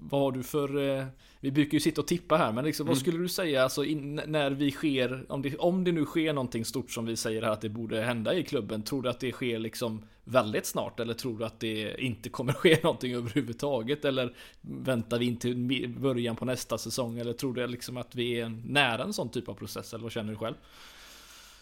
vad 0.09 0.21
har 0.21 0.31
du 0.31 0.43
för 0.43 0.99
eh, 0.99 1.05
vi 1.39 1.51
brukar 1.51 1.73
ju 1.73 1.79
sitta 1.79 2.01
och 2.01 2.07
tippa 2.07 2.37
här, 2.37 2.51
men 2.51 2.65
liksom, 2.65 2.83
mm. 2.83 2.91
vad 2.91 2.97
skulle 2.97 3.17
du 3.17 3.29
säga 3.29 3.63
alltså, 3.63 3.85
in, 3.85 4.21
när 4.27 4.51
vi 4.51 4.71
sker, 4.71 5.25
om 5.29 5.41
det, 5.41 5.57
om 5.57 5.83
det 5.83 5.91
nu 5.91 6.05
sker 6.05 6.33
någonting 6.33 6.65
stort 6.65 6.91
som 6.91 7.05
vi 7.05 7.15
säger 7.15 7.41
här 7.41 7.51
att 7.51 7.61
det 7.61 7.69
borde 7.69 8.01
hända 8.01 8.33
i 8.33 8.43
klubben, 8.43 8.83
tror 8.83 9.01
du 9.01 9.09
att 9.09 9.19
det 9.19 9.31
sker 9.31 9.59
liksom 9.59 10.05
väldigt 10.27 10.65
snart 10.65 10.99
eller 10.99 11.13
tror 11.13 11.39
du 11.39 11.45
att 11.45 11.59
det 11.59 11.95
inte 12.01 12.29
kommer 12.29 12.53
ske 12.53 12.79
någonting 12.83 13.15
överhuvudtaget 13.15 14.05
eller 14.05 14.33
väntar 14.61 15.19
vi 15.19 15.25
in 15.25 15.37
till 15.37 15.89
början 15.89 16.35
på 16.35 16.45
nästa 16.45 16.77
säsong 16.77 17.19
eller 17.19 17.33
tror 17.33 17.53
du 17.53 17.67
liksom 17.67 17.97
att 17.97 18.15
vi 18.15 18.39
är 18.39 18.49
nära 18.65 19.03
en 19.03 19.13
sån 19.13 19.29
typ 19.29 19.49
av 19.49 19.53
process 19.53 19.93
eller 19.93 20.03
vad 20.03 20.11
känner 20.11 20.31
du 20.31 20.37
själv? 20.37 20.55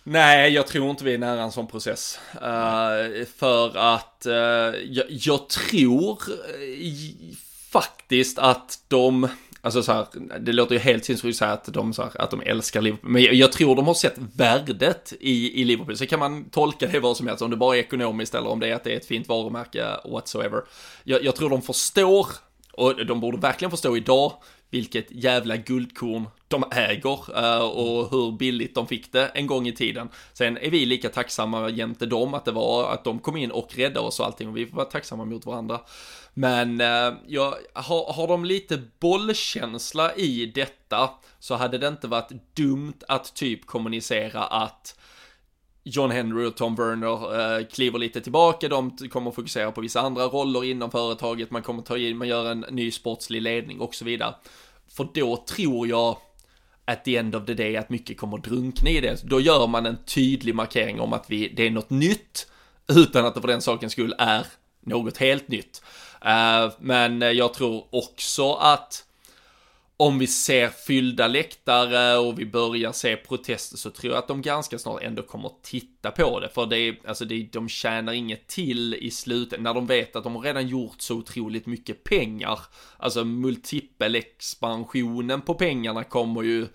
Nej, 0.04 0.54
jag 0.54 0.68
tror 0.68 0.90
inte 0.90 1.04
vi 1.04 1.14
är 1.14 1.18
nära 1.18 1.42
en 1.42 1.52
sån 1.52 1.68
process. 1.68 2.20
Uh, 2.34 3.26
för 3.36 3.78
att 3.78 4.26
uh, 4.28 4.34
jag, 4.86 5.06
jag, 5.10 5.50
tror 5.50 6.22
uh, 6.30 7.34
faktiskt 7.70 8.40
att 8.40 8.80
de 8.88 9.30
Alltså 9.66 9.84
så 9.84 9.92
här, 9.92 10.06
det 10.40 10.52
låter 10.52 10.76
ju 10.76 10.80
helt 10.80 11.06
sinnessjukt 11.06 11.42
att 11.42 11.66
de, 11.66 11.94
så 11.94 12.02
här, 12.02 12.22
att 12.22 12.32
de 12.32 12.42
älskar 12.42 12.82
Liverpool. 12.82 13.12
Men 13.12 13.22
jag, 13.22 13.34
jag, 13.34 13.52
tror 13.52 13.76
de 13.76 13.88
har 13.88 13.94
sett 13.94 14.16
värdet 14.36 15.14
i, 15.20 15.62
i 15.62 15.66
Liverpool. 15.66 15.98
Så 15.98 16.06
kan 16.06 16.20
man 16.20 16.50
tolka 16.50 16.88
det 16.88 17.00
vad 17.00 17.18
som 17.18 17.28
helst, 17.28 17.42
om 17.42 17.52
det 17.52 17.58
bara 17.58 17.76
är 17.76 17.80
ekonomiskt 17.80 18.36
eller 18.36 18.50
om 18.50 18.60
det 18.60 18.68
är 18.68 18.76
att 18.76 18.84
det 18.84 18.94
är 18.94 18.98
ett 18.98 19.06
fint 19.06 19.28
varumärke 19.28 19.86
whatsoever. 20.06 20.62
Jag, 21.04 21.24
jag 21.24 21.36
tror 21.36 21.50
de 21.50 21.62
förstår, 21.62 22.28
och 22.74 23.06
de 23.06 23.20
borde 23.20 23.38
verkligen 23.38 23.72
förstå 23.72 23.98
idag, 23.98 24.34
vilket 24.70 25.12
jävla 25.12 25.58
guldkorn 25.58 26.28
de 26.48 26.64
äger 26.72 27.38
eh, 27.38 27.62
och 27.62 28.12
hur 28.12 28.32
billigt 28.32 28.76
de 28.76 28.88
fick 28.88 29.12
det 29.12 29.26
en 29.28 29.48
gång 29.48 29.68
i 29.68 29.72
tiden. 29.72 30.10
Sen 30.34 30.58
är 30.58 30.70
vi 30.70 30.86
lika 30.86 31.10
tacksamma 31.10 31.70
jämte 31.70 32.06
dem 32.06 32.34
att 32.34 32.46
det 32.46 32.52
var 32.52 32.94
att 32.94 33.04
de 33.04 33.20
kom 33.20 33.38
in 33.38 33.52
och 33.52 33.76
räddade 33.76 34.08
oss 34.08 34.20
och 34.20 34.26
allting 34.26 34.48
och 34.48 34.58
vi 34.58 34.66
får 34.66 34.78
vara 34.78 34.86
tacksamma 34.86 35.26
mot 35.26 35.46
varandra. 35.46 35.80
Men 36.34 36.82
eh, 36.82 37.14
ja, 37.28 37.58
har, 37.74 38.14
har 38.14 38.28
de 38.28 38.46
lite 38.46 38.82
bollkänsla 39.00 40.16
i 40.16 40.46
detta 40.46 41.10
så 41.40 41.56
hade 41.56 41.78
det 41.78 41.88
inte 41.88 42.08
varit 42.08 42.32
dumt 42.54 43.00
att 43.08 43.36
typ 43.36 43.66
kommunicera 43.66 44.44
att 44.44 45.00
John 45.84 46.12
Henry 46.12 46.46
och 46.46 46.56
Tom 46.56 46.76
Werner 46.76 47.58
eh, 47.60 47.66
kliver 47.66 48.00
lite 48.00 48.22
tillbaka, 48.22 48.68
de 48.68 48.98
kommer 48.98 49.32
fokusera 49.32 49.72
på 49.72 49.82
vissa 49.82 50.02
andra 50.02 50.24
roller 50.24 50.64
inom 50.64 50.92
företaget, 50.92 51.52
man 51.52 51.62
kommer 51.62 51.82
ta 51.82 51.98
in, 51.98 52.18
man 52.18 52.28
gör 52.28 52.52
en 52.52 52.66
ny 52.70 52.92
sportslig 52.92 53.42
ledning 53.42 53.80
och 53.80 53.96
så 53.96 54.06
vidare. 54.06 54.36
För 54.88 55.08
då 55.14 55.38
tror 55.38 55.88
jag 55.88 56.18
at 56.86 57.04
the 57.06 57.18
end 57.18 57.36
of 57.36 57.46
the 57.46 57.54
day 57.54 57.78
att 57.78 57.90
mycket 57.90 58.18
kommer 58.18 58.38
drunkna 58.38 58.90
i 58.90 59.02
det. 59.02 59.22
Då 59.24 59.40
gör 59.40 59.68
man 59.68 59.86
en 59.86 59.98
tydlig 60.06 60.56
markering 60.56 61.00
om 61.00 61.14
att 61.14 61.26
vi, 61.28 61.54
det 61.56 61.64
är 61.64 61.70
något 61.70 61.90
nytt 61.90 62.48
utan 62.88 63.26
att 63.26 63.36
det 63.36 63.42
för 63.42 63.48
den 63.48 63.62
sakens 63.62 63.92
skull 63.92 64.16
är 64.18 64.48
något 64.86 65.18
helt 65.18 65.48
nytt. 65.48 65.82
Uh, 66.26 66.74
men 66.80 67.22
jag 67.22 67.54
tror 67.54 67.86
också 67.90 68.54
att 68.54 69.05
om 69.98 70.20
vi 70.20 70.28
ser 70.28 70.70
fyllda 70.70 71.28
läktare 71.28 72.18
och 72.18 72.40
vi 72.40 72.46
börjar 72.46 72.92
se 72.92 73.16
protester 73.16 73.78
så 73.78 73.90
tror 73.90 74.14
jag 74.14 74.20
att 74.20 74.28
de 74.28 74.42
ganska 74.42 74.80
snart 74.80 75.04
ändå 75.04 75.24
kommer 75.24 75.52
titta 75.62 76.12
på 76.12 76.40
det. 76.40 76.50
För 76.50 76.66
det 76.66 76.78
är, 76.78 76.98
alltså 77.08 77.26
det, 77.26 77.50
de 77.52 77.70
tjänar 77.70 78.14
inget 78.14 78.48
till 78.48 78.94
i 78.94 79.12
slutet 79.12 79.62
när 79.62 79.74
de 79.74 79.88
vet 79.88 80.16
att 80.16 80.24
de 80.24 80.36
har 80.36 80.42
redan 80.42 80.68
gjort 80.68 81.02
så 81.02 81.16
otroligt 81.16 81.66
mycket 81.66 82.04
pengar. 82.04 82.60
Alltså 82.98 83.26
multipelexpansionen 83.26 85.42
på 85.42 85.54
pengarna 85.54 86.04
kommer 86.04 86.44
ju 86.44 86.68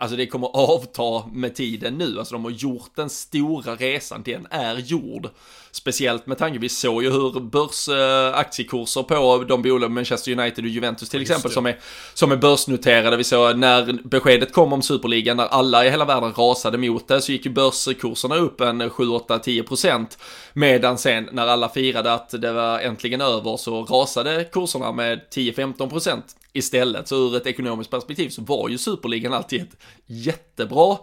Alltså 0.00 0.16
det 0.16 0.26
kommer 0.26 0.48
avta 0.56 1.28
med 1.32 1.54
tiden 1.54 1.98
nu, 1.98 2.18
alltså 2.18 2.34
de 2.34 2.44
har 2.44 2.50
gjort 2.50 2.90
den 2.94 3.10
stora 3.10 3.74
resan, 3.74 4.22
den 4.24 4.46
är 4.50 4.76
gjord. 4.76 5.28
Speciellt 5.70 6.26
med 6.26 6.38
tanke, 6.38 6.58
vi 6.58 6.68
såg 6.68 7.02
ju 7.02 7.10
hur 7.10 7.40
börsaktiekurser 7.40 9.02
på 9.02 9.44
de 9.48 9.62
bolag, 9.62 9.90
Manchester 9.90 10.32
United 10.32 10.64
och 10.64 10.70
Juventus 10.70 11.08
till 11.08 11.22
exempel, 11.22 11.50
som 11.50 11.66
är, 11.66 11.78
som 12.14 12.32
är 12.32 12.36
börsnoterade. 12.36 13.16
Vi 13.16 13.24
såg 13.24 13.58
när 13.58 14.08
beskedet 14.08 14.52
kom 14.52 14.72
om 14.72 14.82
Superligan, 14.82 15.36
när 15.36 15.46
alla 15.46 15.86
i 15.86 15.90
hela 15.90 16.04
världen 16.04 16.32
rasade 16.32 16.78
mot 16.78 17.08
det, 17.08 17.20
så 17.20 17.32
gick 17.32 17.46
ju 17.46 17.52
börskurserna 17.52 18.36
upp 18.36 18.60
en 18.60 18.90
7, 18.90 19.08
8, 19.08 19.38
10 19.38 19.62
procent. 19.62 20.18
Medan 20.52 20.98
sen 20.98 21.28
när 21.32 21.46
alla 21.46 21.68
firade 21.68 22.12
att 22.12 22.30
det 22.30 22.52
var 22.52 22.78
äntligen 22.78 23.20
över 23.20 23.56
så 23.56 23.84
rasade 23.84 24.44
kurserna 24.52 24.92
med 24.92 25.20
10-15 25.34 25.90
procent 25.90 26.24
istället. 26.52 27.08
Så 27.08 27.16
ur 27.16 27.36
ett 27.36 27.46
ekonomiskt 27.46 27.90
perspektiv 27.90 28.28
så 28.28 28.42
var 28.42 28.68
ju 28.68 28.78
Superligan 28.78 29.32
alltid 29.32 29.62
ett 29.62 29.76
jättebra 30.06 30.98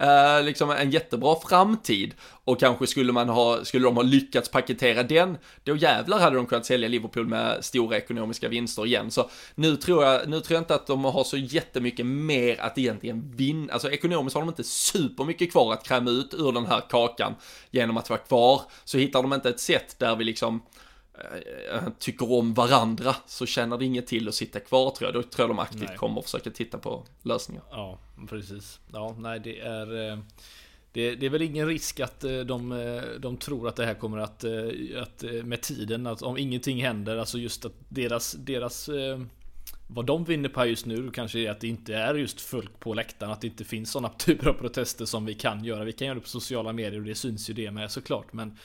Eh, 0.00 0.42
liksom 0.42 0.70
en 0.70 0.90
jättebra 0.90 1.36
framtid 1.48 2.14
och 2.44 2.60
kanske 2.60 2.86
skulle 2.86 3.12
man 3.12 3.28
ha, 3.28 3.64
skulle 3.64 3.84
de 3.84 3.96
ha 3.96 4.02
lyckats 4.02 4.48
paketera 4.48 5.02
den, 5.02 5.38
då 5.64 5.76
jävlar 5.76 6.18
hade 6.18 6.36
de 6.36 6.46
kunnat 6.46 6.66
sälja 6.66 6.88
Liverpool 6.88 7.26
med 7.26 7.64
stora 7.64 7.96
ekonomiska 7.96 8.48
vinster 8.48 8.86
igen. 8.86 9.10
Så 9.10 9.30
nu 9.54 9.76
tror 9.76 10.04
jag, 10.04 10.28
nu 10.28 10.40
tror 10.40 10.54
jag 10.54 10.60
inte 10.60 10.74
att 10.74 10.86
de 10.86 11.04
har 11.04 11.24
så 11.24 11.36
jättemycket 11.36 12.06
mer 12.06 12.60
att 12.60 12.78
egentligen 12.78 13.32
vinna, 13.36 13.72
alltså 13.72 13.90
ekonomiskt 13.90 14.34
har 14.34 14.42
de 14.42 14.48
inte 14.48 14.64
supermycket 14.64 15.52
kvar 15.52 15.72
att 15.72 15.84
kräma 15.84 16.10
ut 16.10 16.34
ur 16.34 16.52
den 16.52 16.66
här 16.66 16.82
kakan 16.90 17.34
genom 17.70 17.96
att 17.96 18.10
vara 18.10 18.20
kvar, 18.20 18.62
så 18.84 18.98
hittar 18.98 19.22
de 19.22 19.32
inte 19.32 19.48
ett 19.48 19.60
sätt 19.60 19.98
där 19.98 20.16
vi 20.16 20.24
liksom 20.24 20.62
tycker 21.98 22.32
om 22.32 22.54
varandra 22.54 23.16
så 23.26 23.46
känner 23.46 23.78
det 23.78 23.84
inget 23.84 24.06
till 24.06 24.28
att 24.28 24.34
sitta 24.34 24.60
kvar 24.60 24.90
tror 24.90 25.08
jag. 25.08 25.14
Då 25.14 25.28
tror 25.28 25.42
jag 25.42 25.50
de 25.50 25.58
aktivt 25.58 25.88
nej. 25.88 25.96
kommer 25.96 26.18
och 26.18 26.24
försöka 26.24 26.50
titta 26.50 26.78
på 26.78 27.04
lösningar. 27.22 27.62
Ja, 27.70 27.98
precis. 28.28 28.80
Ja, 28.92 29.16
nej 29.18 29.40
det 29.40 29.60
är... 29.60 30.10
Eh, 30.10 30.18
det, 30.92 31.14
det, 31.14 31.26
är 31.26 31.30
väl 31.30 31.42
ingen 31.42 31.66
risk 31.66 32.00
att 32.00 32.20
de, 32.20 33.00
de 33.18 33.36
tror 33.36 33.68
att 33.68 33.76
det 33.76 33.86
här 33.86 33.94
kommer 33.94 34.18
att, 34.18 34.44
att 35.02 35.24
med 35.44 35.62
tiden, 35.62 36.06
att 36.06 36.22
om 36.22 36.38
ingenting 36.38 36.82
händer, 36.82 37.16
alltså 37.16 37.38
just 37.38 37.64
att 37.64 37.72
deras, 37.88 38.32
deras 38.32 38.90
vad 39.94 40.06
de 40.06 40.24
vinner 40.24 40.48
på 40.48 40.66
just 40.66 40.86
nu 40.86 41.10
kanske 41.10 41.38
är 41.38 41.50
att 41.50 41.60
det 41.60 41.68
inte 41.68 41.94
är 41.94 42.14
just 42.14 42.40
fullt 42.40 42.80
på 42.80 42.94
läktaren, 42.94 43.32
att 43.32 43.40
det 43.40 43.46
inte 43.46 43.64
finns 43.64 43.90
sådana 43.90 44.08
typer 44.18 44.48
av 44.48 44.52
protester 44.52 45.04
som 45.04 45.24
vi 45.24 45.34
kan 45.34 45.64
göra. 45.64 45.84
Vi 45.84 45.92
kan 45.92 46.06
göra 46.06 46.14
det 46.14 46.20
på 46.20 46.28
sociala 46.28 46.72
medier 46.72 47.00
och 47.00 47.06
det 47.06 47.14
syns 47.14 47.50
ju 47.50 47.54
det 47.54 47.70
med 47.70 47.90
såklart, 47.90 48.32
men 48.32 48.58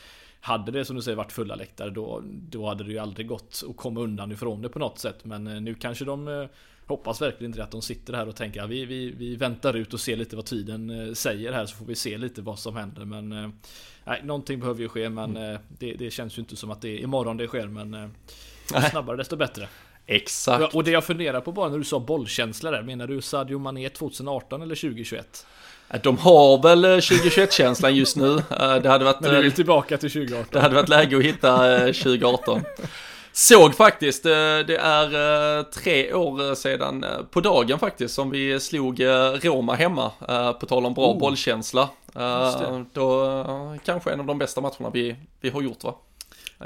hade 0.45 0.71
det 0.71 0.86
som 0.86 0.95
du 0.95 1.01
säger 1.01 1.17
varit 1.17 1.31
fulla 1.31 1.55
läktare 1.55 1.89
då, 1.89 2.21
då 2.25 2.67
hade 2.67 2.84
det 2.84 2.91
ju 2.91 2.97
aldrig 2.97 3.27
gått 3.27 3.63
att 3.69 3.77
komma 3.77 3.99
undan 3.99 4.31
ifrån 4.31 4.62
det 4.62 4.69
på 4.69 4.79
något 4.79 4.99
sätt. 4.99 5.25
Men 5.25 5.47
eh, 5.47 5.62
nu 5.62 5.75
kanske 5.75 6.05
de 6.05 6.27
eh, 6.27 6.45
hoppas 6.86 7.21
verkligen 7.21 7.51
inte 7.51 7.63
att 7.63 7.71
de 7.71 7.81
sitter 7.81 8.13
här 8.13 8.27
och 8.27 8.36
tänker 8.36 8.63
att 8.63 8.69
vi, 8.69 8.86
vi, 8.86 9.12
vi 9.12 9.36
väntar 9.36 9.73
ut 9.73 9.93
och 9.93 9.99
ser 9.99 10.15
lite 10.15 10.36
vad 10.36 10.45
tiden 10.45 10.89
eh, 10.89 11.13
säger 11.13 11.53
här 11.53 11.65
så 11.65 11.75
får 11.75 11.86
vi 11.86 11.95
se 11.95 12.17
lite 12.17 12.41
vad 12.41 12.60
som 12.60 12.75
händer. 12.75 13.05
Men 13.05 13.53
nej, 14.03 14.21
någonting 14.23 14.60
behöver 14.60 14.81
ju 14.81 14.89
ske 14.89 15.10
men 15.10 15.38
mm. 15.38 15.62
det, 15.79 15.93
det, 15.93 16.12
känns 16.12 16.38
ju 16.38 16.39
inte 16.39 16.55
som 16.55 16.71
att 16.71 16.81
det 16.81 16.89
är 16.89 16.99
imorgon 16.99 17.38
det 17.38 17.47
sker 17.47 17.67
men 17.67 17.93
ju 18.75 18.81
snabbare 18.89 19.17
desto 19.17 19.36
bättre. 19.36 19.67
Exakt. 20.08 20.76
Och 20.76 20.84
det 20.84 20.91
jag 20.91 21.04
funderar 21.04 21.41
på 21.41 21.51
bara 21.51 21.70
när 21.70 21.78
du 21.78 21.84
sa 21.84 21.99
bollkänsla 21.99 22.72
där, 22.72 22.84
menar 22.84 23.08
du 23.08 23.22
Sadio 23.22 23.60
Mané 23.60 23.89
2018 23.89 24.62
eller 24.62 24.76
2021? 24.76 25.45
De 26.03 26.18
har 26.18 26.62
väl 26.64 26.86
2021-känslan 26.86 27.95
just 27.95 28.18
nu. 28.18 28.36
Det 28.84 28.89
hade 28.89 29.06
varit... 29.06 29.20
Men 29.20 29.34
du 29.34 29.41
vill 29.41 29.51
tillbaka 29.51 29.97
till 29.97 30.12
2018? 30.12 30.47
Det 30.51 30.60
hade 30.60 30.76
varit 30.76 30.89
läge 30.89 31.18
att 31.18 31.24
hitta 31.24 31.58
2018. 31.80 32.62
Såg 33.32 33.76
faktiskt, 33.76 34.24
det 34.24 34.78
är 34.82 35.64
tre 35.64 36.14
år 36.14 36.56
sedan 36.56 37.06
på 37.32 37.41
dagen 37.41 37.80
faktiskt 37.80 38.16
som 38.16 38.30
vi 38.30 38.60
slog 38.60 39.03
Roma 39.41 39.76
hemma, 39.76 40.12
på 40.60 40.66
tal 40.66 40.86
om 40.86 40.93
bra 40.93 41.12
oh. 41.12 41.20
bollkänsla. 41.20 41.89
Då 42.93 43.78
kanske 43.86 44.12
en 44.12 44.20
av 44.20 44.26
de 44.26 44.38
bästa 44.38 44.62
matcherna 44.62 44.89
vi, 44.93 45.16
vi 45.41 45.49
har 45.49 45.62
gjort 45.62 45.84
va? 45.84 45.95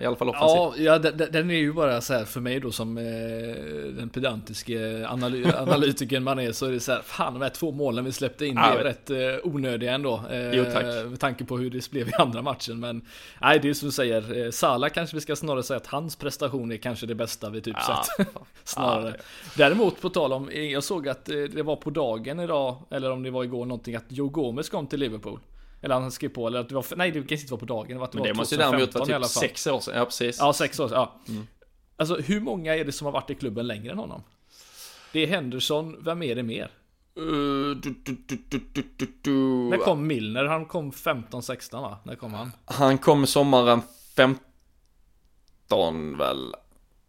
I 0.01 0.05
alla 0.05 0.15
fall 0.15 0.29
offensivt. 0.29 0.85
Ja, 0.85 0.99
ja 1.03 1.27
den 1.27 1.51
är 1.51 1.55
ju 1.55 1.73
bara 1.73 2.01
så 2.01 2.13
här 2.13 2.25
för 2.25 2.41
mig 2.41 2.59
då 2.59 2.71
som 2.71 2.97
eh, 2.97 3.03
den 3.97 4.09
pedantiske 4.09 5.07
analy 5.07 5.45
analytikern 5.57 6.23
man 6.23 6.39
är 6.39 6.51
så 6.51 6.65
är 6.65 6.71
det 6.71 6.79
så 6.79 6.91
här, 6.91 7.01
fan 7.01 7.33
de 7.33 7.41
här 7.41 7.49
två 7.49 7.71
målen 7.71 8.05
vi 8.05 8.11
släppte 8.11 8.45
in 8.45 8.55
ja, 8.55 8.71
blev 8.71 8.83
rätt 8.83 9.09
eh, 9.09 9.17
onödiga 9.43 9.93
ändå. 9.93 10.23
Eh, 10.31 10.51
jo, 10.51 10.65
tack. 10.73 10.83
Med 10.83 11.19
tanke 11.19 11.45
på 11.45 11.57
hur 11.57 11.69
det 11.69 11.91
blev 11.91 12.07
i 12.07 12.11
andra 12.19 12.41
matchen. 12.41 12.79
Men 12.79 13.01
nej, 13.41 13.59
det 13.59 13.69
är 13.69 13.73
som 13.73 13.87
du 13.87 13.91
säger, 13.91 14.45
eh, 14.45 14.51
Sala 14.51 14.89
kanske 14.89 15.15
vi 15.15 15.21
ska 15.21 15.35
snarare 15.35 15.63
säga 15.63 15.77
att 15.77 15.87
hans 15.87 16.15
prestation 16.15 16.71
är 16.71 16.77
kanske 16.77 17.05
det 17.05 17.15
bästa 17.15 17.49
vi 17.49 17.61
typ 17.61 17.75
ja, 17.87 18.03
sett. 18.17 18.27
snarare. 18.63 19.13
Ja, 19.17 19.23
Däremot 19.57 20.01
på 20.01 20.09
tal 20.09 20.33
om, 20.33 20.49
jag 20.53 20.83
såg 20.83 21.07
att 21.07 21.29
eh, 21.29 21.35
det 21.35 21.63
var 21.63 21.75
på 21.75 21.89
dagen 21.89 22.39
idag, 22.39 22.77
eller 22.89 23.11
om 23.11 23.23
det 23.23 23.31
var 23.31 23.43
igår 23.43 23.65
någonting, 23.65 23.95
att 23.95 24.05
Joe 24.07 24.29
Gomez 24.29 24.69
kom 24.69 24.87
till 24.87 24.99
Liverpool. 24.99 25.39
Eller 25.81 25.95
han 25.95 26.11
skrev 26.11 26.29
på, 26.29 26.47
eller 26.47 26.59
att 26.59 26.69
det 26.69 26.75
var, 26.75 26.85
nej 26.95 27.11
det 27.11 27.19
kanske 27.19 27.43
inte 27.43 27.53
var 27.53 27.59
på 27.59 27.65
dagen. 27.65 27.87
Det, 27.87 27.95
var, 27.95 28.09
Men 28.13 28.23
det 28.23 28.33
måste 28.33 28.55
ju 28.55 28.59
däremot 28.59 28.95
vara 28.95 29.19
typ 29.19 29.25
sex 29.25 29.67
år 29.67 29.79
sedan, 29.79 29.97
ja 29.97 30.05
precis. 30.05 30.37
Ja, 30.39 30.53
sex 30.53 30.79
år 30.79 30.87
sedan, 30.87 30.97
ja. 30.97 31.15
Mm. 31.27 31.47
Alltså 31.97 32.15
hur 32.15 32.39
många 32.39 32.75
är 32.75 32.85
det 32.85 32.91
som 32.91 33.05
har 33.05 33.11
varit 33.11 33.29
i 33.29 33.35
klubben 33.35 33.67
längre 33.67 33.91
än 33.91 33.97
honom? 33.97 34.23
Det 35.13 35.19
är 35.19 35.27
Henderson, 35.27 36.03
vem 36.03 36.23
är 36.23 36.35
det 36.35 36.43
mer? 36.43 36.71
Uh, 37.19 37.75
du, 37.75 37.95
du, 38.03 38.17
du, 39.21 39.31
När 39.69 39.77
kom 39.77 40.07
Milner? 40.07 40.45
Han 40.45 40.65
kom 40.65 40.91
15-16 40.91 41.81
va? 41.81 41.97
När 42.03 42.15
kom 42.15 42.33
han? 42.33 42.51
Han 42.65 42.97
kom 42.97 43.27
sommaren 43.27 43.81
15 44.15 46.17
väl? 46.17 46.53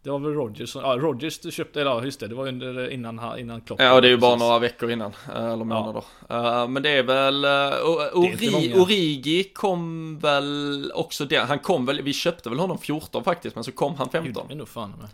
Det 0.03 0.11
var 0.11 0.19
väl 0.19 0.35
Rogers 0.35 0.75
Ja, 0.75 0.97
Rogers 1.01 1.55
köpte, 1.55 1.81
eller 1.81 1.91
ja 1.91 2.05
just 2.05 2.21
det, 2.21 2.29
det 2.29 2.35
var 2.35 2.49
under 2.49 2.91
innan, 2.91 3.39
innan 3.39 3.61
Klopp. 3.61 3.81
Ja, 3.81 4.01
det 4.01 4.09
är 4.09 4.11
ju 4.11 4.17
bara 4.17 4.37
några 4.37 4.59
veckor 4.59 4.91
innan, 4.91 5.13
eh, 5.29 5.45
eller 5.45 5.65
månader. 5.65 6.05
Ja. 6.29 6.63
Uh, 6.63 6.69
men 6.69 6.83
det 6.83 6.91
är 6.91 7.03
väl, 7.03 7.45
uh, 7.45 8.19
Ori, 8.19 8.75
Origi 8.75 9.45
kom 9.45 10.19
väl 10.19 10.93
också 10.95 11.25
det, 11.25 11.37
han 11.37 11.59
kom 11.59 11.87
väl, 11.87 12.03
vi 12.03 12.13
köpte 12.13 12.49
väl 12.49 12.59
honom 12.59 12.79
14 12.79 13.25
faktiskt, 13.25 13.55
men 13.55 13.65
så 13.65 13.73
kom 13.73 13.95
han 13.95 14.09
15. 14.11 14.45
Det 14.49 14.55
är 14.55 14.57
nog 14.57 14.69
fan 14.69 14.95
med. 15.01 15.09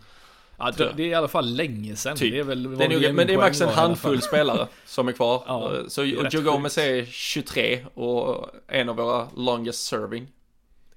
Ja, 0.57 0.71
det, 0.77 0.93
det 0.97 1.03
är 1.03 1.07
i 1.07 1.13
alla 1.13 1.27
fall 1.27 1.55
länge 1.55 1.95
sedan. 1.95 2.17
Typ. 2.17 2.31
Det 2.31 2.39
är 2.39 2.43
väl, 2.43 2.77
det 2.77 2.85
är 2.85 2.89
nog, 2.89 3.15
men 3.15 3.27
det 3.27 3.33
är 3.33 3.37
max 3.37 3.61
en 3.61 3.69
handfull 3.69 4.21
spelare 4.21 4.67
som 4.85 5.07
är 5.07 5.11
kvar. 5.11 5.43
ja, 5.47 5.71
så 5.87 6.03
Joe 6.03 6.41
Gomez 6.41 6.77
är 6.77 7.05
23 7.05 7.85
och 7.93 8.49
en 8.67 8.89
av 8.89 8.95
våra 8.95 9.27
longest 9.35 9.85
serving. 9.85 10.27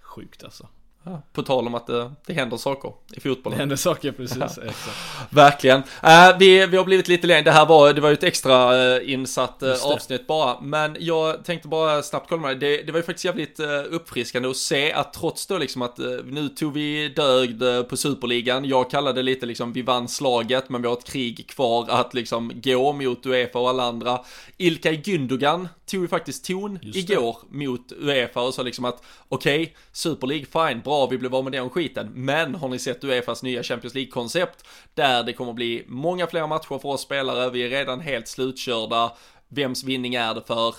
Sjukt 0.01 0.45
alltså. 0.45 0.69
Ja, 1.05 1.23
på 1.33 1.43
tal 1.43 1.67
om 1.67 1.75
att 1.75 1.87
det, 1.87 2.13
det 2.27 2.33
händer 2.33 2.57
saker 2.57 2.93
i 3.13 3.21
fotbollen. 3.21 3.57
Det 3.57 3.63
händer 3.63 3.77
saker, 3.77 4.13
precis. 4.13 4.39
Ja. 4.39 4.73
Verkligen. 5.31 5.79
Uh, 5.79 6.39
vi, 6.39 6.67
vi 6.67 6.77
har 6.77 6.85
blivit 6.85 7.09
lite 7.09 7.27
längre. 7.27 7.43
Det 7.43 7.51
här 7.51 7.67
var, 7.67 7.93
det 7.93 8.01
var 8.01 8.09
ju 8.09 8.13
ett 8.13 8.23
extra 8.23 8.75
uh, 8.97 9.13
insatt 9.13 9.63
avsnitt 9.63 10.27
bara. 10.27 10.61
Men 10.61 10.97
jag 11.01 11.45
tänkte 11.45 11.69
bara 11.69 12.03
snabbt 12.03 12.29
kolla 12.29 12.43
med 12.43 12.59
det. 12.59 12.83
Det 12.83 12.93
var 12.93 12.99
ju 12.99 13.03
faktiskt 13.03 13.25
jävligt 13.25 13.61
uppfriskande 13.91 14.49
att 14.49 14.57
se 14.57 14.93
att 14.93 15.13
trots 15.13 15.47
då 15.47 15.59
liksom 15.59 15.83
att 15.83 15.99
nu 16.25 16.49
tog 16.49 16.73
vi 16.73 17.09
död 17.09 17.89
på 17.89 17.97
superligan. 17.97 18.65
Jag 18.65 18.91
kallade 18.91 19.19
det 19.19 19.23
lite 19.23 19.47
liksom 19.47 19.73
vi 19.73 19.83
vann 19.83 20.09
slaget 20.09 20.69
men 20.69 20.83
vi 20.83 20.89
har 20.89 20.97
ett 20.97 21.05
krig 21.05 21.47
kvar 21.49 21.87
att 21.89 22.15
liksom 22.15 22.53
gå 22.55 22.93
mot 22.93 23.27
Uefa 23.27 23.59
och 23.59 23.69
alla 23.69 23.83
andra. 23.83 24.21
Ilkay 24.57 24.97
Gündogan 24.97 25.69
tog 25.91 26.03
ju 26.03 26.09
faktiskt 26.09 26.45
ton 26.45 26.79
igår 26.83 27.39
mot 27.51 27.93
Uefa 27.93 28.41
och 28.41 28.55
sa 28.55 28.63
liksom 28.63 28.85
att 28.85 29.03
okej, 29.29 29.63
okay, 29.63 29.75
Super 29.93 30.27
League, 30.27 30.47
fine, 30.47 30.81
bra, 30.81 31.07
vi 31.07 31.19
blev 31.19 31.35
av 31.35 31.45
med 31.45 31.53
den 31.53 31.71
skiten. 31.71 32.11
Men 32.15 32.55
har 32.55 32.69
ni 32.69 32.79
sett 32.79 33.05
Uefas 33.05 33.43
nya 33.43 33.63
Champions 33.63 33.95
League-koncept? 33.95 34.65
Där 34.95 35.23
det 35.23 35.33
kommer 35.33 35.53
bli 35.53 35.85
många 35.87 36.27
fler 36.27 36.47
matcher 36.47 36.79
för 36.79 36.89
oss 36.89 37.03
spelare, 37.03 37.51
vi 37.51 37.63
är 37.63 37.69
redan 37.69 38.01
helt 38.01 38.29
slutkörda. 38.29 39.13
Vems 39.49 39.85
vinning 39.85 40.15
är 40.15 40.35
det 40.35 40.43
för? 40.47 40.75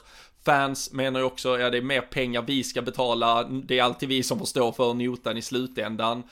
Fans 0.46 0.94
menar 0.94 1.20
ju 1.20 1.26
också, 1.26 1.60
ja 1.60 1.70
det 1.70 1.78
är 1.78 1.82
mer 1.82 2.02
pengar 2.02 2.42
vi 2.42 2.64
ska 2.64 2.82
betala, 2.82 3.44
det 3.44 3.80
är 3.80 3.84
alltid 3.84 4.10
vi 4.10 4.24
som 4.24 4.40
får 4.40 4.46
stå 4.46 4.72
för 4.72 4.94
notan 4.94 5.38
i 5.38 5.42
slutändan. 5.42 6.24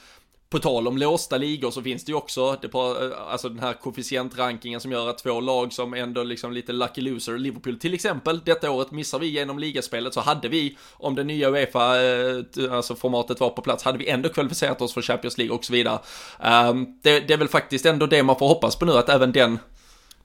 På 0.51 0.59
tal 0.59 0.87
om 0.87 0.97
låsta 0.97 1.37
ligor 1.37 1.71
så 1.71 1.81
finns 1.81 2.05
det 2.05 2.11
ju 2.11 2.15
också, 2.15 2.57
det 2.61 2.67
på, 2.67 2.79
eh, 2.79 3.31
alltså 3.31 3.49
den 3.49 3.59
här 3.59 3.73
koefficientrankingen 3.73 4.81
som 4.81 4.91
gör 4.91 5.09
att 5.09 5.17
två 5.17 5.39
lag 5.39 5.73
som 5.73 5.93
ändå 5.93 6.23
liksom 6.23 6.51
lite 6.51 6.73
lucky 6.73 7.01
loser, 7.01 7.37
Liverpool 7.37 7.79
till 7.79 7.93
exempel, 7.93 8.41
detta 8.45 8.71
året 8.71 8.91
missar 8.91 9.19
vi 9.19 9.27
genom 9.27 9.59
ligaspelet 9.59 10.13
så 10.13 10.21
hade 10.21 10.47
vi, 10.47 10.77
om 10.93 11.15
det 11.15 11.23
nya 11.23 11.49
Uefa, 11.49 12.01
eh, 12.01 12.43
alltså 12.71 12.95
formatet 12.95 13.39
var 13.39 13.49
på 13.49 13.61
plats, 13.61 13.83
hade 13.83 13.97
vi 13.97 14.09
ändå 14.09 14.29
kvalificerat 14.29 14.81
oss 14.81 14.93
för 14.93 15.01
Champions 15.01 15.37
League 15.37 15.55
och 15.55 15.65
så 15.65 15.73
vidare. 15.73 15.99
Ehm, 16.39 16.85
det, 17.01 17.19
det 17.19 17.33
är 17.33 17.37
väl 17.37 17.47
faktiskt 17.47 17.85
ändå 17.85 18.05
det 18.05 18.23
man 18.23 18.39
får 18.39 18.47
hoppas 18.47 18.75
på 18.75 18.85
nu, 18.85 18.91
att 18.91 19.09
även 19.09 19.31
den 19.31 19.59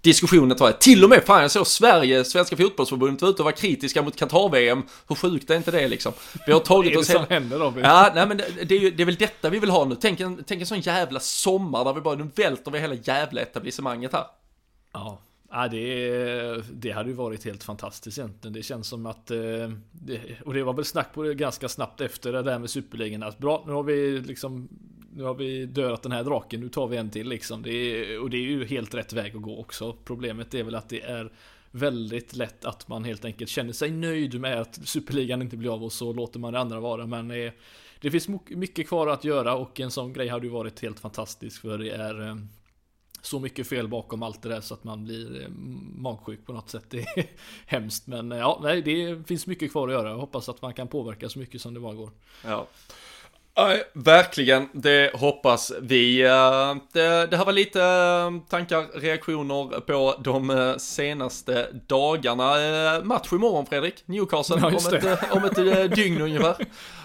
diskussionen 0.04 0.56
tror 0.56 0.70
jag. 0.70 0.80
Till 0.80 1.04
och 1.04 1.10
med, 1.10 1.24
fan 1.24 1.42
jag 1.42 1.50
såg 1.50 1.66
Sverige, 1.66 2.24
Svenska 2.24 2.56
fotbollsförbundet 2.56 3.22
var 3.22 3.28
ute 3.28 3.42
och 3.42 3.44
var 3.44 3.52
kritiska 3.52 4.02
mot 4.02 4.16
Qatar-VM. 4.16 4.82
Hur 5.08 5.14
sjukt 5.14 5.50
är 5.50 5.56
inte 5.56 5.70
det 5.70 5.88
liksom? 5.88 6.12
Vi 6.46 6.52
har 6.52 6.60
tagit 6.60 6.96
oss... 6.98 7.08
Vad 7.08 7.16
är 7.16 7.20
det 7.20 7.26
som 7.26 7.34
händer 7.34 7.58
då? 7.58 7.72
Ja, 7.82 8.12
nej 8.14 8.26
men 8.26 8.36
det, 8.36 8.64
det, 8.64 8.74
är 8.74 8.80
ju, 8.80 8.90
det 8.90 9.02
är 9.02 9.04
väl 9.04 9.14
detta 9.14 9.50
vi 9.50 9.58
vill 9.58 9.70
ha 9.70 9.84
nu. 9.84 9.96
Tänk 10.00 10.20
en, 10.20 10.44
tänk 10.46 10.60
en 10.60 10.66
sån 10.66 10.80
jävla 10.80 11.20
sommar 11.20 11.84
där 11.84 11.92
vi 11.92 12.00
bara, 12.00 12.14
nu 12.14 12.28
välter 12.34 12.70
vi 12.70 12.78
hela 12.78 12.94
jävla 12.94 13.40
etablissemanget 13.40 14.12
här. 14.12 14.24
Ja. 14.92 15.20
Ja, 15.50 15.68
det, 15.68 16.62
det 16.72 16.90
hade 16.90 17.08
ju 17.08 17.14
varit 17.14 17.44
helt 17.44 17.64
fantastiskt 17.64 18.18
egentligen. 18.18 18.52
Det 18.52 18.62
känns 18.62 18.88
som 18.88 19.06
att, 19.06 19.30
eh, 19.30 19.38
och 20.44 20.54
det 20.54 20.62
var 20.62 20.72
väl 20.72 20.84
snack 20.84 21.14
på 21.14 21.22
det 21.22 21.34
ganska 21.34 21.68
snabbt 21.68 22.00
efter 22.00 22.32
det 22.32 22.42
där 22.42 22.58
med 22.58 22.70
superligan. 22.70 23.22
Att 23.22 23.38
bra, 23.38 23.64
nu 23.66 23.72
har 23.72 23.82
vi 23.82 24.20
liksom 24.20 24.68
nu 25.16 25.24
har 25.24 25.34
vi 25.34 25.66
dödat 25.66 26.02
den 26.02 26.12
här 26.12 26.24
draken, 26.24 26.60
nu 26.60 26.68
tar 26.68 26.86
vi 26.86 26.96
en 26.96 27.10
till 27.10 27.28
liksom. 27.28 27.62
Det 27.62 27.70
är, 27.72 28.20
och 28.20 28.30
det 28.30 28.36
är 28.36 28.42
ju 28.42 28.64
helt 28.64 28.94
rätt 28.94 29.12
väg 29.12 29.36
att 29.36 29.42
gå 29.42 29.60
också. 29.60 29.96
Problemet 30.04 30.54
är 30.54 30.62
väl 30.62 30.74
att 30.74 30.88
det 30.88 31.02
är 31.02 31.32
väldigt 31.70 32.36
lätt 32.36 32.64
att 32.64 32.88
man 32.88 33.04
helt 33.04 33.24
enkelt 33.24 33.50
känner 33.50 33.72
sig 33.72 33.90
nöjd 33.90 34.40
med 34.40 34.60
att 34.60 34.88
Superligan 34.88 35.42
inte 35.42 35.56
blir 35.56 35.74
av 35.74 35.84
och 35.84 35.92
så 35.92 36.12
låter 36.12 36.38
man 36.38 36.52
det 36.52 36.58
andra 36.58 36.80
vara. 36.80 37.06
Men 37.06 37.30
eh, 37.30 37.52
det 38.00 38.10
finns 38.10 38.28
mycket 38.48 38.88
kvar 38.88 39.06
att 39.06 39.24
göra 39.24 39.54
och 39.54 39.80
en 39.80 39.90
sån 39.90 40.12
grej 40.12 40.28
hade 40.28 40.46
ju 40.46 40.52
varit 40.52 40.80
helt 40.80 41.00
fantastisk 41.00 41.60
för 41.60 41.78
det 41.78 41.90
är 41.90 42.28
eh, 42.28 42.36
så 43.22 43.40
mycket 43.40 43.68
fel 43.68 43.88
bakom 43.88 44.22
allt 44.22 44.42
det 44.42 44.48
där 44.48 44.60
så 44.60 44.74
att 44.74 44.84
man 44.84 45.04
blir 45.04 45.42
eh, 45.42 45.48
magsjuk 45.96 46.46
på 46.46 46.52
något 46.52 46.70
sätt. 46.70 46.84
Det 46.90 46.98
är 46.98 47.26
hemskt 47.66 48.06
men 48.06 48.32
eh, 48.32 48.38
ja, 48.38 48.60
nej, 48.62 48.82
det 48.82 49.28
finns 49.28 49.46
mycket 49.46 49.72
kvar 49.72 49.88
att 49.88 49.94
göra. 49.94 50.08
Jag 50.08 50.16
hoppas 50.16 50.48
att 50.48 50.62
man 50.62 50.74
kan 50.74 50.88
påverka 50.88 51.28
så 51.28 51.38
mycket 51.38 51.60
som 51.60 51.74
det 51.74 51.80
bara 51.80 51.94
går. 51.94 52.10
Ja. 52.44 52.66
Nej, 53.56 53.82
verkligen. 53.92 54.68
Det 54.72 55.10
hoppas 55.14 55.72
vi. 55.80 56.22
Eh, 56.22 56.74
det, 56.92 57.26
det 57.26 57.36
här 57.36 57.44
var 57.44 57.52
lite 57.52 57.82
eh, 57.82 58.48
tankar, 58.50 59.00
reaktioner 59.00 59.80
på 59.80 60.14
de 60.24 60.50
eh, 60.50 60.76
senaste 60.76 61.66
dagarna. 61.86 62.54
Match 63.04 63.32
imorgon 63.32 63.66
Fredrik, 63.66 64.02
Newcastle 64.06 64.56
ja, 64.60 64.66
om, 64.66 64.74
ett, 64.74 65.32
om 65.32 65.44
ett 65.44 65.94
dygn 65.94 66.20
ungefär. 66.20 66.56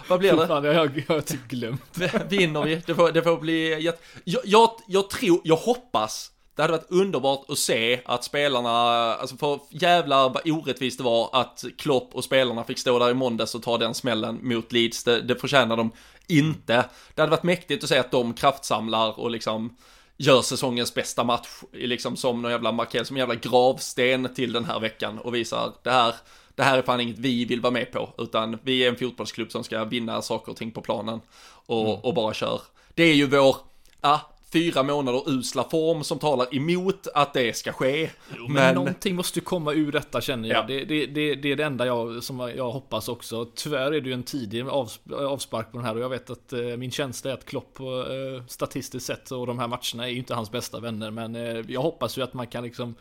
Vad 0.08 0.20
blir 0.20 0.34
det? 0.34 0.48
Fan, 0.48 0.64
jag 0.64 0.74
har 0.74 1.22
typ 1.22 1.48
glömt. 1.48 1.98
Vinner 2.30 2.64
vi? 2.64 2.82
Det 2.86 2.96
får, 2.96 3.12
det 3.12 3.24
får 3.24 3.38
bli 3.38 3.84
jätte... 3.84 4.00
Jag, 4.24 4.42
jag, 4.46 4.70
jag 4.88 5.10
tror, 5.10 5.42
jag 5.44 5.56
hoppas 5.56 6.32
det 6.60 6.64
hade 6.64 6.74
varit 6.74 6.92
underbart 6.92 7.50
att 7.50 7.58
se 7.58 8.02
att 8.06 8.24
spelarna, 8.24 8.70
alltså 9.16 9.38
för 9.38 9.60
jävlar 9.70 10.30
vad 10.30 10.50
orättvist 10.50 10.98
det 10.98 11.04
var 11.04 11.30
att 11.34 11.64
Klopp 11.78 12.16
och 12.16 12.24
spelarna 12.24 12.64
fick 12.64 12.80
stå 12.80 13.00
där 13.00 13.10
i 13.10 13.14
måndags 13.14 13.56
och 13.56 13.64
ta 13.64 13.78
den 13.78 13.94
smällen 13.94 14.40
mot 14.42 14.72
Leeds. 14.72 15.04
Det, 15.04 15.22
det 15.22 15.36
förtjänar 15.36 15.78
de 15.78 15.92
inte. 16.28 16.86
Det 17.16 17.22
hade 17.22 17.32
varit 17.32 17.44
mäktigt 17.44 17.84
att 17.84 17.90
se 17.90 17.98
att 17.98 18.12
de 18.12 18.34
kraftsamlar 18.34 19.20
och 19.20 19.32
liksom 19.32 19.78
gör 20.18 20.42
säsongens 20.42 20.94
bästa 20.94 21.24
match, 21.24 21.48
liksom 21.74 22.16
som 22.16 22.42
någon 22.42 22.52
jävla 22.52 22.72
markering, 22.72 23.06
som 23.06 23.16
en 23.16 23.20
jävla 23.20 23.36
gravsten 23.36 24.34
till 24.36 24.54
den 24.54 24.66
här 24.66 24.80
veckan 24.80 25.20
och 25.20 25.36
visar 25.36 25.74
det 25.84 25.92
här, 25.92 26.16
det 26.56 26.64
här 26.64 26.78
är 26.78 26.82
fan 26.82 27.02
inget 27.02 27.20
vi 27.20 27.46
vill 27.46 27.62
vara 27.62 27.74
med 27.74 27.92
på, 27.92 28.14
utan 28.18 28.60
vi 28.64 28.84
är 28.84 28.90
en 28.90 28.96
fotbollsklubb 28.96 29.52
som 29.52 29.64
ska 29.64 29.84
vinna 29.84 30.22
saker 30.22 30.52
och 30.52 30.58
ting 30.58 30.72
på 30.72 30.82
planen 30.82 31.22
och, 31.66 31.90
mm. 31.90 32.00
och 32.04 32.14
bara 32.14 32.34
kör. 32.34 32.62
Det 32.94 33.04
är 33.04 33.16
ju 33.16 33.28
vår, 33.28 33.56
ja, 34.02 34.22
fyra 34.54 34.84
månader 34.84 35.30
usla 35.30 35.64
form 35.64 36.04
som 36.04 36.20
talar 36.20 36.56
emot 36.56 37.08
att 37.14 37.34
det 37.34 37.58
ska 37.58 37.72
ske. 37.72 38.10
Jo, 38.38 38.44
men, 38.44 38.54
men 38.54 38.76
någonting 38.76 39.16
måste 39.16 39.40
komma 39.40 39.74
ur 39.74 39.92
detta 39.92 40.22
känner 40.22 40.50
jag. 40.50 40.58
Ja. 40.58 40.66
Det, 40.68 40.86
det, 40.86 41.06
det, 41.06 41.36
det, 41.36 41.52
är 41.52 41.56
det 41.56 41.64
enda 41.64 41.86
jag, 41.86 42.24
som 42.24 42.40
jag 42.40 42.72
hoppas 42.72 43.10
också. 43.10 43.46
Tyvärr 43.56 43.92
är 43.92 44.02
det 44.02 44.10
ju 44.10 44.14
en 44.14 44.24
tidig 44.24 44.66
avspark 45.14 45.72
på 45.72 45.78
den 45.78 45.86
här 45.86 45.96
och 45.96 46.02
jag 46.02 46.10
vet 46.10 46.30
att 46.30 46.54
eh, 46.54 46.60
min 46.60 46.92
känsla 46.92 47.32
är 47.32 47.34
att 47.34 47.46
Klopp 47.46 47.80
eh, 47.80 48.46
statistiskt 48.48 49.06
sett 49.06 49.32
och 49.32 49.48
de 49.48 49.60
här 49.60 49.68
matcherna 49.68 50.08
är 50.08 50.12
ju 50.12 50.18
inte 50.18 50.34
hans 50.34 50.52
bästa 50.52 50.80
vänner. 50.80 51.12
Men 51.12 51.36
eh, 51.36 51.66
jag 51.68 51.82
hoppas 51.82 52.18
ju 52.18 52.22
att 52.22 52.34
man 52.34 52.48
kan 52.48 52.64
liksom 52.64 52.96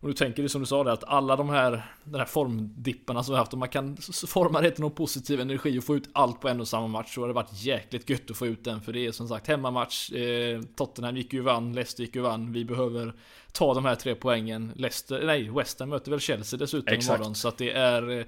Och 0.00 0.08
du 0.08 0.14
tänker 0.14 0.42
det 0.42 0.48
som 0.48 0.60
du 0.60 0.66
sa 0.66 0.84
där 0.84 0.92
att 0.92 1.04
alla 1.04 1.36
de 1.36 1.48
här, 1.48 1.86
den 2.04 2.20
här 2.20 2.26
formdipparna 2.26 3.22
som 3.22 3.34
vi 3.34 3.38
haft, 3.38 3.52
om 3.52 3.58
man 3.58 3.68
kan 3.68 3.96
forma 4.26 4.60
det 4.60 4.70
till 4.70 4.80
någon 4.80 4.94
positiv 4.94 5.40
energi 5.40 5.78
och 5.78 5.84
få 5.84 5.96
ut 5.96 6.08
allt 6.12 6.40
på 6.40 6.48
en 6.48 6.60
och 6.60 6.68
samma 6.68 6.86
match 6.86 7.14
så 7.14 7.20
har 7.20 7.28
det 7.28 7.34
varit 7.34 7.62
jäkligt 7.62 8.10
gött 8.10 8.30
att 8.30 8.36
få 8.36 8.46
ut 8.46 8.64
den. 8.64 8.80
För 8.80 8.92
det 8.92 9.06
är 9.06 9.12
som 9.12 9.28
sagt 9.28 9.46
hemmamatch, 9.46 10.12
eh, 10.12 10.60
Tottenham 10.76 11.16
gick 11.16 11.32
ju 11.32 11.40
vann, 11.40 11.72
Leicester 11.72 12.02
gick 12.02 12.16
ju 12.16 12.22
vann, 12.22 12.52
vi 12.52 12.64
behöver 12.64 13.14
ta 13.52 13.74
de 13.74 13.84
här 13.84 13.94
tre 13.94 14.14
poängen. 14.14 14.72
Leicester, 14.76 15.26
nej, 15.26 15.50
West 15.50 15.80
Ham 15.80 15.88
möter 15.88 16.10
väl 16.10 16.20
Chelsea 16.20 16.58
dessutom 16.58 16.94
Exakt. 16.94 17.18
imorgon. 17.18 17.34
Så 17.34 17.48
att 17.48 17.58
det 17.58 17.70
är 17.70 18.18
eh, 18.18 18.24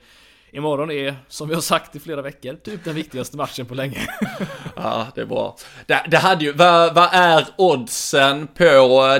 Imorgon 0.54 0.90
är, 0.90 1.16
som 1.28 1.48
vi 1.48 1.54
har 1.54 1.60
sagt 1.60 1.96
i 1.96 2.00
flera 2.00 2.22
veckor, 2.22 2.54
typ 2.54 2.84
den 2.84 2.94
viktigaste 2.94 3.36
matchen 3.36 3.66
på 3.66 3.74
länge. 3.74 3.98
ja, 4.76 5.06
det 5.14 5.20
är 5.20 5.24
bra. 5.24 5.56
Det, 5.86 6.06
det 6.10 6.16
hade 6.16 6.44
ju, 6.44 6.52
vad, 6.52 6.94
vad, 6.94 7.08
är 7.12 7.46
oddsen 7.56 8.46
på, 8.46 8.64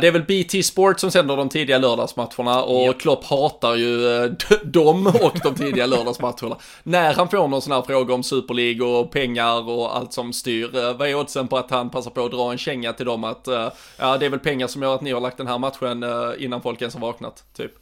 det 0.01 0.07
är 0.07 0.11
väl 0.11 0.22
BT 0.22 0.62
Sport 0.62 1.01
som 1.01 1.11
sänder 1.11 1.37
de 1.37 1.49
tidiga 1.49 1.78
lördagsmatcherna 1.78 2.62
och 2.62 2.87
yep. 2.87 3.01
Klopp 3.01 3.24
hatar 3.24 3.74
ju 3.74 4.24
eh, 4.24 4.30
dem 4.64 5.07
och 5.07 5.39
de 5.43 5.55
tidiga 5.55 5.87
lördagsmatcherna. 5.87 6.57
När 6.83 7.14
han 7.14 7.28
får 7.28 7.49
någon 7.49 7.62
sån 7.62 7.72
här 7.72 7.83
fråga 7.83 8.14
om 8.14 8.22
Super 8.22 8.55
League 8.55 8.87
och 8.87 9.11
pengar 9.11 9.70
och 9.70 9.97
allt 9.97 10.12
som 10.12 10.33
styr, 10.33 10.76
eh, 10.76 10.97
vad 10.97 11.09
är 11.09 11.14
oddsen 11.14 11.49
på 11.49 11.57
att 11.57 11.70
han 11.70 11.91
passar 11.91 12.11
på 12.11 12.24
att 12.24 12.33
dra 12.33 12.53
en 12.53 12.59
känga 12.59 12.93
till 12.93 13.07
dem 13.07 13.24
att, 13.24 13.49
eh, 13.49 13.68
ja 13.97 14.18
det 14.18 14.26
är 14.26 14.30
väl 14.30 14.41
pengar 14.41 14.66
som 14.66 14.83
gör 14.83 14.95
att 14.95 15.03
ni 15.03 15.12
har 15.12 15.20
lagt 15.20 15.37
den 15.37 15.47
här 15.47 15.59
matchen 15.59 16.05
innan 16.39 16.62
folk 16.62 16.83
ens 16.83 16.95
har 16.95 17.01
vaknat, 17.01 17.45
typ. 17.57 17.72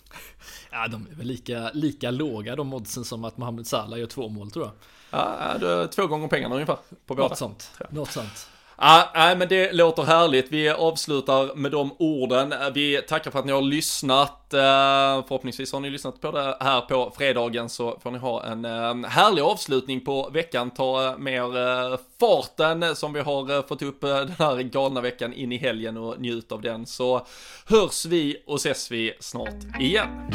Ja, 0.71 0.89
de 0.89 1.07
är 1.11 1.14
väl 1.14 1.27
lika, 1.27 1.71
lika 1.75 2.11
låga 2.11 2.57
de 2.57 2.75
oddsen 2.75 3.05
som 3.05 3.25
att 3.25 3.39
Mohamed 3.39 3.66
Salah 3.66 3.99
gör 3.99 4.07
två 4.07 4.29
mål 4.29 4.51
tror 4.51 4.64
jag. 4.64 4.75
Ja, 5.11 5.87
två 5.87 6.07
gånger 6.07 6.29
pengarna 6.29 6.55
ungefär. 6.55 6.77
På 7.07 7.14
båda. 7.14 7.29
Något 7.29 7.39
sånt. 7.39 7.71
Något 7.91 8.11
sånt. 8.11 8.49
Ja, 8.83 9.11
nej, 9.14 9.37
men 9.37 9.49
det 9.49 9.72
låter 9.72 10.03
härligt. 10.03 10.53
Vi 10.53 10.68
avslutar 10.68 11.55
med 11.55 11.70
de 11.70 11.95
orden. 11.99 12.55
Vi 12.74 13.03
tackar 13.09 13.31
för 13.31 13.39
att 13.39 13.45
ni 13.45 13.53
har 13.53 13.62
lyssnat. 13.62 14.55
Eh, 14.55 14.59
förhoppningsvis 15.28 15.72
har 15.72 15.81
ni 15.81 15.91
lyssnat 15.91 16.20
på 16.20 16.31
det 16.31 16.57
här 16.61 16.81
på 16.81 17.12
fredagen 17.16 17.68
så 17.68 17.99
får 18.03 18.11
ni 18.11 18.18
ha 18.18 18.45
en 18.45 18.64
eh, 18.64 19.09
härlig 19.09 19.43
avslutning 19.43 20.01
på 20.01 20.31
veckan. 20.33 20.70
Ta 20.70 21.07
eh, 21.07 21.18
med 21.18 21.35
er 21.35 21.99
farten 22.20 22.97
som 22.97 23.12
vi 23.12 23.20
har 23.20 23.68
fått 23.68 23.83
upp 23.83 24.01
den 24.01 24.35
här 24.39 24.62
galna 24.62 25.01
veckan 25.01 25.33
in 25.33 25.53
i 25.53 25.57
helgen 25.57 25.97
och 25.97 26.20
njut 26.20 26.53
av 26.53 26.61
den. 26.61 26.87
Så 26.87 27.26
hörs 27.66 28.07
vi 28.07 28.43
och 28.47 28.57
ses 28.57 28.91
vi 28.91 29.12
snart 29.20 29.81
igen. 29.81 30.31